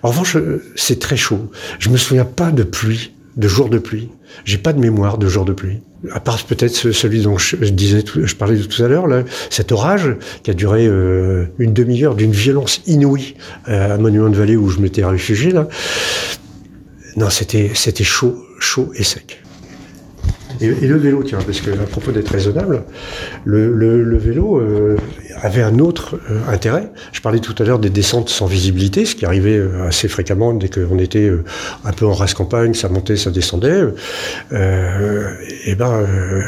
En 0.02 0.08
revanche, 0.08 0.38
c'est 0.76 0.98
très 0.98 1.16
chaud. 1.16 1.50
Je 1.78 1.90
me 1.90 1.98
souviens 1.98 2.24
pas 2.24 2.50
de 2.50 2.62
pluie, 2.62 3.12
de 3.36 3.48
jours 3.48 3.68
de 3.68 3.78
pluie. 3.78 4.08
J'ai 4.44 4.58
pas 4.58 4.72
de 4.72 4.80
mémoire 4.80 5.18
de 5.18 5.28
jours 5.28 5.44
de 5.44 5.52
pluie. 5.52 5.80
À 6.12 6.20
part 6.20 6.42
peut-être 6.44 6.74
ce- 6.74 6.92
celui 6.92 7.22
dont 7.22 7.36
je, 7.38 7.56
disais, 7.56 8.02
je 8.14 8.34
parlais 8.34 8.58
tout 8.58 8.82
à 8.82 8.88
l'heure, 8.88 9.06
cet 9.50 9.72
orage 9.72 10.16
qui 10.42 10.50
a 10.50 10.54
duré 10.54 10.86
euh, 10.86 11.44
une 11.58 11.72
demi-heure 11.72 12.14
d'une 12.14 12.32
violence 12.32 12.80
inouïe 12.86 13.34
euh, 13.68 13.94
à 13.94 13.98
Monument 13.98 14.28
de 14.30 14.36
Vallée 14.36 14.56
où 14.56 14.68
je 14.70 14.78
m'étais 14.80 15.04
réfugié 15.04 15.50
là. 15.52 15.68
Non, 17.16 17.30
c'était 17.30 17.70
c'était 17.74 18.04
chaud, 18.04 18.36
chaud 18.60 18.90
et 18.94 19.02
sec. 19.04 19.42
Et, 20.60 20.66
et 20.66 20.86
le 20.86 20.96
vélo, 20.96 21.22
tiens, 21.22 21.38
parce 21.44 21.60
que 21.60 21.70
à 21.70 21.86
propos 21.86 22.12
d'être 22.12 22.30
raisonnable, 22.30 22.84
le, 23.44 23.72
le, 23.72 24.02
le 24.02 24.16
vélo 24.18 24.58
euh, 24.58 24.96
avait 25.42 25.62
un 25.62 25.78
autre 25.78 26.18
euh, 26.30 26.38
intérêt. 26.48 26.90
Je 27.12 27.20
parlais 27.20 27.40
tout 27.40 27.54
à 27.58 27.64
l'heure 27.64 27.78
des 27.78 27.90
descentes 27.90 28.28
sans 28.28 28.46
visibilité, 28.46 29.04
ce 29.04 29.14
qui 29.14 29.24
arrivait 29.26 29.58
euh, 29.58 29.86
assez 29.88 30.08
fréquemment 30.08 30.52
dès 30.54 30.68
qu'on 30.68 30.98
était 30.98 31.28
euh, 31.28 31.44
un 31.84 31.92
peu 31.92 32.06
en 32.06 32.12
race 32.12 32.34
campagne, 32.34 32.74
ça 32.74 32.88
montait, 32.88 33.16
ça 33.16 33.30
descendait. 33.30 33.84
Euh, 34.52 35.30
et 35.66 35.74
ben, 35.74 35.92
euh, 35.92 36.40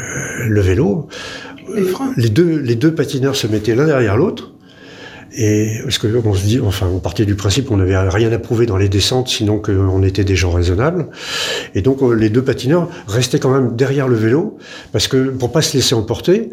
le 0.47 0.61
vélo, 0.61 1.07
Les 1.75 1.83
freins. 1.83 2.11
les 2.17 2.29
deux, 2.29 2.57
les 2.59 2.75
deux 2.75 2.93
patineurs 2.93 3.35
se 3.35 3.47
mettaient 3.47 3.75
l'un 3.75 3.85
derrière 3.85 4.17
l'autre. 4.17 4.53
Et 5.35 5.79
parce 5.83 5.97
que 5.97 6.07
on 6.25 6.33
se 6.33 6.45
dit, 6.45 6.59
enfin, 6.59 6.87
on 6.91 6.99
partait 6.99 7.25
du 7.25 7.35
principe 7.35 7.67
qu'on 7.67 7.77
n'avait 7.77 7.97
rien 7.97 8.31
à 8.31 8.39
prouver 8.39 8.65
dans 8.65 8.77
les 8.77 8.89
descentes, 8.89 9.27
sinon 9.27 9.59
qu'on 9.59 10.03
était 10.03 10.23
des 10.23 10.35
gens 10.35 10.51
raisonnables. 10.51 11.07
Et 11.75 11.81
donc 11.81 12.01
euh, 12.01 12.13
les 12.13 12.29
deux 12.29 12.43
patineurs 12.43 12.89
restaient 13.07 13.39
quand 13.39 13.51
même 13.51 13.75
derrière 13.75 14.07
le 14.07 14.15
vélo, 14.15 14.57
parce 14.91 15.07
que 15.07 15.29
pour 15.29 15.51
pas 15.51 15.61
se 15.61 15.75
laisser 15.75 15.95
emporter. 15.95 16.49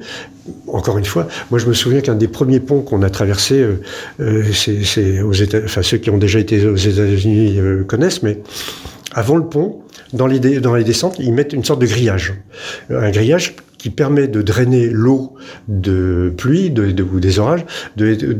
Encore 0.69 0.99
une 0.99 1.05
fois, 1.05 1.27
moi 1.51 1.59
je 1.59 1.67
me 1.67 1.75
souviens 1.75 2.01
qu'un 2.01 2.15
des 2.15 2.29
premiers 2.29 2.61
ponts 2.61 2.83
qu'on 2.83 3.03
a 3.03 3.11
traversé, 3.11 3.61
euh, 3.61 3.81
euh, 4.21 4.45
c'est 4.53 5.21
aux 5.21 5.33
États, 5.33 5.59
enfin 5.65 5.83
ceux 5.83 5.99
qui 5.99 6.11
ont 6.11 6.19
déjà 6.19 6.39
été 6.39 6.65
aux 6.67 6.77
États-Unis 6.77 7.59
euh, 7.59 7.85
connaissent, 7.85 8.23
mais 8.23 8.39
avant 9.13 9.37
le 9.37 9.45
pont, 9.45 9.81
dans 10.13 10.27
les, 10.27 10.39
dans 10.61 10.75
les 10.75 10.85
descentes, 10.85 11.17
ils 11.19 11.33
mettent 11.33 11.53
une 11.53 11.65
sorte 11.65 11.81
de 11.81 11.87
grillage. 11.87 12.35
Un 12.91 13.11
grillage 13.11 13.57
qui 13.87 13.91
permet 13.91 14.27
de 14.27 14.43
drainer 14.43 14.89
l'eau 14.91 15.35
de 15.69 16.35
pluie 16.37 16.71
de, 16.71 17.05
ou 17.05 17.21
des 17.21 17.39
orages, 17.39 17.65
de- 17.97 18.15
de- 18.15 18.33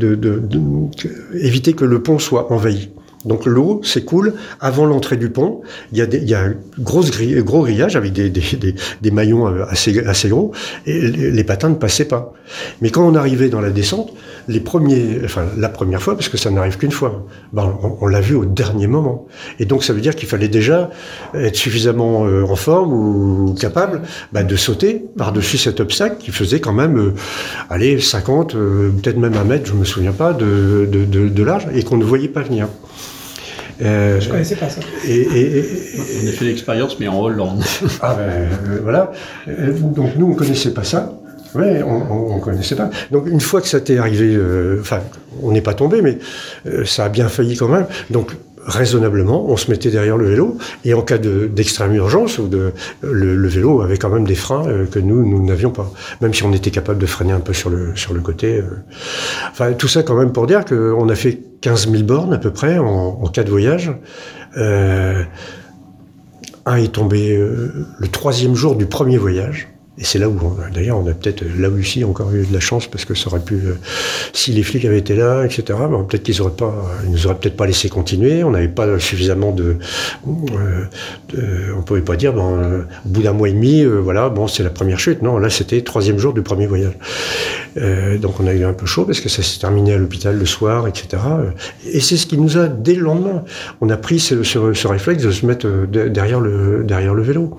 éviter 1.41 1.71
que 1.71 1.85
le 1.85 2.03
pont 2.03 2.19
soit 2.19 2.51
envahi. 2.51 2.89
Donc 3.25 3.45
l'eau 3.45 3.81
s'écoule 3.83 4.33
avant 4.59 4.85
l'entrée 4.85 5.17
du 5.17 5.29
pont. 5.29 5.61
Il 5.91 5.97
y 5.97 6.01
a, 6.01 6.05
des, 6.05 6.19
il 6.19 6.29
y 6.29 6.35
a 6.35 6.41
un 6.41 6.55
gros, 6.79 7.03
grillage, 7.03 7.95
avec 7.95 8.13
des, 8.13 8.29
des, 8.29 8.75
des, 9.01 9.11
maillons 9.11 9.47
euh, 9.47 9.65
assez, 9.69 9.99
assez 10.05 10.29
gros 10.29 10.51
et 10.85 10.99
les, 10.99 11.43
patins 11.43 11.69
ne 11.69 11.75
passaient 11.75 12.05
pas. 12.05 12.33
Mais 12.81 12.89
quand 12.89 13.05
on 13.05 13.15
arrivait 13.15 13.49
dans 13.49 13.61
la 13.61 13.69
descente, 13.69 14.13
les 14.47 14.59
premiers, 14.59 15.19
enfin 15.25 15.45
la 15.57 15.69
première 15.69 16.01
fois, 16.01 16.15
parce 16.15 16.29
que 16.29 16.37
ça 16.37 16.51
n'arrive 16.51 16.77
qu'une 16.77 16.91
fois, 16.91 17.25
ben, 17.53 17.77
on, 18.01 18.07
l'a 18.07 18.21
vu 18.21 18.35
au 18.35 18.45
dernier 18.45 18.87
moment. 18.87 19.27
Et 19.59 19.65
donc 19.65 19.83
ça 19.83 19.93
veut 19.93 20.01
dire 20.01 20.15
qu'il 20.15 20.29
fallait 20.29 20.47
déjà 20.47 20.89
être 21.33 21.55
suffisamment 21.55 22.25
euh, 22.25 22.43
en 22.43 22.55
forme 22.55 22.93
ou 22.93 23.55
capable 23.59 24.01
ben, 24.31 24.45
de 24.45 24.55
sauter 24.55 25.05
par-dessus 25.17 25.57
cet 25.57 25.79
obstacle 25.79 26.17
qui 26.19 26.31
faisait 26.31 26.59
quand 26.59 26.73
même, 26.73 26.97
euh, 26.97 27.13
allez, 27.69 27.99
50, 27.99 28.55
euh, 28.55 28.91
peut-être 28.91 29.17
même 29.17 29.35
un 29.35 29.43
mètre, 29.43 29.65
je 29.65 29.73
me 29.73 29.85
souviens 29.85 30.13
pas, 30.13 30.33
de, 30.33 30.87
de, 30.89 31.05
de 31.05 31.43
large 31.43 31.67
et 31.73 31.83
qu'on 31.83 31.97
ne 31.97 32.05
voyait 32.05 32.27
pas 32.27 32.41
venir. 32.41 32.67
Euh, 33.81 34.19
Je 34.19 34.29
connaissais 34.29 34.55
pas 34.55 34.69
ça. 34.69 34.81
et, 35.07 35.11
et- 35.15 35.57
et- 35.59 35.65
On 36.23 36.27
a 36.27 36.31
fait 36.31 36.45
l'expérience, 36.45 36.99
mais 36.99 37.07
en 37.07 37.19
Hollande. 37.21 37.63
ah 38.01 38.15
ben, 38.15 38.21
euh, 38.23 38.47
voilà. 38.81 39.11
Euh, 39.47 39.71
Donc 39.73 40.15
nous, 40.17 40.31
on 40.31 40.33
connaissait 40.35 40.71
pas 40.73 40.83
ça. 40.83 41.13
Oui, 41.55 41.81
on 41.85 42.35
ne 42.35 42.41
connaissait 42.41 42.75
pas. 42.75 42.89
Donc 43.11 43.27
une 43.27 43.39
fois 43.39 43.61
que 43.61 43.67
ça 43.67 43.79
t'est 43.79 43.97
arrivé, 43.97 44.35
euh, 44.35 44.79
enfin, 44.81 44.99
on 45.41 45.51
n'est 45.51 45.61
pas 45.61 45.73
tombé, 45.73 46.01
mais 46.01 46.17
euh, 46.67 46.85
ça 46.85 47.05
a 47.05 47.09
bien 47.09 47.29
failli 47.29 47.55
quand 47.55 47.67
même. 47.69 47.85
Donc 48.09 48.31
raisonnablement, 48.67 49.49
on 49.49 49.57
se 49.57 49.71
mettait 49.71 49.89
derrière 49.89 50.17
le 50.17 50.27
vélo, 50.27 50.57
et 50.85 50.93
en 50.93 51.01
cas 51.01 51.17
d'extrême 51.17 51.95
urgence, 51.95 52.37
ou 52.37 52.47
de, 52.47 52.73
le, 53.01 53.47
vélo 53.47 53.81
avait 53.81 53.97
quand 53.97 54.09
même 54.09 54.27
des 54.27 54.35
freins 54.35 54.67
euh, 54.67 54.85
que 54.85 54.99
nous, 54.99 55.27
nous 55.27 55.43
n'avions 55.43 55.71
pas. 55.71 55.91
Même 56.21 56.33
si 56.33 56.43
on 56.43 56.53
était 56.53 56.71
capable 56.71 56.99
de 56.99 57.05
freiner 57.05 57.31
un 57.31 57.39
peu 57.39 57.53
sur 57.53 57.69
le, 57.69 57.95
sur 57.95 58.13
le 58.13 58.19
côté. 58.19 58.61
Enfin, 59.49 59.73
tout 59.73 59.87
ça 59.87 60.03
quand 60.03 60.15
même 60.15 60.33
pour 60.33 60.45
dire 60.45 60.65
qu'on 60.65 61.09
a 61.09 61.15
fait 61.15 61.39
15 61.61 61.89
000 61.89 62.03
bornes 62.03 62.33
à 62.33 62.37
peu 62.37 62.51
près 62.51 62.77
en, 62.77 63.19
en 63.21 63.27
cas 63.27 63.43
de 63.43 63.49
voyage. 63.49 63.91
Euh, 64.57 65.23
un 66.65 66.75
est 66.75 66.91
tombé 66.91 67.37
le 67.37 68.07
troisième 68.09 68.55
jour 68.55 68.75
du 68.75 68.85
premier 68.85 69.17
voyage. 69.17 69.69
Et 69.99 70.03
c'est 70.03 70.19
là 70.19 70.29
où, 70.29 70.39
d'ailleurs, 70.73 70.99
on 70.99 71.07
a 71.07 71.13
peut-être 71.13 71.43
là 71.57 71.69
aussi 71.69 72.03
encore 72.03 72.31
eu 72.31 72.45
de 72.45 72.53
la 72.53 72.59
chance 72.59 72.85
parce 72.85 73.03
que 73.03 73.15
ça 73.15 73.29
aurait 73.29 73.39
pu, 73.39 73.55
euh, 73.55 73.77
si 74.31 74.51
les 74.51 74.61
flics 74.61 74.85
avaient 74.85 74.99
été 74.99 75.15
là, 75.15 75.43
etc. 75.43 75.63
Ben, 75.67 76.03
peut-être 76.03 76.21
qu'ils 76.21 76.39
auraient 76.39 76.51
pas, 76.51 76.73
ils 77.05 77.11
nous 77.11 77.25
auraient 77.25 77.37
peut-être 77.37 77.57
pas 77.57 77.65
laissé 77.65 77.89
continuer. 77.89 78.43
On 78.43 78.51
n'avait 78.51 78.67
pas 78.67 78.99
suffisamment 78.99 79.51
de, 79.51 79.77
euh, 80.27 80.83
de, 81.29 81.73
on 81.75 81.81
pouvait 81.81 82.01
pas 82.01 82.15
dire, 82.15 82.33
ben, 82.33 82.43
euh, 82.43 82.81
au 83.05 83.09
bout 83.09 83.23
d'un 83.23 83.33
mois 83.33 83.49
et 83.49 83.53
demi, 83.53 83.81
euh, 83.81 83.99
voilà, 83.99 84.29
bon, 84.29 84.47
c'est 84.47 84.61
la 84.61 84.69
première 84.69 84.99
chute. 84.99 85.23
Non, 85.23 85.39
là, 85.39 85.49
c'était 85.49 85.81
troisième 85.81 86.19
jour 86.19 86.33
du 86.33 86.43
premier 86.43 86.67
voyage. 86.67 86.93
donc, 88.21 88.39
on 88.39 88.45
a 88.45 88.53
eu 88.53 88.65
un 88.65 88.73
peu 88.73 88.85
chaud 88.85 89.05
parce 89.05 89.19
que 89.19 89.29
ça 89.29 89.41
s'est 89.41 89.59
terminé 89.59 89.93
à 89.93 89.97
l'hôpital 89.97 90.37
le 90.37 90.45
soir, 90.45 90.87
etc. 90.87 91.23
Et 91.91 92.01
c'est 92.01 92.17
ce 92.17 92.27
qui 92.27 92.37
nous 92.37 92.57
a, 92.57 92.67
dès 92.67 92.93
le 92.93 93.01
lendemain, 93.01 93.43
on 93.81 93.89
a 93.89 93.97
pris 93.97 94.19
ce, 94.19 94.43
ce, 94.43 94.73
ce 94.73 94.87
réflexe 94.87 95.23
de 95.23 95.31
se 95.31 95.45
mettre 95.45 95.67
derrière 95.87 96.39
le, 96.39 96.83
derrière 96.83 97.15
le 97.15 97.23
vélo 97.23 97.57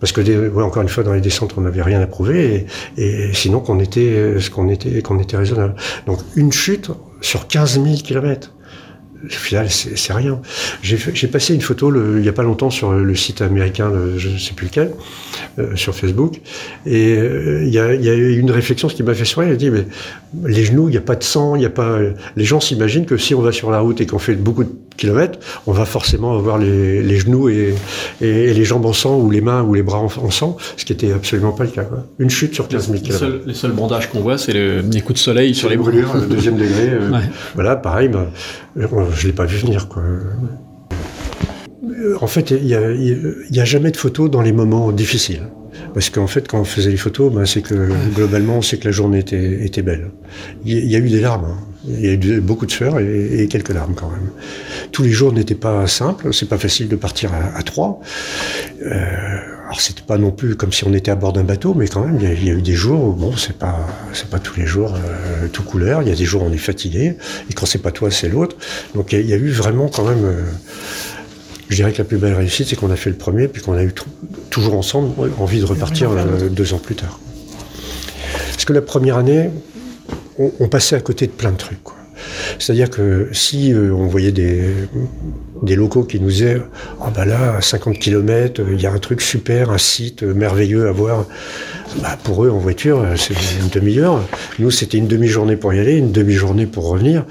parce 0.00 0.12
que 0.12 0.60
encore 0.60 0.82
une 0.82 0.88
fois 0.88 1.04
dans 1.04 1.12
les 1.12 1.20
descentes 1.20 1.54
on 1.56 1.60
n'avait 1.60 1.82
rien 1.82 2.00
à 2.00 2.06
prouver 2.06 2.66
et, 2.96 3.28
et 3.28 3.34
sinon 3.34 3.60
qu'on 3.60 3.78
était 3.80 4.40
ce 4.40 4.50
qu'on 4.50 4.68
était 4.68 5.02
qu'on 5.02 5.18
était 5.18 5.36
raisonnable. 5.36 5.74
Donc 6.06 6.20
une 6.36 6.52
chute 6.52 6.90
sur 7.20 7.46
15 7.46 7.82
000 7.82 7.96
kilomètres 7.96 8.52
au 9.24 9.28
final, 9.28 9.66
c'est 9.70 10.12
rien. 10.12 10.40
J'ai 10.82 11.28
passé 11.28 11.54
une 11.54 11.60
photo 11.60 11.90
le, 11.90 12.16
il 12.16 12.22
n'y 12.22 12.28
a 12.28 12.32
pas 12.32 12.42
longtemps 12.42 12.70
sur 12.70 12.92
le 12.92 13.14
site 13.14 13.42
américain, 13.42 13.92
je 14.16 14.28
ne 14.28 14.38
sais 14.38 14.54
plus 14.54 14.66
lequel, 14.66 14.92
euh, 15.58 15.76
sur 15.76 15.94
Facebook, 15.94 16.40
et 16.86 17.16
euh, 17.16 17.64
il 17.64 17.72
y, 17.72 17.78
a, 17.78 17.94
y, 17.94 18.08
a, 18.08 18.14
eu 18.14 18.38
une 18.38 18.50
réflexion, 18.50 18.88
ce 18.88 18.94
qui 18.94 19.02
m'a 19.02 19.14
fait 19.14 19.24
sourire, 19.24 19.50
il 19.50 19.52
a 19.52 19.56
dit, 19.56 19.70
mais 19.70 19.84
les 20.44 20.64
genoux, 20.64 20.88
il 20.88 20.92
n'y 20.92 20.96
a 20.96 21.02
pas 21.02 21.16
de 21.16 21.24
sang, 21.24 21.54
il 21.56 21.62
y 21.62 21.66
a 21.66 21.70
pas... 21.70 21.98
Les 22.36 22.44
gens 22.44 22.60
s'imaginent 22.60 23.06
que 23.06 23.16
si 23.16 23.34
on 23.34 23.42
va 23.42 23.52
sur 23.52 23.70
la 23.70 23.80
route 23.80 24.00
et 24.00 24.06
qu'on 24.06 24.18
fait 24.18 24.34
beaucoup 24.34 24.64
de 24.64 24.72
on 25.66 25.72
va 25.72 25.84
forcément 25.84 26.36
avoir 26.36 26.58
les, 26.58 27.02
les 27.02 27.18
genoux 27.18 27.48
et, 27.48 27.74
et, 28.20 28.52
les 28.52 28.64
jambes 28.64 28.86
en 28.86 28.92
sang, 28.92 29.18
ou 29.18 29.30
les 29.30 29.40
mains 29.40 29.62
ou 29.62 29.74
les 29.74 29.82
bras 29.82 29.98
en, 29.98 30.30
sang, 30.30 30.56
ce 30.76 30.84
qui 30.84 30.92
était 30.92 31.12
absolument 31.12 31.52
pas 31.52 31.64
le 31.64 31.70
cas. 31.70 31.84
Quoi. 31.84 32.06
Une 32.18 32.30
chute 32.30 32.54
sur 32.54 32.68
15 32.68 32.90
000 32.90 33.02
km. 33.02 33.42
Les 33.46 33.54
seuls, 33.54 33.72
bandages 33.72 34.10
qu'on 34.10 34.20
voit, 34.20 34.38
c'est 34.38 34.52
les 34.52 35.00
coups 35.00 35.18
de 35.18 35.24
soleil 35.24 35.54
sur 35.54 35.68
les 35.68 35.76
brûlures. 35.76 36.14
Le 36.14 36.26
deuxième 36.26 36.56
degré. 36.58 36.90
Euh, 36.90 37.10
ouais. 37.10 37.22
Voilà, 37.54 37.76
pareil, 37.76 38.08
bah, 38.08 38.30
je 38.76 39.26
l'ai 39.26 39.32
pas 39.32 39.44
vu 39.44 39.58
venir. 39.58 39.88
Quoi. 39.88 40.02
En 42.20 42.26
fait, 42.26 42.50
il 42.50 42.64
n'y 42.64 42.74
a, 42.74 43.62
a, 43.62 43.64
jamais 43.64 43.90
de 43.90 43.96
photos 43.96 44.30
dans 44.30 44.42
les 44.42 44.52
moments 44.52 44.92
difficiles. 44.92 45.42
Parce 45.94 46.10
qu'en 46.10 46.26
fait, 46.26 46.46
quand 46.46 46.60
on 46.60 46.64
faisait 46.64 46.90
les 46.90 46.96
photos, 46.96 47.32
ben, 47.32 47.46
c'est 47.46 47.62
que 47.62 47.90
globalement, 48.14 48.62
c'est 48.62 48.78
que 48.78 48.84
la 48.84 48.92
journée 48.92 49.18
était, 49.18 49.64
était 49.64 49.82
belle. 49.82 50.10
Il 50.64 50.90
y, 50.90 50.94
a 50.94 50.98
eu 50.98 51.08
des 51.08 51.20
larmes. 51.20 51.46
Hein. 51.46 51.69
Il 51.86 52.00
y 52.00 52.08
a 52.08 52.12
eu 52.12 52.40
beaucoup 52.40 52.66
de 52.66 52.70
sueur 52.70 52.98
et, 52.98 53.42
et, 53.42 53.48
quelques 53.48 53.70
larmes 53.70 53.94
quand 53.94 54.10
même. 54.10 54.30
Tous 54.92 55.02
les 55.02 55.10
jours 55.10 55.32
n'étaient 55.32 55.54
pas 55.54 55.86
simples. 55.86 56.32
C'est 56.34 56.48
pas 56.48 56.58
facile 56.58 56.88
de 56.88 56.96
partir 56.96 57.32
à, 57.32 57.56
à 57.56 57.62
trois. 57.62 58.00
Euh, 58.82 58.90
alors 59.70 59.80
c'était 59.80 60.02
pas 60.02 60.18
non 60.18 60.32
plus 60.32 60.56
comme 60.56 60.72
si 60.72 60.84
on 60.84 60.92
était 60.92 61.12
à 61.12 61.14
bord 61.14 61.32
d'un 61.32 61.44
bateau, 61.44 61.74
mais 61.74 61.86
quand 61.86 62.04
même 62.04 62.16
il 62.16 62.24
y, 62.24 62.26
a, 62.26 62.32
il 62.32 62.44
y, 62.44 62.50
a, 62.50 62.54
eu 62.54 62.60
des 62.60 62.74
jours 62.74 63.04
où 63.04 63.12
bon 63.12 63.36
c'est 63.36 63.56
pas 63.56 63.86
c'est 64.12 64.28
pas 64.28 64.40
tous 64.40 64.58
les 64.58 64.66
jours 64.66 64.94
euh, 64.94 65.46
tout 65.46 65.62
couleur. 65.62 66.02
Il 66.02 66.08
y 66.08 66.12
a 66.12 66.16
des 66.16 66.24
jours 66.24 66.42
où 66.42 66.46
on 66.46 66.52
est 66.52 66.58
fatigué 66.58 67.16
et 67.48 67.54
quand 67.54 67.66
c'est 67.66 67.78
pas 67.78 67.92
toi 67.92 68.10
c'est 68.10 68.28
l'autre. 68.28 68.56
Donc 68.96 69.12
il 69.12 69.18
y, 69.18 69.22
a, 69.22 69.22
il 69.22 69.30
y, 69.30 69.32
a 69.32 69.36
eu 69.36 69.50
vraiment 69.50 69.88
quand 69.88 70.04
même. 70.04 70.24
Euh, 70.24 70.42
je 71.68 71.76
dirais 71.76 71.92
que 71.92 71.98
la 71.98 72.04
plus 72.04 72.18
belle 72.18 72.34
réussite, 72.34 72.66
c'est 72.66 72.74
qu'on 72.74 72.90
a 72.90 72.96
fait 72.96 73.10
le 73.10 73.16
premier, 73.16 73.46
puis 73.46 73.62
qu'on 73.62 73.74
a 73.74 73.84
eu 73.84 73.94
toujours 74.50 74.74
ensemble 74.74 75.12
envie 75.38 75.60
de 75.60 75.64
repartir 75.64 76.10
euh, 76.10 76.48
deux 76.48 76.74
ans 76.74 76.78
plus 76.78 76.96
tard. 76.96 77.20
Parce 78.50 78.64
que 78.64 78.72
la 78.72 78.82
première 78.82 79.16
année, 79.16 79.50
on, 80.40 80.68
passait 80.68 80.96
à 80.96 81.00
côté 81.00 81.26
de 81.26 81.32
plein 81.32 81.52
de 81.52 81.56
trucs. 81.56 81.78
C'est-à-dire 82.58 82.90
que 82.90 83.28
si 83.32 83.72
euh, 83.72 83.92
on 83.92 84.06
voyait 84.06 84.32
des, 84.32 84.74
locaux 85.74 86.04
qui 86.04 86.20
nous 86.20 86.28
disaient 86.28 86.60
Ah 87.00 87.10
bah 87.14 87.24
là, 87.24 87.56
à 87.56 87.60
50 87.60 87.98
km, 87.98 88.62
il 88.70 88.80
y 88.80 88.86
a 88.86 88.92
un 88.92 88.98
truc 88.98 89.20
super, 89.22 89.70
un 89.70 89.78
site 89.78 90.22
merveilleux 90.22 90.88
à 90.88 90.92
voir, 90.92 91.26
bah 92.02 92.18
pour 92.22 92.44
eux 92.44 92.50
en 92.50 92.58
voiture, 92.58 93.04
c'est 93.16 93.34
une 93.34 93.68
demi-heure. 93.68 94.22
Nous, 94.58 94.70
c'était 94.70 94.98
une 94.98 95.08
demi-journée 95.08 95.56
pour 95.56 95.72
y 95.72 95.78
aller, 95.78 95.96
une 95.96 96.12
demi-journée 96.12 96.66
pour 96.66 96.88
revenir. 96.88 97.24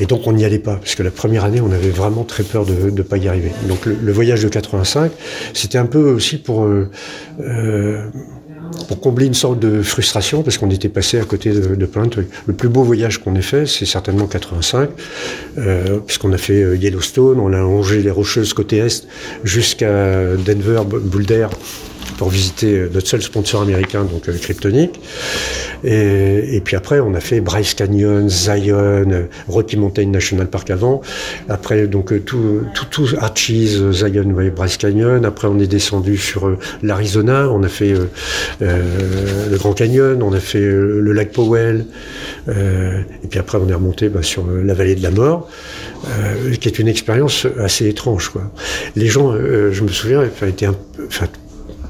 Et 0.00 0.06
donc 0.06 0.26
on 0.26 0.32
n'y 0.32 0.44
allait 0.44 0.58
pas, 0.58 0.76
parce 0.76 0.94
que 0.94 1.02
la 1.02 1.10
première 1.10 1.44
année, 1.44 1.60
on 1.60 1.70
avait 1.70 1.90
vraiment 1.90 2.24
très 2.24 2.42
peur 2.42 2.64
de 2.64 2.90
ne 2.90 3.02
pas 3.02 3.18
y 3.18 3.28
arriver. 3.28 3.52
Donc 3.68 3.86
le, 3.86 3.96
le, 4.02 4.12
voyage 4.12 4.42
de 4.42 4.48
85, 4.48 5.12
c'était 5.52 5.78
un 5.78 5.86
peu 5.86 6.10
aussi 6.10 6.38
pour... 6.38 6.66
Euh, 8.72 8.80
euh, 8.80 8.84
pour 8.86 9.00
combler 9.00 9.26
une 9.26 9.34
sorte 9.34 9.58
de 9.58 9.82
frustration 9.82 10.42
parce 10.42 10.58
qu'on 10.58 10.70
était 10.70 10.88
passé 10.88 11.18
à 11.18 11.24
côté 11.24 11.50
de, 11.52 11.74
de, 11.74 11.86
plein. 11.86 12.02
Le 12.46 12.52
plus 12.52 12.68
beau 12.68 12.82
voyage 12.82 13.18
qu'on 13.18 13.34
ait 13.36 13.42
fait, 13.42 13.66
c'est 13.66 13.86
certainement 13.86 14.26
85, 14.26 14.90
euh, 15.58 15.98
puisqu'on 15.98 16.32
a 16.32 16.38
fait 16.38 16.76
Yellowstone, 16.76 17.38
on 17.38 17.52
a 17.52 17.58
longé 17.58 18.02
les 18.02 18.10
Rocheuses 18.10 18.52
côté 18.54 18.78
est 18.78 19.06
jusqu'à 19.44 20.36
Denver, 20.36 20.82
Boulder, 20.84 21.48
pour 22.22 22.30
visiter 22.30 22.86
notre 22.94 23.08
seul 23.08 23.20
sponsor 23.20 23.62
américain, 23.62 24.04
donc 24.04 24.28
euh, 24.28 24.38
Kryptonic. 24.38 25.00
Et, 25.82 26.62
puis 26.64 26.76
après, 26.76 27.00
on 27.00 27.14
a 27.14 27.20
fait 27.20 27.40
Bryce 27.40 27.74
Canyon, 27.74 28.28
Zion, 28.28 29.26
Rocky 29.48 29.76
Mountain 29.76 30.06
National 30.06 30.46
Park 30.46 30.70
avant. 30.70 31.00
Après, 31.48 31.88
donc 31.88 32.24
tout, 32.24 32.60
tout, 32.74 32.84
tout 32.90 33.08
Archies, 33.18 33.80
Zion, 33.90 34.32
Bryce 34.54 34.76
Canyon. 34.76 35.24
Après, 35.24 35.48
on 35.48 35.58
est 35.58 35.66
descendu 35.66 36.16
sur 36.16 36.46
euh, 36.46 36.58
l'Arizona. 36.84 37.48
On 37.50 37.64
a 37.64 37.68
fait 37.68 37.92
euh, 37.92 38.06
euh, 38.62 39.50
le 39.50 39.56
Grand 39.56 39.72
Canyon. 39.72 40.22
On 40.22 40.32
a 40.32 40.38
fait 40.38 40.60
euh, 40.60 41.00
le 41.00 41.12
lac 41.12 41.32
Powell. 41.32 41.86
et 42.46 43.26
puis 43.28 43.40
après, 43.40 43.58
on 43.58 43.68
est 43.68 43.74
remonté 43.74 44.08
bah, 44.08 44.22
sur 44.22 44.46
la 44.46 44.74
vallée 44.74 44.94
de 44.94 45.02
la 45.02 45.10
mort, 45.10 45.48
qui 46.60 46.68
est 46.68 46.78
une 46.78 46.88
expérience 46.88 47.48
assez 47.58 47.88
étrange. 47.88 48.30
Les 48.94 49.06
gens, 49.08 49.32
je 49.34 49.82
me 49.82 49.88
souviens, 49.88 50.22
étaient 50.22 50.66
un 50.66 50.76
enfin, 51.06 51.26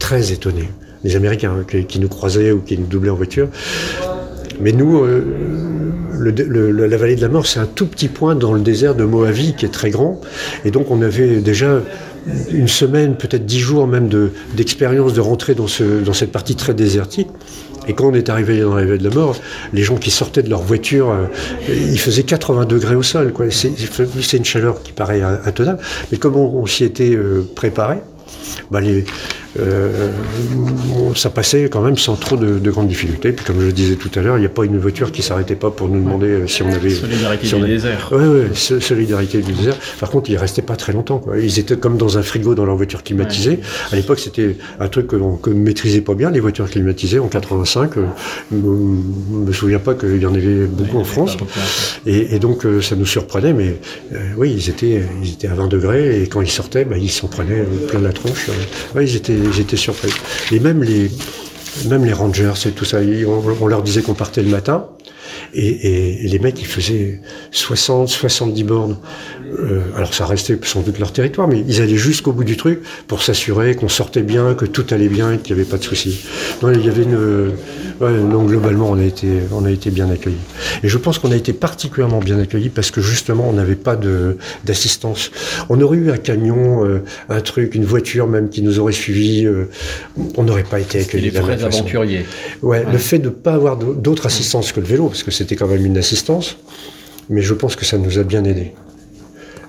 très 0.02 0.32
étonnés. 0.32 0.68
Les 1.04 1.14
Américains 1.14 1.52
hein, 1.60 1.64
qui, 1.64 2.00
nous 2.00 2.08
croisaient 2.08 2.50
ou 2.50 2.58
qui 2.58 2.76
nous 2.76 2.86
doublaient 2.86 3.10
en 3.10 3.14
voiture. 3.14 3.48
Mais 4.60 4.72
nous, 4.72 4.98
euh, 4.98 5.24
le, 6.18 6.30
le, 6.32 6.86
la 6.86 6.96
vallée 6.96 7.14
de 7.14 7.20
la 7.20 7.28
mort, 7.28 7.46
c'est 7.46 7.60
un 7.60 7.66
tout 7.66 7.86
petit 7.86 8.08
point 8.08 8.34
dans 8.34 8.52
le 8.52 8.60
désert 8.60 8.96
de 8.96 9.04
Mojave 9.04 9.54
qui 9.56 9.64
est 9.64 9.72
très 9.72 9.90
grand. 9.90 10.20
Et 10.64 10.72
donc 10.72 10.90
on 10.90 11.00
avait 11.02 11.36
déjà 11.36 11.80
une 12.50 12.66
semaine, 12.66 13.16
peut-être 13.16 13.46
dix 13.46 13.60
jours 13.60 13.86
même 13.86 14.08
d'expérience 14.54 15.12
de, 15.12 15.16
de, 15.16 15.20
rentrer 15.20 15.54
dans, 15.54 15.68
ce, 15.68 16.02
dans 16.04 16.12
cette 16.12 16.32
partie 16.32 16.56
très 16.56 16.74
désertique. 16.74 17.28
Et 17.86 17.94
quand 17.94 18.08
on 18.08 18.14
est 18.14 18.28
arrivé 18.28 18.60
dans 18.60 18.74
la 18.74 18.84
vallée 18.84 18.98
de 18.98 19.08
la 19.08 19.14
mort, 19.14 19.36
les 19.72 19.82
gens 19.84 19.96
qui 19.96 20.10
sortaient 20.10 20.42
de 20.42 20.50
leur 20.50 20.62
voiture, 20.62 21.10
euh, 21.10 21.26
il 21.68 21.98
faisait 21.98 22.24
80 22.24 22.64
degrés 22.64 22.96
au 22.96 23.02
sol. 23.04 23.32
C'est 23.50 24.36
une 24.36 24.44
chaleur 24.44 24.82
qui 24.82 24.92
paraît 24.92 25.22
intenable. 25.22 25.78
Mais 26.10 26.18
comme 26.18 26.36
on, 26.36 26.56
on 26.56 26.66
s'y 26.66 26.84
était 26.84 27.14
euh, 27.14 27.48
préparé, 27.54 27.98
bah 28.70 28.80
les, 28.80 29.04
euh, 29.58 30.10
ça 31.14 31.30
passait 31.30 31.68
quand 31.68 31.82
même 31.82 31.98
sans 31.98 32.16
trop 32.16 32.36
de, 32.36 32.58
de, 32.58 32.70
grandes 32.70 32.88
difficultés. 32.88 33.32
Puis 33.32 33.44
comme 33.44 33.60
je 33.60 33.66
le 33.66 33.72
disais 33.72 33.96
tout 33.96 34.10
à 34.14 34.22
l'heure, 34.22 34.38
il 34.38 34.40
n'y 34.40 34.46
a 34.46 34.50
pas 34.50 34.64
une 34.64 34.78
voiture 34.78 35.12
qui 35.12 35.22
s'arrêtait 35.22 35.56
pas 35.56 35.70
pour 35.70 35.88
nous 35.88 36.02
demander 36.02 36.26
euh, 36.26 36.46
si 36.46 36.62
on 36.62 36.72
avait... 36.72 36.90
Solidarité 36.90 37.46
si 37.46 37.54
on 37.54 37.60
du 37.60 37.66
désert. 37.66 38.08
Oui, 38.12 38.24
oui, 38.24 38.56
solidarité 38.80 39.42
du 39.42 39.52
désert. 39.52 39.76
Par 40.00 40.10
contre, 40.10 40.30
ils 40.30 40.36
restaient 40.36 40.62
pas 40.62 40.76
très 40.76 40.92
longtemps. 40.92 41.18
Quoi. 41.18 41.38
Ils 41.38 41.58
étaient 41.58 41.76
comme 41.76 41.96
dans 41.96 42.18
un 42.18 42.22
frigo 42.22 42.54
dans 42.54 42.64
leur 42.64 42.76
voiture 42.76 43.02
climatisée. 43.02 43.50
Ouais. 43.50 43.58
À 43.92 43.96
l'époque, 43.96 44.18
c'était 44.18 44.56
un 44.80 44.88
truc 44.88 45.06
que 45.08 45.16
l'on 45.16 45.38
ne 45.46 45.52
maîtrisait 45.52 46.00
pas 46.00 46.14
bien, 46.14 46.30
les 46.30 46.40
voitures 46.40 46.68
climatisées. 46.70 47.18
En 47.18 47.28
85, 47.28 47.96
euh, 47.96 48.06
je 48.50 48.56
ne 48.56 49.46
me 49.46 49.52
souviens 49.52 49.78
pas 49.78 49.94
qu'il 49.94 50.20
y 50.20 50.26
en 50.26 50.34
avait 50.34 50.66
beaucoup 50.66 50.98
en 50.98 51.04
France. 51.04 51.36
Et, 52.06 52.34
et, 52.34 52.38
donc, 52.38 52.64
euh, 52.64 52.80
ça 52.80 52.96
nous 52.96 53.06
surprenait. 53.06 53.52
Mais 53.52 53.76
euh, 54.12 54.18
oui, 54.36 54.54
ils 54.56 54.70
étaient, 54.70 55.02
ils 55.22 55.32
étaient 55.32 55.48
à 55.48 55.54
20 55.54 55.68
degrés 55.68 56.22
et 56.22 56.26
quand 56.26 56.40
ils 56.40 56.50
sortaient, 56.50 56.84
bah, 56.84 56.96
ils 56.98 57.10
s'en 57.10 57.28
prenaient 57.28 57.64
plein 57.88 58.00
la 58.00 58.12
tronche. 58.12 58.48
Ouais, 58.94 59.04
ils 59.04 59.16
étaient 59.16 59.41
j'étais 59.52 59.76
surpris. 59.76 60.12
Et 60.50 60.60
même 60.60 60.82
les, 60.82 61.10
même 61.88 62.04
les 62.04 62.12
rangers 62.12 62.52
et 62.66 62.70
tout 62.70 62.84
ça, 62.84 62.98
on, 63.26 63.42
on 63.60 63.66
leur 63.66 63.82
disait 63.82 64.02
qu'on 64.02 64.14
partait 64.14 64.42
le 64.42 64.50
matin. 64.50 64.86
Et, 65.54 65.66
et, 65.66 66.24
et, 66.24 66.28
les 66.28 66.38
mecs, 66.38 66.60
ils 66.60 66.66
faisaient 66.66 67.20
60, 67.50 68.08
70 68.08 68.64
bornes 68.64 68.96
euh, 69.58 69.80
alors 69.96 70.14
ça 70.14 70.24
restait 70.26 70.58
sans 70.62 70.80
doute 70.80 70.98
leur 70.98 71.12
territoire, 71.12 71.48
mais 71.48 71.62
ils 71.66 71.80
allaient 71.80 71.96
jusqu'au 71.96 72.32
bout 72.32 72.44
du 72.44 72.56
truc 72.56 72.80
pour 73.06 73.22
s'assurer 73.22 73.74
qu'on 73.74 73.88
sortait 73.88 74.22
bien, 74.22 74.54
que 74.54 74.64
tout 74.64 74.86
allait 74.90 75.08
bien, 75.08 75.36
qu'il 75.36 75.54
n'y 75.54 75.60
avait 75.60 75.70
pas 75.70 75.78
de 75.78 75.82
soucis. 75.82 76.24
il 76.62 76.84
y 76.84 76.88
avait 76.88 77.02
une, 77.02 77.50
ouais, 78.00 78.12
globalement 78.46 78.90
on 78.90 78.98
a 78.98 79.04
été, 79.04 79.28
on 79.52 79.64
a 79.64 79.70
été 79.70 79.90
bien 79.90 80.10
accueillis. 80.10 80.36
Et 80.82 80.88
je 80.88 80.98
pense 80.98 81.18
qu'on 81.18 81.32
a 81.32 81.36
été 81.36 81.52
particulièrement 81.52 82.20
bien 82.20 82.38
accueillis 82.38 82.70
parce 82.70 82.90
que 82.90 83.00
justement 83.00 83.48
on 83.48 83.52
n'avait 83.52 83.74
pas 83.74 83.98
d'assistance. 84.64 85.30
On 85.68 85.80
aurait 85.80 85.98
eu 85.98 86.10
un 86.10 86.16
camion, 86.16 86.84
euh, 86.84 87.02
un 87.28 87.40
truc, 87.40 87.74
une 87.74 87.84
voiture 87.84 88.26
même 88.26 88.48
qui 88.48 88.62
nous 88.62 88.78
aurait 88.78 88.92
suivis, 88.92 89.44
euh, 89.44 89.68
on 90.36 90.44
n'aurait 90.44 90.64
pas 90.64 90.80
été 90.80 91.00
accueillis. 91.00 91.30
Les 91.30 91.40
vrais 91.40 91.62
aventuriers. 91.62 92.24
Ouais, 92.62 92.84
le 92.90 92.98
fait 92.98 93.18
de 93.18 93.26
ne 93.26 93.30
pas 93.30 93.54
avoir 93.54 93.76
d'autre 93.76 94.26
assistance 94.26 94.72
que 94.72 94.80
le 94.80 94.86
vélo, 94.86 95.08
parce 95.08 95.22
que 95.22 95.30
c'était 95.32 95.56
quand 95.56 95.68
même 95.68 95.84
une 95.84 95.98
assistance, 95.98 96.58
mais 97.28 97.42
je 97.42 97.54
pense 97.54 97.76
que 97.76 97.84
ça 97.84 97.98
nous 97.98 98.18
a 98.18 98.22
bien 98.22 98.44
aidés. 98.44 98.72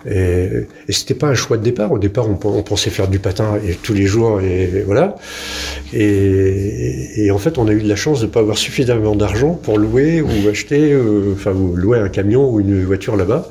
Et, 0.06 0.68
et 0.88 0.92
c'était 0.92 1.14
pas 1.14 1.28
un 1.28 1.36
choix 1.36 1.58
de 1.58 1.64
départ. 1.64 1.92
Au 1.92 2.00
départ, 2.00 2.28
on, 2.30 2.36
pensait 2.36 2.90
faire 2.90 3.08
du 3.08 3.20
patin 3.20 3.58
tous 3.84 3.94
les 3.94 4.06
jours, 4.06 4.42
et, 4.42 4.84
voilà. 4.86 5.16
Et, 5.94 7.30
en 7.32 7.38
fait, 7.38 7.58
on 7.58 7.68
a 7.68 7.72
eu 7.72 7.82
de 7.82 7.88
la 7.88 7.96
chance 7.96 8.20
de 8.20 8.26
ne 8.26 8.32
pas 8.32 8.42
avoir 8.42 8.58
suffisamment 8.58 9.16
d'argent 9.16 9.54
pour 9.54 9.78
louer 9.78 10.22
ou 10.22 10.50
acheter, 10.50 10.92
euh, 10.92 11.34
enfin, 11.34 11.54
louer 11.54 12.00
un 12.00 12.10
camion 12.10 12.50
ou 12.50 12.60
une 12.60 12.84
voiture 12.84 13.16
là-bas. 13.16 13.50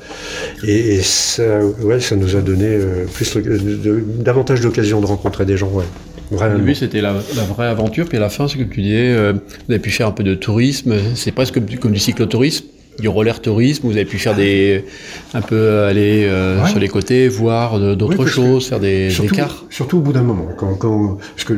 Et, 0.67 1.01
ça, 1.01 1.59
ouais, 1.81 1.99
ça 1.99 2.15
nous 2.15 2.35
a 2.35 2.41
donné 2.41 2.67
euh, 2.67 3.05
plus 3.11 3.37
davantage 3.37 4.61
d'occasions 4.61 5.01
de 5.01 5.07
rencontrer 5.07 5.45
des 5.45 5.57
gens. 5.57 5.69
Ouais. 5.69 5.85
Au 6.31 6.57
début, 6.57 6.75
c'était 6.75 7.01
la, 7.01 7.13
vraie 7.13 7.67
aventure, 7.67 8.07
puis 8.07 8.17
à 8.17 8.21
la 8.21 8.29
fin, 8.29 8.47
ce 8.47 8.57
que 8.57 8.63
tu 8.63 8.81
disais, 8.81 9.11
euh, 9.11 9.33
vous 9.33 9.73
avez 9.73 9.79
pu 9.79 9.91
faire 9.91 10.07
un 10.07 10.11
peu 10.11 10.23
de 10.23 10.33
tourisme, 10.35 10.95
c'est 11.15 11.31
presque 11.31 11.59
comme 11.79 11.91
du 11.91 11.99
cyclotourisme 11.99 12.65
du 12.99 13.07
roller 13.07 13.41
tourisme, 13.41 13.87
vous 13.87 13.93
avez 13.93 14.05
pu 14.05 14.19
faire 14.19 14.35
des 14.35 14.85
un 15.33 15.41
peu 15.41 15.83
aller 15.83 16.25
euh, 16.25 16.65
sur 16.67 16.79
les 16.79 16.87
côtés, 16.87 17.27
voir 17.27 17.79
d'autres 17.95 18.25
choses, 18.25 18.67
faire 18.67 18.79
des, 18.79 19.09
surtout, 19.09 19.33
écarts. 19.33 19.65
Surtout 19.69 19.97
au 19.97 20.01
bout 20.01 20.13
d'un 20.13 20.21
moment, 20.21 20.49
quand, 20.57 20.75
quand, 20.75 21.17
parce 21.35 21.43
que 21.43 21.53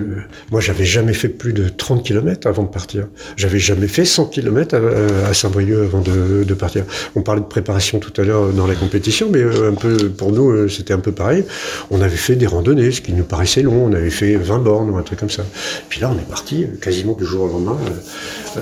moi 0.52 0.62
j'avais 0.62 0.86
jamais 0.86 1.14
fait 1.14 1.30
plus 1.30 1.54
de 1.54 1.68
30 1.68 2.04
km 2.04 2.48
avant 2.48 2.64
de 2.64 2.70
partir. 2.70 3.08
J'avais 3.36 3.60
jamais 3.60 3.88
fait 3.88 4.06
100 4.06 4.28
km 4.28 4.76
à, 4.76 5.34
Saint-Brieuc 5.34 5.84
avant 5.84 6.02
de, 6.02 6.44
de, 6.44 6.54
partir. 6.54 6.86
On 7.16 7.22
parlait 7.22 7.42
de 7.42 7.48
préparation 7.48 8.00
tout 8.00 8.14
à 8.20 8.24
l'heure 8.24 8.54
dans 8.54 8.68
la 8.68 8.76
compétition, 8.76 9.30
mais 9.32 9.40
euh, 9.40 9.72
un 9.72 9.76
peu 9.76 10.10
pour 10.10 10.32
nous 10.32 10.50
euh, 10.50 10.68
c'était 10.70 10.94
un 10.94 11.00
peu 11.00 11.12
pareil. 11.12 11.44
On 11.92 12.02
avait 12.02 12.16
fait 12.16 12.36
des 12.36 12.48
randonnées, 12.48 12.92
ce 12.92 13.02
qui 13.02 13.14
nous 13.14 13.24
paraissait 13.24 13.62
long. 13.62 13.86
On 13.86 13.94
avait 13.94 14.10
fait 14.10 14.36
20 14.36 14.60
bornes 14.60 14.90
ou 14.90 14.98
un 14.98 15.04
truc 15.04 15.20
comme 15.20 15.30
ça. 15.30 15.44
Puis 15.90 16.00
là 16.00 16.12
on 16.14 16.18
est 16.18 16.30
parti 16.30 16.66
quasiment 16.82 17.14
du 17.14 17.26
jour 17.26 17.44
au 17.44 17.48
lendemain. 17.48 17.78
Euh, 18.58 18.62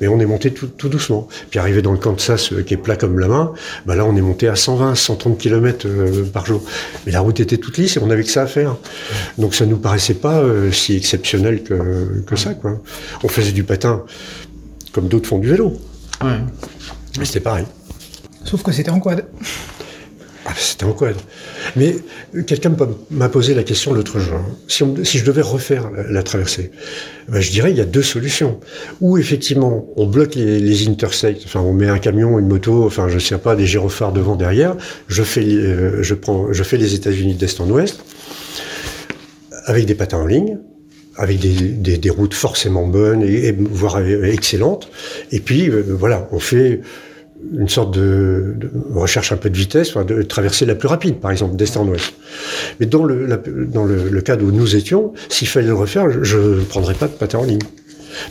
mais 0.00 0.08
on 0.08 0.20
est 0.20 0.26
monté 0.26 0.52
tout, 0.52 0.66
tout 0.66 0.88
doucement. 0.88 1.28
Puis 1.50 1.58
arrivé 1.58 1.82
dans 1.82 1.92
le 1.92 1.98
Kansas 1.98 2.52
euh, 2.52 2.62
qui 2.62 2.74
est 2.74 2.78
plat 2.78 2.96
comme 2.96 3.18
la 3.18 3.28
main, 3.28 3.52
bah 3.86 3.94
là 3.94 4.04
on 4.04 4.16
est 4.16 4.20
monté 4.20 4.48
à 4.48 4.56
120, 4.56 4.94
130 4.94 5.38
km 5.38 5.86
par 6.32 6.46
jour. 6.46 6.62
Mais 7.06 7.12
la 7.12 7.20
route 7.20 7.40
était 7.40 7.58
toute 7.58 7.78
lisse 7.78 7.96
et 7.96 8.00
on 8.00 8.06
n'avait 8.06 8.24
que 8.24 8.30
ça 8.30 8.42
à 8.42 8.46
faire. 8.46 8.76
Donc 9.38 9.54
ça 9.54 9.66
nous 9.66 9.78
paraissait 9.78 10.14
pas 10.14 10.38
euh, 10.40 10.72
si 10.72 10.96
exceptionnel 10.96 11.62
que, 11.62 12.22
que 12.26 12.36
ça. 12.36 12.54
Quoi. 12.54 12.80
On 13.22 13.28
faisait 13.28 13.52
du 13.52 13.64
patin 13.64 14.04
comme 14.92 15.08
d'autres 15.08 15.28
font 15.28 15.38
du 15.38 15.48
vélo. 15.48 15.76
Ouais. 16.22 16.38
Mais 17.18 17.24
c'était 17.24 17.40
pareil. 17.40 17.66
Sauf 18.44 18.62
que 18.62 18.72
c'était 18.72 18.90
en 18.90 19.00
quad. 19.00 19.24
Ah, 20.46 20.52
c'était 20.56 20.84
en 20.84 20.92
quad. 20.92 21.16
Mais 21.74 21.96
quelqu'un 22.46 22.74
m'a 23.10 23.28
posé 23.30 23.54
la 23.54 23.62
question 23.62 23.94
l'autre 23.94 24.18
jour. 24.18 24.40
Si, 24.68 25.18
je 25.18 25.24
devais 25.24 25.40
refaire 25.40 25.90
la, 26.10 26.22
traversée, 26.22 26.70
ben 27.28 27.40
je 27.40 27.50
dirais 27.50 27.70
il 27.70 27.78
y 27.78 27.80
a 27.80 27.86
deux 27.86 28.02
solutions. 28.02 28.60
Ou 29.00 29.16
effectivement, 29.16 29.86
on 29.96 30.06
bloque 30.06 30.34
les, 30.34 30.60
les, 30.60 30.88
interstates, 30.88 31.38
enfin 31.46 31.60
on 31.60 31.72
met 31.72 31.88
un 31.88 31.98
camion, 31.98 32.38
une 32.38 32.48
moto, 32.48 32.84
enfin 32.84 33.08
je 33.08 33.18
sais 33.18 33.38
pas, 33.38 33.56
des 33.56 33.66
gyrophares 33.66 34.12
devant, 34.12 34.36
derrière. 34.36 34.76
Je 35.08 35.22
fais, 35.22 35.44
euh, 35.44 36.02
je 36.02 36.14
prends, 36.14 36.52
je 36.52 36.62
fais 36.62 36.76
les 36.76 36.94
États-Unis 36.94 37.34
d'est 37.34 37.60
en 37.60 37.70
ouest 37.70 38.00
avec 39.66 39.86
des 39.86 39.94
patins 39.94 40.18
en 40.18 40.26
ligne 40.26 40.58
avec 41.16 41.38
des, 41.38 42.10
routes 42.10 42.34
forcément 42.34 42.86
bonnes 42.86 43.22
et, 43.22 43.52
voire 43.52 44.00
excellentes. 44.00 44.90
Et 45.30 45.40
puis 45.40 45.70
euh, 45.70 45.84
voilà, 45.88 46.28
on 46.32 46.38
fait 46.38 46.80
une 47.52 47.68
sorte 47.68 47.94
de, 47.94 48.56
recherche 48.92 49.32
un 49.32 49.36
peu 49.36 49.50
de 49.50 49.56
vitesse, 49.56 49.96
de 49.96 50.22
traverser 50.22 50.66
la 50.66 50.74
plus 50.74 50.88
rapide, 50.88 51.16
par 51.16 51.30
exemple, 51.30 51.56
d'est 51.56 51.76
en 51.76 51.86
ouest. 51.86 52.14
Mais 52.80 52.86
dans 52.86 53.04
le, 53.04 53.26
dans 53.72 53.84
le, 53.84 54.08
le, 54.08 54.20
cadre 54.20 54.44
où 54.44 54.50
nous 54.50 54.76
étions, 54.76 55.12
s'il 55.28 55.48
fallait 55.48 55.68
le 55.68 55.74
refaire, 55.74 56.22
je 56.22 56.38
ne 56.38 56.60
prendrais 56.60 56.94
pas 56.94 57.08
de 57.08 57.12
patin 57.12 57.38
en 57.38 57.44
ligne. 57.44 57.60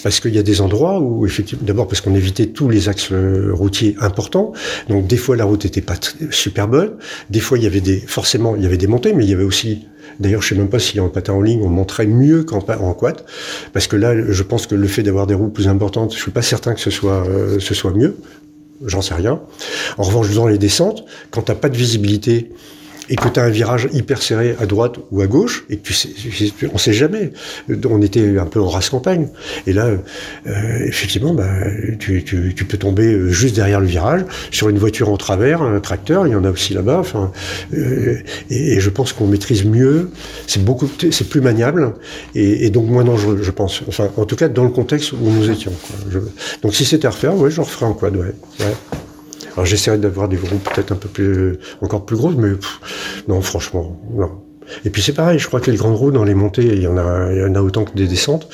Parce 0.02 0.20
qu'il 0.20 0.34
y 0.34 0.40
a 0.40 0.44
des 0.44 0.62
endroits 0.62 1.00
où, 1.00 1.26
effectivement, 1.26 1.66
d'abord 1.66 1.88
parce 1.88 2.02
qu'on 2.02 2.16
évitait 2.16 2.48
tous 2.48 2.70
les 2.70 2.90
axes 2.90 3.12
routiers 3.52 3.96
importants, 4.00 4.54
donc 4.90 5.08
des 5.08 5.18
fois 5.18 5.36
la 5.36 5.46
route 5.46 5.66
était 5.66 5.82
pas 5.82 5.96
super 6.32 6.68
bonne, 6.68 6.92
des 7.30 7.40
fois 7.40 7.58
il 7.58 7.64
y 7.64 7.68
avait 7.68 7.82
des, 7.82 8.00
forcément 8.00 8.56
il 8.56 8.64
y 8.64 8.66
avait 8.66 8.78
des 8.78 8.88
montées, 8.88 9.14
mais 9.14 9.26
il 9.26 9.30
y 9.30 9.34
avait 9.34 9.44
aussi 9.44 9.88
D'ailleurs, 10.20 10.42
je 10.42 10.50
sais 10.50 10.56
même 10.56 10.70
pas 10.70 10.80
si 10.80 11.00
en 11.00 11.10
patin 11.10 11.34
en 11.34 11.42
ligne 11.42 11.62
on 11.64 11.70
monterait 11.70 12.06
mieux 12.06 12.44
qu'en 12.44 12.60
en 12.60 12.94
quad, 12.94 13.24
parce 13.72 13.88
que 13.88 13.96
là, 13.96 14.14
je 14.30 14.44
pense 14.44 14.68
que 14.68 14.76
le 14.76 14.88
fait 14.88 15.02
d'avoir 15.02 15.28
des 15.28 15.34
roues 15.34 15.50
plus 15.50 15.68
importantes, 15.68 16.14
je 16.14 16.22
suis 16.22 16.32
pas 16.32 16.42
certain 16.42 16.74
que 16.74 16.82
ce 16.82 16.92
soit 16.92 17.26
euh, 17.28 17.60
ce 17.60 17.74
soit 17.74 17.94
mieux 17.94 18.16
j'en 18.86 19.02
sais 19.02 19.14
rien. 19.14 19.42
En 19.98 20.04
revanche, 20.04 20.34
dans 20.34 20.48
les 20.48 20.58
descentes, 20.58 21.06
quand 21.32 21.44
t'as 21.44 21.56
pas 21.56 21.70
de 21.70 21.78
visibilité 21.78 22.52
et 23.10 23.16
que 23.16 23.28
tu 23.28 23.40
as 23.40 23.44
un 23.44 23.50
virage 23.50 23.88
hyper 23.92 24.22
serré 24.22 24.56
à 24.60 24.66
droite 24.66 24.96
ou 25.12 25.22
à 25.22 25.28
gauche, 25.28 25.66
et 25.70 25.78
que 25.78 25.84
tu 25.84 25.94
sais, 25.94 26.10
on 26.74 26.78
sait 26.78 26.94
jamais. 26.94 27.32
On 27.90 28.02
était 28.02 28.38
un 28.38 28.46
peu 28.46 28.62
en 28.62 28.70
race 28.70 28.90
campagne. 28.90 29.28
Et 29.68 29.74
là, 29.74 29.88
euh, 29.88 30.86
effectivement, 30.86 31.34
bah, 31.34 31.50
tu, 32.00 32.24
tu, 32.24 32.54
tu, 32.56 32.66
peux 32.66 32.78
tomber 32.78 33.30
juste 33.30 33.56
derrière 33.56 33.80
le 33.80 33.88
virage, 33.88 34.22
sur 34.52 34.70
une 34.70 34.78
voiture 34.78 35.10
en 35.10 35.18
travers, 35.18 35.62
un 35.62 35.80
tracteur, 35.80 36.28
il 36.28 36.32
y 36.32 36.36
en 36.36 36.44
a 36.44 36.52
aussi 36.52 36.74
là-bas. 36.74 37.00
Enfin, 37.00 37.32
euh, 37.74 38.18
et, 38.50 38.80
je 38.80 38.90
pense 38.90 39.14
qu'on 39.14 39.28
maîtrise 39.28 39.66
mieux, 39.66 40.10
c'est 40.48 40.64
beaucoup, 40.64 40.90
c'est 41.12 41.30
plus 41.30 41.42
maniable, 41.42 41.94
et, 42.36 42.70
donc 42.70 42.88
moins 42.88 43.04
dangereux, 43.04 43.40
je 43.42 43.52
pense. 43.52 43.84
Enfin, 43.88 44.10
en 44.18 44.26
tout 44.26 44.36
cas, 44.36 44.48
dans 44.48 44.64
le 44.64 44.70
contexte 44.70 45.12
où 45.14 45.18
nous 45.30 45.50
étions. 45.50 45.74
Je, 46.10 46.20
donc 46.62 46.76
si 46.76 46.86
c'était 46.86 47.08
à 47.08 47.12
refaire, 47.12 47.36
ouais, 47.36 47.52
je 47.52 47.62
referais 47.62 47.86
en 47.86 47.94
quad, 47.94 48.16
ouais. 48.16 48.34
Alors 49.54 49.66
j'essaierai 49.66 49.98
d'avoir 49.98 50.28
des 50.28 50.38
roues 50.38 50.60
peut-être 50.64 50.92
un 50.92 50.96
peu 50.96 51.10
plus, 51.10 51.58
encore 51.82 52.06
plus 52.06 52.16
grosses, 52.16 52.36
mais 52.36 52.52
non, 53.28 53.42
franchement, 53.42 54.00
non. 54.14 54.32
Et 54.86 54.90
puis 54.90 55.02
c'est 55.02 55.14
pareil, 55.14 55.40
je 55.40 55.48
crois 55.48 55.60
que 55.60 55.70
les 55.70 55.78
grandes 55.78 55.96
roues 55.96 56.12
dans 56.12 56.24
les 56.24 56.34
montées, 56.34 56.66
il 56.66 56.82
y 56.82 56.88
en 56.88 56.98
a, 56.98 57.32
il 57.32 57.40
y 57.40 57.44
en 57.44 57.54
a 57.56 57.62
autant 57.62 57.84
que 57.84 57.94
des 57.96 58.08
descentes. 58.08 58.48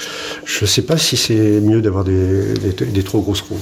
Je 0.45 0.65
ne 0.65 0.67
sais 0.67 0.81
pas 0.81 0.97
si 0.97 1.17
c'est 1.17 1.61
mieux 1.61 1.81
d'avoir 1.81 2.03
des, 2.03 2.53
des, 2.91 3.03
trop 3.03 3.21
grosses 3.21 3.41
roues, 3.41 3.61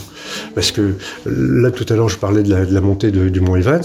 parce 0.55 0.71
que 0.71 0.93
là 1.25 1.71
tout 1.71 1.85
à 1.89 1.95
l'heure 1.95 2.09
je 2.09 2.17
parlais 2.17 2.43
de 2.43 2.73
la, 2.73 2.81
montée 2.81 3.11
du 3.11 3.41
Mont 3.41 3.55
Evans, 3.55 3.83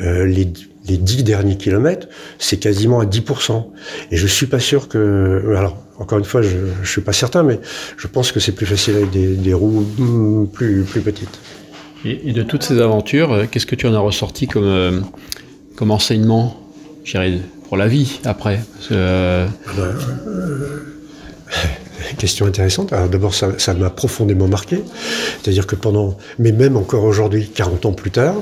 euh, 0.00 0.24
les, 0.26 0.50
les 0.86 0.96
10 0.96 1.24
derniers 1.24 1.56
kilomètres, 1.56 2.08
c'est 2.38 2.58
quasiment 2.58 3.00
à 3.00 3.04
10%. 3.04 3.66
Et 4.10 4.16
je 4.16 4.26
suis 4.26 4.46
pas 4.46 4.60
sûr 4.60 4.88
que, 4.88 5.54
alors 5.56 5.76
encore 5.98 6.18
une 6.18 6.24
fois, 6.24 6.42
je, 6.42 6.56
je 6.82 6.90
suis 6.90 7.00
pas 7.00 7.12
certain, 7.12 7.42
mais 7.42 7.60
je 7.96 8.06
pense 8.06 8.32
que 8.32 8.40
c'est 8.40 8.52
plus 8.52 8.66
facile 8.66 8.96
avec 8.96 9.10
des, 9.10 9.34
des 9.34 9.54
roues 9.54 9.86
plus 10.52 10.82
plus 10.82 11.00
petites. 11.00 11.38
Et, 12.04 12.32
de 12.32 12.42
toutes 12.42 12.62
ces 12.62 12.80
aventures, 12.80 13.32
euh, 13.32 13.44
qu'est-ce 13.50 13.66
que 13.66 13.74
tu 13.74 13.86
en 13.86 13.94
as 13.94 13.98
ressorti 13.98 14.46
comme, 14.46 14.64
euh, 14.64 15.00
enseignement, 15.80 16.56
pour 17.68 17.76
la 17.76 17.88
vie 17.88 18.20
après 18.24 18.60
euh, 18.92 19.46
ben, 19.76 19.94
Question 22.18 22.46
intéressante. 22.46 22.92
Alors 22.92 23.08
d'abord, 23.08 23.34
ça 23.34 23.74
m'a 23.74 23.90
profondément 23.90 24.48
marqué. 24.48 24.82
C'est-à-dire 25.40 25.66
que 25.66 25.76
pendant, 25.76 26.16
mais 26.38 26.52
même 26.52 26.76
encore 26.76 27.04
aujourd'hui, 27.04 27.48
40 27.48 27.86
ans 27.86 27.92
plus 27.92 28.10
tard, 28.10 28.36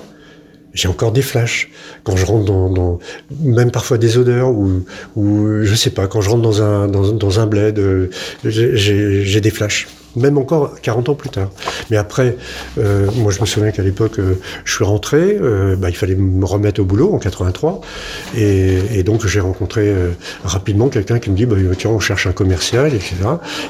j'ai 0.74 0.88
encore 0.88 1.11
des 1.12 1.22
flashs 1.22 1.70
quand 2.04 2.16
je 2.16 2.26
rentre 2.26 2.44
dans, 2.44 2.98
même 3.40 3.70
parfois 3.70 3.96
des 3.96 4.18
odeurs 4.18 4.50
ou 4.50 4.84
ou 5.16 5.62
je 5.62 5.74
sais 5.74 5.90
pas 5.90 6.07
quand 6.07 6.20
je 6.20 6.28
rentre 6.28 6.42
dans 6.42 6.61
un 6.61 6.86
dans 6.86 7.40
un 7.40 7.46
bled 7.46 8.11
j'ai 8.44 9.40
des 9.40 9.50
flashs 9.50 9.88
même 10.17 10.39
encore 10.39 10.81
40 10.81 11.11
ans 11.11 11.14
plus 11.14 11.31
tard. 11.31 11.51
Mais 11.91 11.97
après, 11.97 12.37
euh, 12.79 13.09
moi 13.17 13.31
je 13.31 13.41
me 13.41 13.47
souviens 13.47 13.71
qu'à 13.71 13.83
l'époque, 13.83 14.19
euh, 14.19 14.35
je 14.64 14.75
suis 14.75 14.85
rentré, 14.85 15.39
euh, 15.41 15.77
bah, 15.77 15.91
il 15.91 15.97
fallait 15.97 16.14
me 16.14 16.45
remettre 16.45 16.81
au 16.81 16.85
boulot 16.85 17.12
en 17.14 17.19
83, 17.19 17.81
et, 18.37 18.79
et 18.93 19.03
donc 19.03 19.27
j'ai 19.27 19.41
rencontré 19.41 19.89
euh, 19.89 20.11
rapidement 20.45 20.89
quelqu'un 20.89 21.19
qui 21.19 21.31
me 21.31 21.37
dit, 21.37 21.47
bah, 21.47 21.57
tiens, 21.79 21.91
on 21.91 22.01
cherche 22.01 22.27
un 22.27 22.33
commercial, 22.33 22.95
etc. 22.95 23.14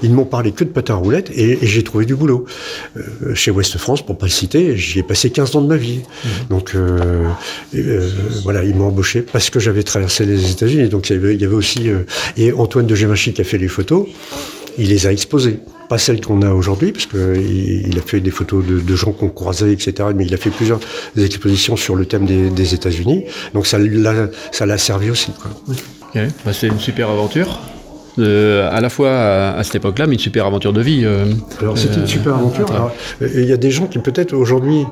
Ils 0.03 0.11
ne 0.11 0.17
m'ont 0.17 0.25
parlé 0.25 0.53
que 0.53 0.65
de 0.65 0.71
patin 0.71 0.95
à 0.95 0.97
roulettes, 0.97 1.31
et, 1.35 1.65
et 1.65 1.67
j'ai 1.67 1.83
trouvé 1.83 2.05
du 2.05 2.15
boulot. 2.15 2.47
Euh, 2.97 3.35
chez 3.35 3.51
West 3.51 3.77
France, 3.79 4.05
pour 4.05 4.17
pas 4.17 4.27
le 4.27 4.31
citer, 4.33 4.77
j'y 4.77 5.01
ai 5.01 5.03
passé 5.03 5.31
15 5.31 5.57
ans 5.57 5.63
de 5.63 5.69
ma 5.69 5.77
vie. 5.77 6.01
Mmh. 6.01 6.29
Donc 6.51 6.75
voilà, 8.43 8.65
ils 8.65 8.75
m'ont 8.75 8.89
embauché 8.89 9.23
parce 9.23 9.51
que 9.51 9.59
j'avais 9.61 9.83
traversé 9.83 10.25
les 10.25 10.51
États-Unis. 10.51 10.89
Donc 10.89 11.11
il 11.11 11.15
y 11.15 11.19
avait, 11.19 11.35
il 11.35 11.41
y 11.41 11.45
avait 11.45 11.55
aussi... 11.55 11.91
et 12.37 12.53
Antoine 12.53 12.87
de 12.87 12.95
Gémachi 12.95 13.33
qui 13.33 13.41
a 13.41 13.45
fait 13.45 13.59
les 13.59 13.69
photos, 13.69 14.07
il 14.79 14.89
les 14.89 15.07
a 15.07 15.13
exposées 15.13 15.61
pas 15.89 15.99
celle 15.99 16.21
qu'on 16.21 16.43
a 16.43 16.51
aujourd'hui, 16.51 16.93
parce 16.93 17.07
qu'il 17.07 17.87
il 17.89 17.99
a 17.99 18.03
fait 18.03 18.21
des 18.21 18.31
photos 18.31 18.65
de, 18.65 18.97
gens 18.97 19.13
qu'on 19.13 19.29
croisait, 19.29 19.73
etc. 19.73 20.09
Mais 20.15 20.27
il 20.27 20.35
a 20.35 20.37
fait 20.37 20.51
plusieurs 20.51 20.81
expositions 21.17 21.77
sur 21.77 21.95
le 21.95 22.07
thème 22.07 22.27
des, 22.27 22.75
États-Unis. 22.75 23.25
Donc 23.55 23.67
ça 23.67 23.79
l'a, 23.79 24.79
servi 24.79 25.11
aussi. 25.11 25.31
Bah, 26.15 26.53
c'est 26.53 26.67
une 26.67 26.81
super 26.81 27.11
aventure. 27.11 27.61
À 28.19 28.81
la 28.81 28.89
fois 28.89 29.11
à, 29.11 29.63
cette 29.65 29.77
époque-là, 29.77 30.07
mais 30.07 30.15
une 30.15 30.21
super 30.21 30.47
aventure 30.47 30.73
de 30.73 30.81
vie. 30.81 31.07
alors 31.61 31.79
c'était 31.79 32.01
une 32.01 32.07
super 32.07 32.35
aventure. 32.35 32.67
Il 33.21 33.45
y 33.45 33.53
a 33.53 33.57
des 33.57 33.71
gens 33.71 33.87
qui 33.87 33.99
peut-être 33.99 34.33
aujourd'hui 34.33 34.85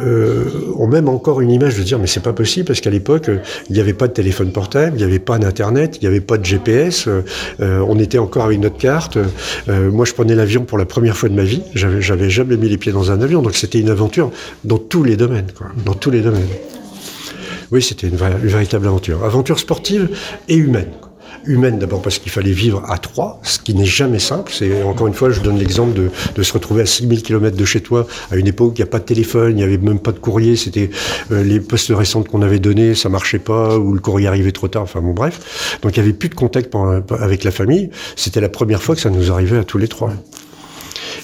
euh, 0.00 0.44
ont 0.76 0.86
même 0.86 1.08
encore 1.08 1.42
une 1.42 1.50
image 1.50 1.76
de 1.76 1.82
dire 1.82 1.98
mais 1.98 2.06
c'est 2.06 2.22
pas 2.22 2.32
possible 2.32 2.66
parce 2.66 2.80
qu'à 2.80 2.88
l'époque 2.88 3.30
il 3.68 3.74
n'y 3.74 3.80
avait 3.80 3.92
pas 3.92 4.08
de 4.08 4.12
téléphone 4.12 4.50
portable, 4.50 4.96
il 4.96 4.98
n'y 4.98 5.04
avait 5.04 5.18
pas 5.18 5.38
d'internet, 5.38 5.98
il 6.00 6.04
n'y 6.04 6.06
avait 6.06 6.22
pas 6.22 6.38
de 6.38 6.44
GPS, 6.44 7.08
euh, 7.08 7.84
on 7.86 7.98
était 7.98 8.18
encore 8.18 8.46
avec 8.46 8.58
notre 8.58 8.78
carte. 8.78 9.18
Euh, 9.68 9.90
moi 9.90 10.06
je 10.06 10.14
prenais 10.14 10.34
l'avion 10.34 10.64
pour 10.64 10.78
la 10.78 10.86
première 10.86 11.16
fois 11.16 11.28
de 11.28 11.34
ma 11.34 11.44
vie, 11.44 11.62
j'avais, 11.74 12.00
j'avais 12.00 12.30
jamais 12.30 12.56
mis 12.56 12.70
les 12.70 12.78
pieds 12.78 12.92
dans 12.92 13.10
un 13.10 13.20
avion, 13.20 13.42
donc 13.42 13.54
c'était 13.54 13.80
une 13.80 13.90
aventure 13.90 14.30
dans 14.64 14.78
tous 14.78 15.04
les 15.04 15.16
domaines, 15.16 15.52
quoi, 15.56 15.66
dans 15.84 15.94
tous 15.94 16.10
les 16.10 16.22
domaines. 16.22 16.48
Oui, 17.70 17.82
c'était 17.82 18.06
une, 18.06 18.14
une 18.14 18.48
véritable 18.48 18.86
aventure, 18.86 19.24
aventure 19.24 19.58
sportive 19.58 20.08
et 20.48 20.56
humaine 20.56 20.88
humaine 21.46 21.78
d'abord 21.78 22.02
parce 22.02 22.18
qu'il 22.18 22.30
fallait 22.30 22.52
vivre 22.52 22.82
à 22.88 22.98
trois, 22.98 23.40
ce 23.42 23.58
qui 23.58 23.74
n'est 23.74 23.84
jamais 23.84 24.18
simple. 24.18 24.52
C'est 24.54 24.82
encore 24.82 25.06
une 25.06 25.14
fois, 25.14 25.30
je 25.30 25.40
donne 25.40 25.58
l'exemple 25.58 25.94
de, 25.94 26.10
de, 26.34 26.42
se 26.42 26.52
retrouver 26.52 26.82
à 26.82 26.86
6000 26.86 27.22
km 27.22 27.56
de 27.56 27.64
chez 27.64 27.80
toi 27.80 28.06
à 28.30 28.36
une 28.36 28.46
époque 28.46 28.70
où 28.70 28.74
il 28.74 28.78
n'y 28.78 28.82
a 28.82 28.86
pas 28.86 28.98
de 28.98 29.04
téléphone, 29.04 29.52
il 29.52 29.56
n'y 29.56 29.62
avait 29.62 29.78
même 29.78 29.98
pas 29.98 30.12
de 30.12 30.18
courrier, 30.18 30.56
c'était 30.56 30.90
euh, 31.30 31.42
les 31.42 31.60
postes 31.60 31.92
récents 31.94 32.22
qu'on 32.22 32.42
avait 32.42 32.58
donnés, 32.58 32.94
ça 32.94 33.08
marchait 33.08 33.38
pas 33.38 33.78
ou 33.78 33.92
le 33.92 34.00
courrier 34.00 34.28
arrivait 34.28 34.52
trop 34.52 34.68
tard. 34.68 34.82
Enfin 34.82 35.00
bon, 35.00 35.12
bref. 35.12 35.78
Donc 35.82 35.96
il 35.96 36.00
n'y 36.00 36.08
avait 36.08 36.16
plus 36.16 36.28
de 36.28 36.34
contact 36.34 36.74
avec 37.18 37.44
la 37.44 37.50
famille. 37.50 37.90
C'était 38.16 38.40
la 38.40 38.48
première 38.48 38.82
fois 38.82 38.94
que 38.94 39.00
ça 39.00 39.10
nous 39.10 39.30
arrivait 39.30 39.58
à 39.58 39.64
tous 39.64 39.78
les 39.78 39.88
trois 39.88 40.12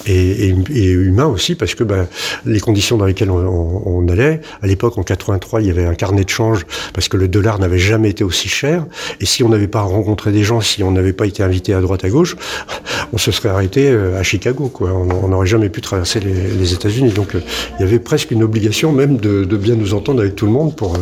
et, 0.05 0.49
et, 0.49 0.85
humain 0.91 1.25
aussi 1.25 1.55
parce 1.55 1.75
que 1.75 1.83
bah, 1.83 2.07
les 2.45 2.59
conditions 2.59 2.97
dans 2.97 3.05
lesquelles 3.05 3.31
on, 3.31 3.81
on, 3.85 4.07
allait, 4.07 4.41
à 4.61 4.67
l'époque 4.67 4.97
en 4.97 5.03
83, 5.03 5.61
il 5.61 5.67
y 5.67 5.71
avait 5.71 5.85
un 5.85 5.95
carnet 5.95 6.23
de 6.23 6.29
change 6.29 6.65
parce 6.93 7.07
que 7.07 7.17
le 7.17 7.27
dollar 7.27 7.59
n'avait 7.59 7.79
jamais 7.79 8.09
été 8.09 8.23
aussi 8.23 8.47
cher 8.47 8.85
et 9.19 9.25
si 9.25 9.43
on 9.43 9.49
n'avait 9.49 9.67
pas 9.67 9.81
rencontré 9.81 10.31
des 10.31 10.43
gens, 10.43 10.61
si 10.61 10.83
on 10.83 10.91
n'avait 10.91 11.13
pas 11.13 11.25
été 11.25 11.43
invité 11.43 11.73
à 11.73 11.81
droite 11.81 12.03
à 12.03 12.09
gauche, 12.09 12.35
on 13.13 13.17
se 13.17 13.31
serait 13.31 13.49
arrêté 13.49 13.89
euh, 13.89 14.19
à 14.19 14.23
Chicago. 14.23 14.69
Quoi. 14.69 14.91
On 14.91 15.27
n'aurait 15.27 15.47
jamais 15.47 15.69
pu 15.69 15.81
traverser 15.81 16.19
les, 16.19 16.47
les 16.47 16.73
États-Unis. 16.73 17.11
Donc 17.11 17.35
euh, 17.35 17.41
il 17.77 17.85
y 17.85 17.87
avait 17.87 17.99
presque 17.99 18.31
une 18.31 18.43
obligation 18.43 18.91
même 18.91 19.17
de, 19.17 19.43
de, 19.43 19.57
bien 19.57 19.75
nous 19.75 19.93
entendre 19.93 20.21
avec 20.21 20.35
tout 20.35 20.45
le 20.45 20.51
monde 20.51 20.75
pour 20.75 20.95
euh, 20.95 20.99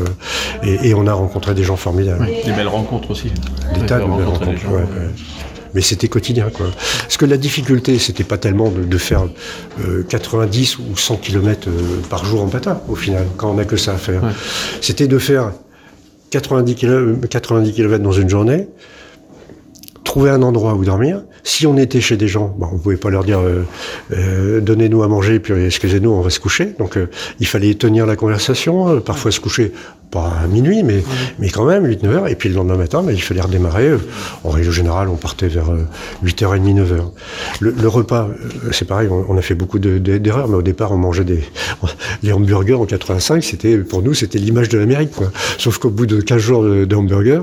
et, 0.64 0.89
et, 0.89 0.93
on 0.93 1.06
a 1.08 1.14
rencontré 1.14 1.54
des 1.54 1.64
gens 1.64 1.78
formidables. 1.78 2.26
Des 2.45 2.52
belles 2.52 2.68
rencontres 2.68 3.12
aussi. 3.12 3.32
Des 3.76 3.86
tas 3.86 4.00
de 4.00 4.06
belles 4.06 4.26
rencontres. 4.26 4.72
Ouais, 4.72 4.84
mais 5.74 5.82
c'était 5.82 6.07
quotidien. 6.07 6.49
Quoi. 6.53 6.68
Parce 7.01 7.18
que 7.18 7.26
la 7.26 7.38
difficulté, 7.38 7.99
c'était 7.99 8.24
pas 8.24 8.38
tellement 8.38 8.70
de, 8.70 8.84
de 8.84 8.97
faire 8.97 9.28
euh, 9.86 10.03
90 10.03 10.80
ou 10.80 10.97
100 10.97 11.18
km 11.18 11.68
euh, 11.68 11.72
par 12.09 12.26
jour 12.26 12.41
en 12.41 12.47
patin, 12.47 12.82
au 12.88 12.95
final, 12.95 13.26
quand 13.38 13.51
on 13.51 13.55
n'a 13.55 13.65
que 13.65 13.78
ça 13.78 13.93
à 13.93 13.97
faire. 13.97 14.24
Ouais. 14.24 14.32
C'était 14.82 15.07
de 15.07 15.18
faire 15.18 15.51
90 16.32 16.76
km, 16.76 17.28
90 17.28 17.74
km 17.74 18.03
dans 18.03 18.11
une 18.11 18.30
journée, 18.30 18.68
trouver 20.03 20.30
un 20.30 20.41
endroit 20.41 20.74
où 20.74 20.86
dormir. 20.86 21.22
Si 21.43 21.68
on 21.68 21.78
était 21.78 22.01
chez 22.01 22.18
des 22.18 22.28
gens, 22.28 22.53
bon, 22.57 22.68
on 22.74 22.78
pouvait 22.78 22.97
pas 22.97 23.09
leur 23.09 23.24
dire 23.24 23.39
euh, 23.39 23.63
euh, 24.11 24.61
donnez-nous 24.61 25.03
à 25.03 25.07
manger, 25.07 25.39
puis 25.39 25.53
excusez-nous, 25.65 26.09
on 26.09 26.22
va 26.22 26.30
se 26.30 26.39
coucher. 26.39 26.74
Donc 26.80 26.97
euh, 26.97 27.09
il 27.39 27.47
fallait 27.47 27.74
tenir 27.76 28.05
la 28.05 28.15
conversation, 28.15 28.89
euh, 28.89 28.99
parfois 28.99 29.32
se 29.32 29.39
coucher 29.39 29.74
pas 30.10 30.32
à 30.43 30.47
minuit, 30.47 30.84
mais, 30.84 31.03
mais 31.39 31.49
quand 31.49 31.66
même, 31.66 31.86
8-9 31.86 32.08
heures. 32.08 32.28
Et 32.28 32.36
puis 32.36 32.49
le 32.49 32.55
lendemain 32.55 32.78
matin, 32.78 33.03
bah, 33.03 33.12
il 33.12 33.22
fallait 33.22 33.41
redémarrer. 33.41 33.91
En 34.43 34.49
règle 34.49 34.72
générale, 34.72 35.10
on 35.10 35.16
partait 35.16 35.47
vers 35.47 35.70
8h30, 36.24 36.76
9h. 36.76 37.12
Le, 37.60 37.72
le 37.72 37.88
repas, 37.88 38.30
c'est 38.72 38.86
pareil, 38.86 39.08
on, 39.10 39.26
on, 39.30 39.38
a 39.38 39.41
fait 39.41 39.55
beaucoup 39.55 39.80
d'erreurs, 39.80 40.47
de, 40.47 40.51
mais 40.51 40.58
au 40.58 40.62
départ, 40.62 40.91
on 40.91 40.97
mangeait 40.97 41.24
des... 41.24 41.43
Les 42.24 42.32
hamburgers 42.32 42.76
en 42.76 42.86
85, 42.86 43.43
c'était 43.43 43.78
pour 43.78 44.01
nous, 44.01 44.14
c'était 44.14 44.39
l'image 44.39 44.70
de 44.70 44.78
l'Amérique. 44.78 45.12
quoi. 45.12 45.32
Sauf 45.58 45.78
qu'au 45.78 45.89
bout 45.89 46.05
de 46.05 46.22
15 46.22 46.41
jours 46.41 46.64
de, 46.64 46.86
de, 46.86 46.95
hamburgers, 46.95 47.41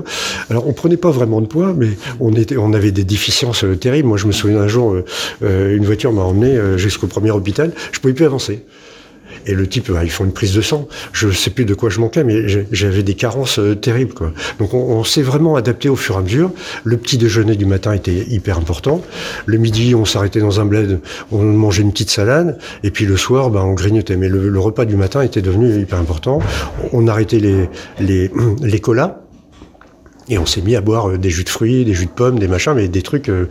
alors 0.49 0.67
on 0.67 0.73
prenait 0.73 0.97
pas 0.97 1.11
vraiment 1.11 1.41
de 1.41 1.47
poids, 1.47 1.73
mais 1.75 1.89
on, 2.19 2.33
était, 2.33 2.57
on 2.57 2.73
avait 2.73 2.91
des 2.91 3.03
déficiences 3.03 3.65
terribles. 3.79 4.07
Moi, 4.07 4.17
je 4.17 4.27
me 4.27 4.31
souviens 4.31 4.59
un 4.59 4.67
jour, 4.67 4.95
euh, 5.43 5.75
une 5.75 5.85
voiture 5.85 6.11
m'a 6.11 6.23
emmené 6.23 6.77
jusqu'au 6.77 7.07
premier 7.07 7.31
hôpital, 7.31 7.71
je 7.91 7.99
pouvais 7.99 8.13
plus 8.13 8.25
avancer. 8.25 8.63
Et 9.45 9.53
le 9.53 9.67
type, 9.67 9.91
bah, 9.91 10.03
ils 10.03 10.11
font 10.11 10.25
une 10.25 10.33
prise 10.33 10.53
de 10.53 10.61
sang. 10.61 10.87
Je 11.13 11.29
sais 11.29 11.49
plus 11.49 11.65
de 11.65 11.73
quoi 11.73 11.89
je 11.89 11.99
manquais, 11.99 12.23
mais 12.23 12.45
j'avais 12.71 13.03
des 13.03 13.13
carences 13.13 13.59
euh, 13.59 13.75
terribles. 13.75 14.13
Donc 14.59 14.73
on, 14.73 15.03
s'est 15.03 15.21
vraiment 15.21 15.55
adapté 15.55 15.89
au 15.89 15.95
fur 15.95 16.15
et 16.15 16.17
à 16.19 16.21
mesure. 16.21 16.51
Le 16.83 16.97
petit 16.97 17.17
déjeuner 17.17 17.55
du 17.55 17.65
matin 17.65 17.93
était 17.93 18.25
hyper 18.27 18.57
important. 18.57 19.01
Le 19.45 19.57
midi, 19.57 19.93
on 19.95 20.05
s'arrêtait 20.05 20.39
dans 20.39 20.59
un 20.59 20.65
bled, 20.65 20.99
on 21.31 21.43
mangeait 21.43 21.83
une 21.83 21.91
petite 21.91 22.09
salade, 22.09 22.57
et 22.83 22.91
puis 22.91 23.05
le 23.05 23.17
soir, 23.17 23.49
bah, 23.49 23.63
on 23.63 23.73
grignotait. 23.73 24.15
Mais 24.15 24.29
le, 24.29 24.49
le, 24.49 24.59
repas 24.59 24.85
du 24.85 24.95
matin 24.95 25.21
était 25.21 25.41
devenu 25.41 25.79
hyper 25.79 25.99
important. 25.99 26.39
On 26.91 27.07
arrêtait 27.07 27.39
les, 27.39 27.69
les, 27.99 28.31
les 28.61 28.79
colas 28.79 29.24
et 30.27 30.37
on 30.37 30.45
s'est 30.45 30.61
mis 30.61 30.75
à 30.75 30.81
boire 30.81 31.17
des 31.17 31.29
jus 31.29 31.43
de 31.43 31.49
fruits, 31.49 31.85
des 31.85 31.93
jus 31.93 32.07
de 32.07 32.11
pommes, 32.11 32.39
des 32.39 32.47
machins, 32.47 32.73
mais 32.73 32.87
des 32.87 33.01
trucs 33.01 33.29
euh, 33.29 33.47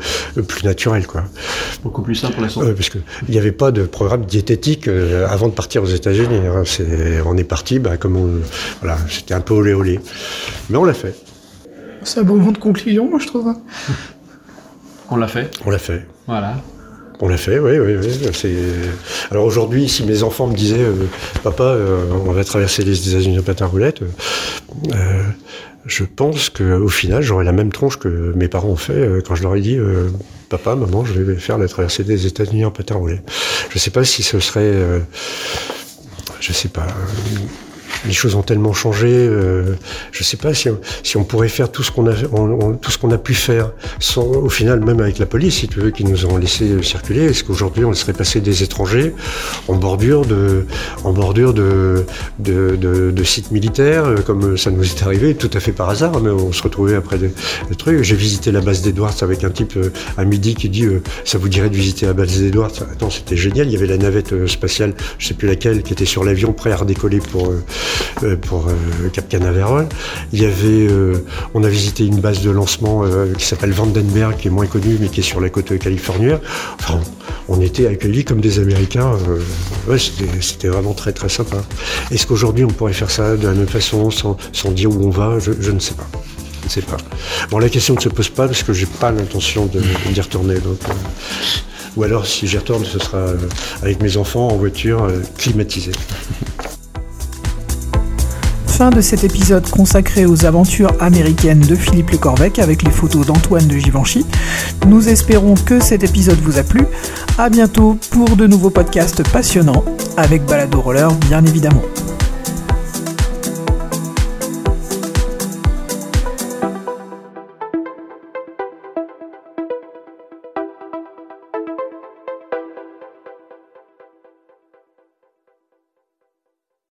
plus 0.48 0.64
naturels, 0.64 1.06
quoi. 1.06 1.24
Beaucoup 1.82 2.02
plus 2.02 2.14
simple 2.16 2.34
pour 2.34 2.42
la 2.42 2.48
santé. 2.48 2.66
Euh, 2.66 2.74
parce 2.74 2.90
qu'il 2.90 3.02
n'y 3.28 3.38
avait 3.38 3.52
pas 3.52 3.70
de 3.70 3.84
programme 3.84 4.24
diététique 4.24 4.88
euh, 4.88 5.26
avant 5.28 5.48
de 5.48 5.52
partir 5.52 5.82
aux 5.82 5.86
États-Unis. 5.86 6.46
Hein. 6.46 6.62
C'est, 6.64 7.20
on 7.24 7.36
est 7.36 7.44
parti, 7.44 7.78
bah, 7.78 7.96
comme 7.96 8.16
on, 8.16 8.30
voilà, 8.80 8.98
c'était 9.08 9.34
un 9.34 9.40
peu 9.40 9.54
olé 9.54 9.72
olé. 9.72 10.00
Mais 10.70 10.76
on 10.76 10.84
l'a 10.84 10.94
fait. 10.94 11.14
C'est 12.02 12.20
un 12.20 12.24
bon 12.24 12.36
moment 12.36 12.52
de 12.52 12.58
conclusion, 12.58 13.08
moi, 13.08 13.18
je 13.20 13.26
trouve. 13.26 13.48
hein. 13.48 13.56
On 15.10 15.16
l'a 15.16 15.28
fait. 15.28 15.50
On 15.64 15.70
l'a 15.70 15.78
fait. 15.78 16.06
Voilà. 16.26 16.56
On 17.20 17.28
l'a 17.28 17.36
fait, 17.36 17.60
oui, 17.60 17.78
oui, 17.78 17.94
oui. 17.96 18.28
C'est... 18.32 18.56
Alors 19.30 19.44
aujourd'hui, 19.44 19.88
si 19.88 20.02
mes 20.02 20.24
enfants 20.24 20.48
me 20.48 20.56
disaient, 20.56 20.80
euh, 20.80 21.06
papa, 21.44 21.62
euh, 21.62 22.02
on 22.26 22.32
va 22.32 22.42
traverser 22.42 22.82
les 22.82 23.08
États-Unis 23.08 23.38
en 23.38 23.42
patin 23.42 23.66
roulette, 23.66 24.00
euh, 24.02 25.22
je 25.86 26.04
pense 26.04 26.48
qu'au 26.48 26.88
final, 26.88 27.22
j'aurais 27.22 27.44
la 27.44 27.52
même 27.52 27.72
tronche 27.72 27.98
que 27.98 28.32
mes 28.34 28.48
parents 28.48 28.68
ont 28.68 28.76
fait 28.76 28.92
euh, 28.92 29.20
quand 29.20 29.34
je 29.34 29.42
leur 29.42 29.54
ai 29.54 29.60
dit, 29.60 29.76
euh, 29.76 30.08
papa, 30.48 30.74
maman, 30.74 31.04
je 31.04 31.20
vais 31.20 31.36
faire 31.36 31.58
la 31.58 31.68
traversée 31.68 32.04
des 32.04 32.26
États-Unis 32.26 32.64
en 32.64 32.70
patin 32.70 32.94
roulette. 32.94 33.30
Je 33.70 33.76
ne 33.76 33.80
sais 33.80 33.90
pas 33.90 34.04
si 34.04 34.22
ce 34.22 34.40
serait, 34.40 34.60
euh, 34.62 35.00
je 36.40 36.52
sais 36.52 36.68
pas 36.68 36.86
les 38.04 38.12
choses 38.12 38.34
ont 38.34 38.42
tellement 38.42 38.72
changé. 38.72 39.08
Euh, 39.10 39.74
je 40.12 40.20
ne 40.20 40.24
sais 40.24 40.36
pas 40.36 40.54
si 40.54 40.68
on, 40.68 40.78
si 41.02 41.16
on, 41.16 41.24
pourrait 41.24 41.48
faire 41.48 41.70
tout 41.70 41.82
ce 41.82 41.90
qu'on 41.90 42.06
a, 42.06 42.14
on, 42.32 42.50
on, 42.62 42.74
tout 42.74 42.90
ce 42.90 42.98
qu'on 42.98 43.10
a 43.10 43.18
pu 43.18 43.34
faire, 43.34 43.72
sans, 43.98 44.22
au 44.24 44.48
final, 44.48 44.80
même 44.80 45.00
avec 45.00 45.18
la 45.18 45.26
police, 45.26 45.56
si 45.56 45.68
tu 45.68 45.80
veux, 45.80 45.90
qui 45.90 46.04
nous 46.04 46.26
ont 46.26 46.36
laissé 46.36 46.82
circuler. 46.82 47.24
Est-ce 47.24 47.44
qu'aujourd'hui, 47.44 47.84
on 47.84 47.92
serait 47.94 48.12
passé 48.12 48.40
des 48.40 48.62
étrangers 48.62 49.14
en 49.68 49.76
bordure 49.76 50.24
de, 50.26 50.66
en 51.04 51.12
bordure 51.12 51.54
de, 51.54 52.04
de, 52.38 52.76
de, 52.76 53.10
de 53.10 53.24
sites 53.24 53.50
militaires, 53.50 54.04
euh, 54.04 54.16
comme 54.16 54.56
ça 54.56 54.70
nous 54.70 54.84
est 54.84 55.02
arrivé, 55.02 55.34
tout 55.34 55.50
à 55.52 55.60
fait 55.60 55.72
par 55.72 55.88
hasard, 55.88 56.20
mais 56.20 56.30
on 56.30 56.52
se 56.52 56.62
retrouvait 56.62 56.94
après 56.94 57.18
des, 57.18 57.30
des 57.68 57.76
trucs. 57.76 58.02
J'ai 58.02 58.16
visité 58.16 58.52
la 58.52 58.60
base 58.60 58.82
d'Edwards 58.82 59.22
avec 59.22 59.44
un 59.44 59.50
type 59.50 59.76
euh, 59.76 59.90
à 60.16 60.24
midi 60.24 60.54
qui 60.54 60.68
dit, 60.68 60.84
euh, 60.84 61.02
ça 61.24 61.38
vous 61.38 61.48
dirait 61.48 61.70
de 61.70 61.76
visiter 61.76 62.06
la 62.06 62.12
base 62.12 62.38
d'Edwards? 62.38 62.72
Attends, 62.92 63.10
c'était 63.10 63.36
génial. 63.36 63.66
Il 63.66 63.72
y 63.72 63.76
avait 63.76 63.86
la 63.86 63.96
navette 63.96 64.32
euh, 64.32 64.46
spatiale, 64.46 64.94
je 65.18 65.28
sais 65.28 65.34
plus 65.34 65.48
laquelle, 65.48 65.82
qui 65.82 65.92
était 65.92 66.04
sur 66.04 66.24
l'avion 66.24 66.52
prêt 66.52 66.72
à 66.72 66.76
redécoller 66.76 67.18
pour 67.18 67.48
euh, 67.48 67.62
pour 68.42 68.66
euh, 68.68 69.08
Cap 69.12 69.28
Canaveral. 69.28 69.88
Il 70.32 70.42
y 70.42 70.46
avait, 70.46 70.88
euh, 70.88 71.24
on 71.54 71.64
a 71.64 71.68
visité 71.68 72.04
une 72.04 72.20
base 72.20 72.42
de 72.42 72.50
lancement 72.50 73.04
qui 73.36 73.44
s'appelle 73.44 73.72
Vandenberg, 73.72 74.36
qui 74.36 74.48
est 74.48 74.50
moins 74.50 74.66
connue, 74.66 74.96
mais 75.00 75.08
qui 75.08 75.20
est 75.20 75.24
sur 75.24 75.40
la 75.40 75.48
côte 75.48 75.76
californienne. 75.78 76.40
Enfin, 76.80 77.00
on 77.48 77.60
était 77.60 77.86
accueillis 77.86 78.24
comme 78.24 78.40
des 78.40 78.58
Américains. 78.58 79.12
ouais, 79.88 79.98
c'était 80.40 80.68
vraiment 80.68 80.94
très 80.94 81.12
très 81.12 81.28
sympa. 81.28 81.58
Est-ce 82.10 82.26
qu'aujourd'hui 82.26 82.64
on 82.64 82.68
pourrait 82.68 82.92
faire 82.92 83.10
ça 83.10 83.36
de 83.36 83.46
la 83.46 83.54
même 83.54 83.66
façon, 83.66 84.10
sans, 84.10 84.36
sans 84.52 84.70
dire 84.70 84.90
où 84.90 85.04
on 85.04 85.10
va? 85.10 85.38
Je, 85.38 85.52
je 85.60 85.70
ne 85.70 85.78
sais 85.78 85.94
pas. 85.94 86.08
Je 86.64 86.68
ne 86.68 86.72
sais 86.72 86.82
pas. 86.82 86.96
Bon, 87.50 87.58
la 87.58 87.68
question 87.68 87.94
ne 87.94 88.00
se 88.00 88.08
pose 88.08 88.30
pas 88.30 88.46
parce 88.46 88.62
que 88.62 88.72
j'ai 88.72 88.86
pas 88.86 89.12
l'intention 89.12 89.66
d'y 89.66 90.20
retourner. 90.20 90.54
Donc, 90.60 90.78
euh, 90.88 90.92
ou 91.94 92.04
alors, 92.04 92.24
si 92.24 92.46
j'y 92.46 92.56
retourne, 92.56 92.86
ce 92.86 92.98
sera 92.98 93.18
euh, 93.18 93.36
avec 93.82 94.00
mes 94.00 94.16
enfants 94.16 94.48
en 94.48 94.56
voiture 94.56 95.04
euh, 95.04 95.20
climatisée. 95.36 95.92
Fin 98.76 98.90
de 98.90 99.00
cet 99.00 99.22
épisode 99.22 99.70
consacré 99.70 100.26
aux 100.26 100.46
aventures 100.46 100.90
américaines 100.98 101.60
de 101.60 101.76
Philippe 101.76 102.10
Lecorvec 102.10 102.58
avec 102.58 102.82
les 102.82 102.90
photos 102.90 103.24
d'Antoine 103.24 103.68
de 103.68 103.76
Givenchy. 103.76 104.26
Nous 104.88 105.08
espérons 105.08 105.54
que 105.54 105.78
cet 105.78 106.02
épisode 106.02 106.40
vous 106.40 106.58
a 106.58 106.64
plu. 106.64 106.84
À 107.38 107.50
bientôt 107.50 107.96
pour 108.10 108.34
de 108.34 108.48
nouveaux 108.48 108.70
podcasts 108.70 109.22
passionnants 109.30 109.84
avec 110.16 110.44
Balado 110.44 110.80
Roller 110.80 111.08
bien 111.28 111.46
évidemment. 111.46 111.82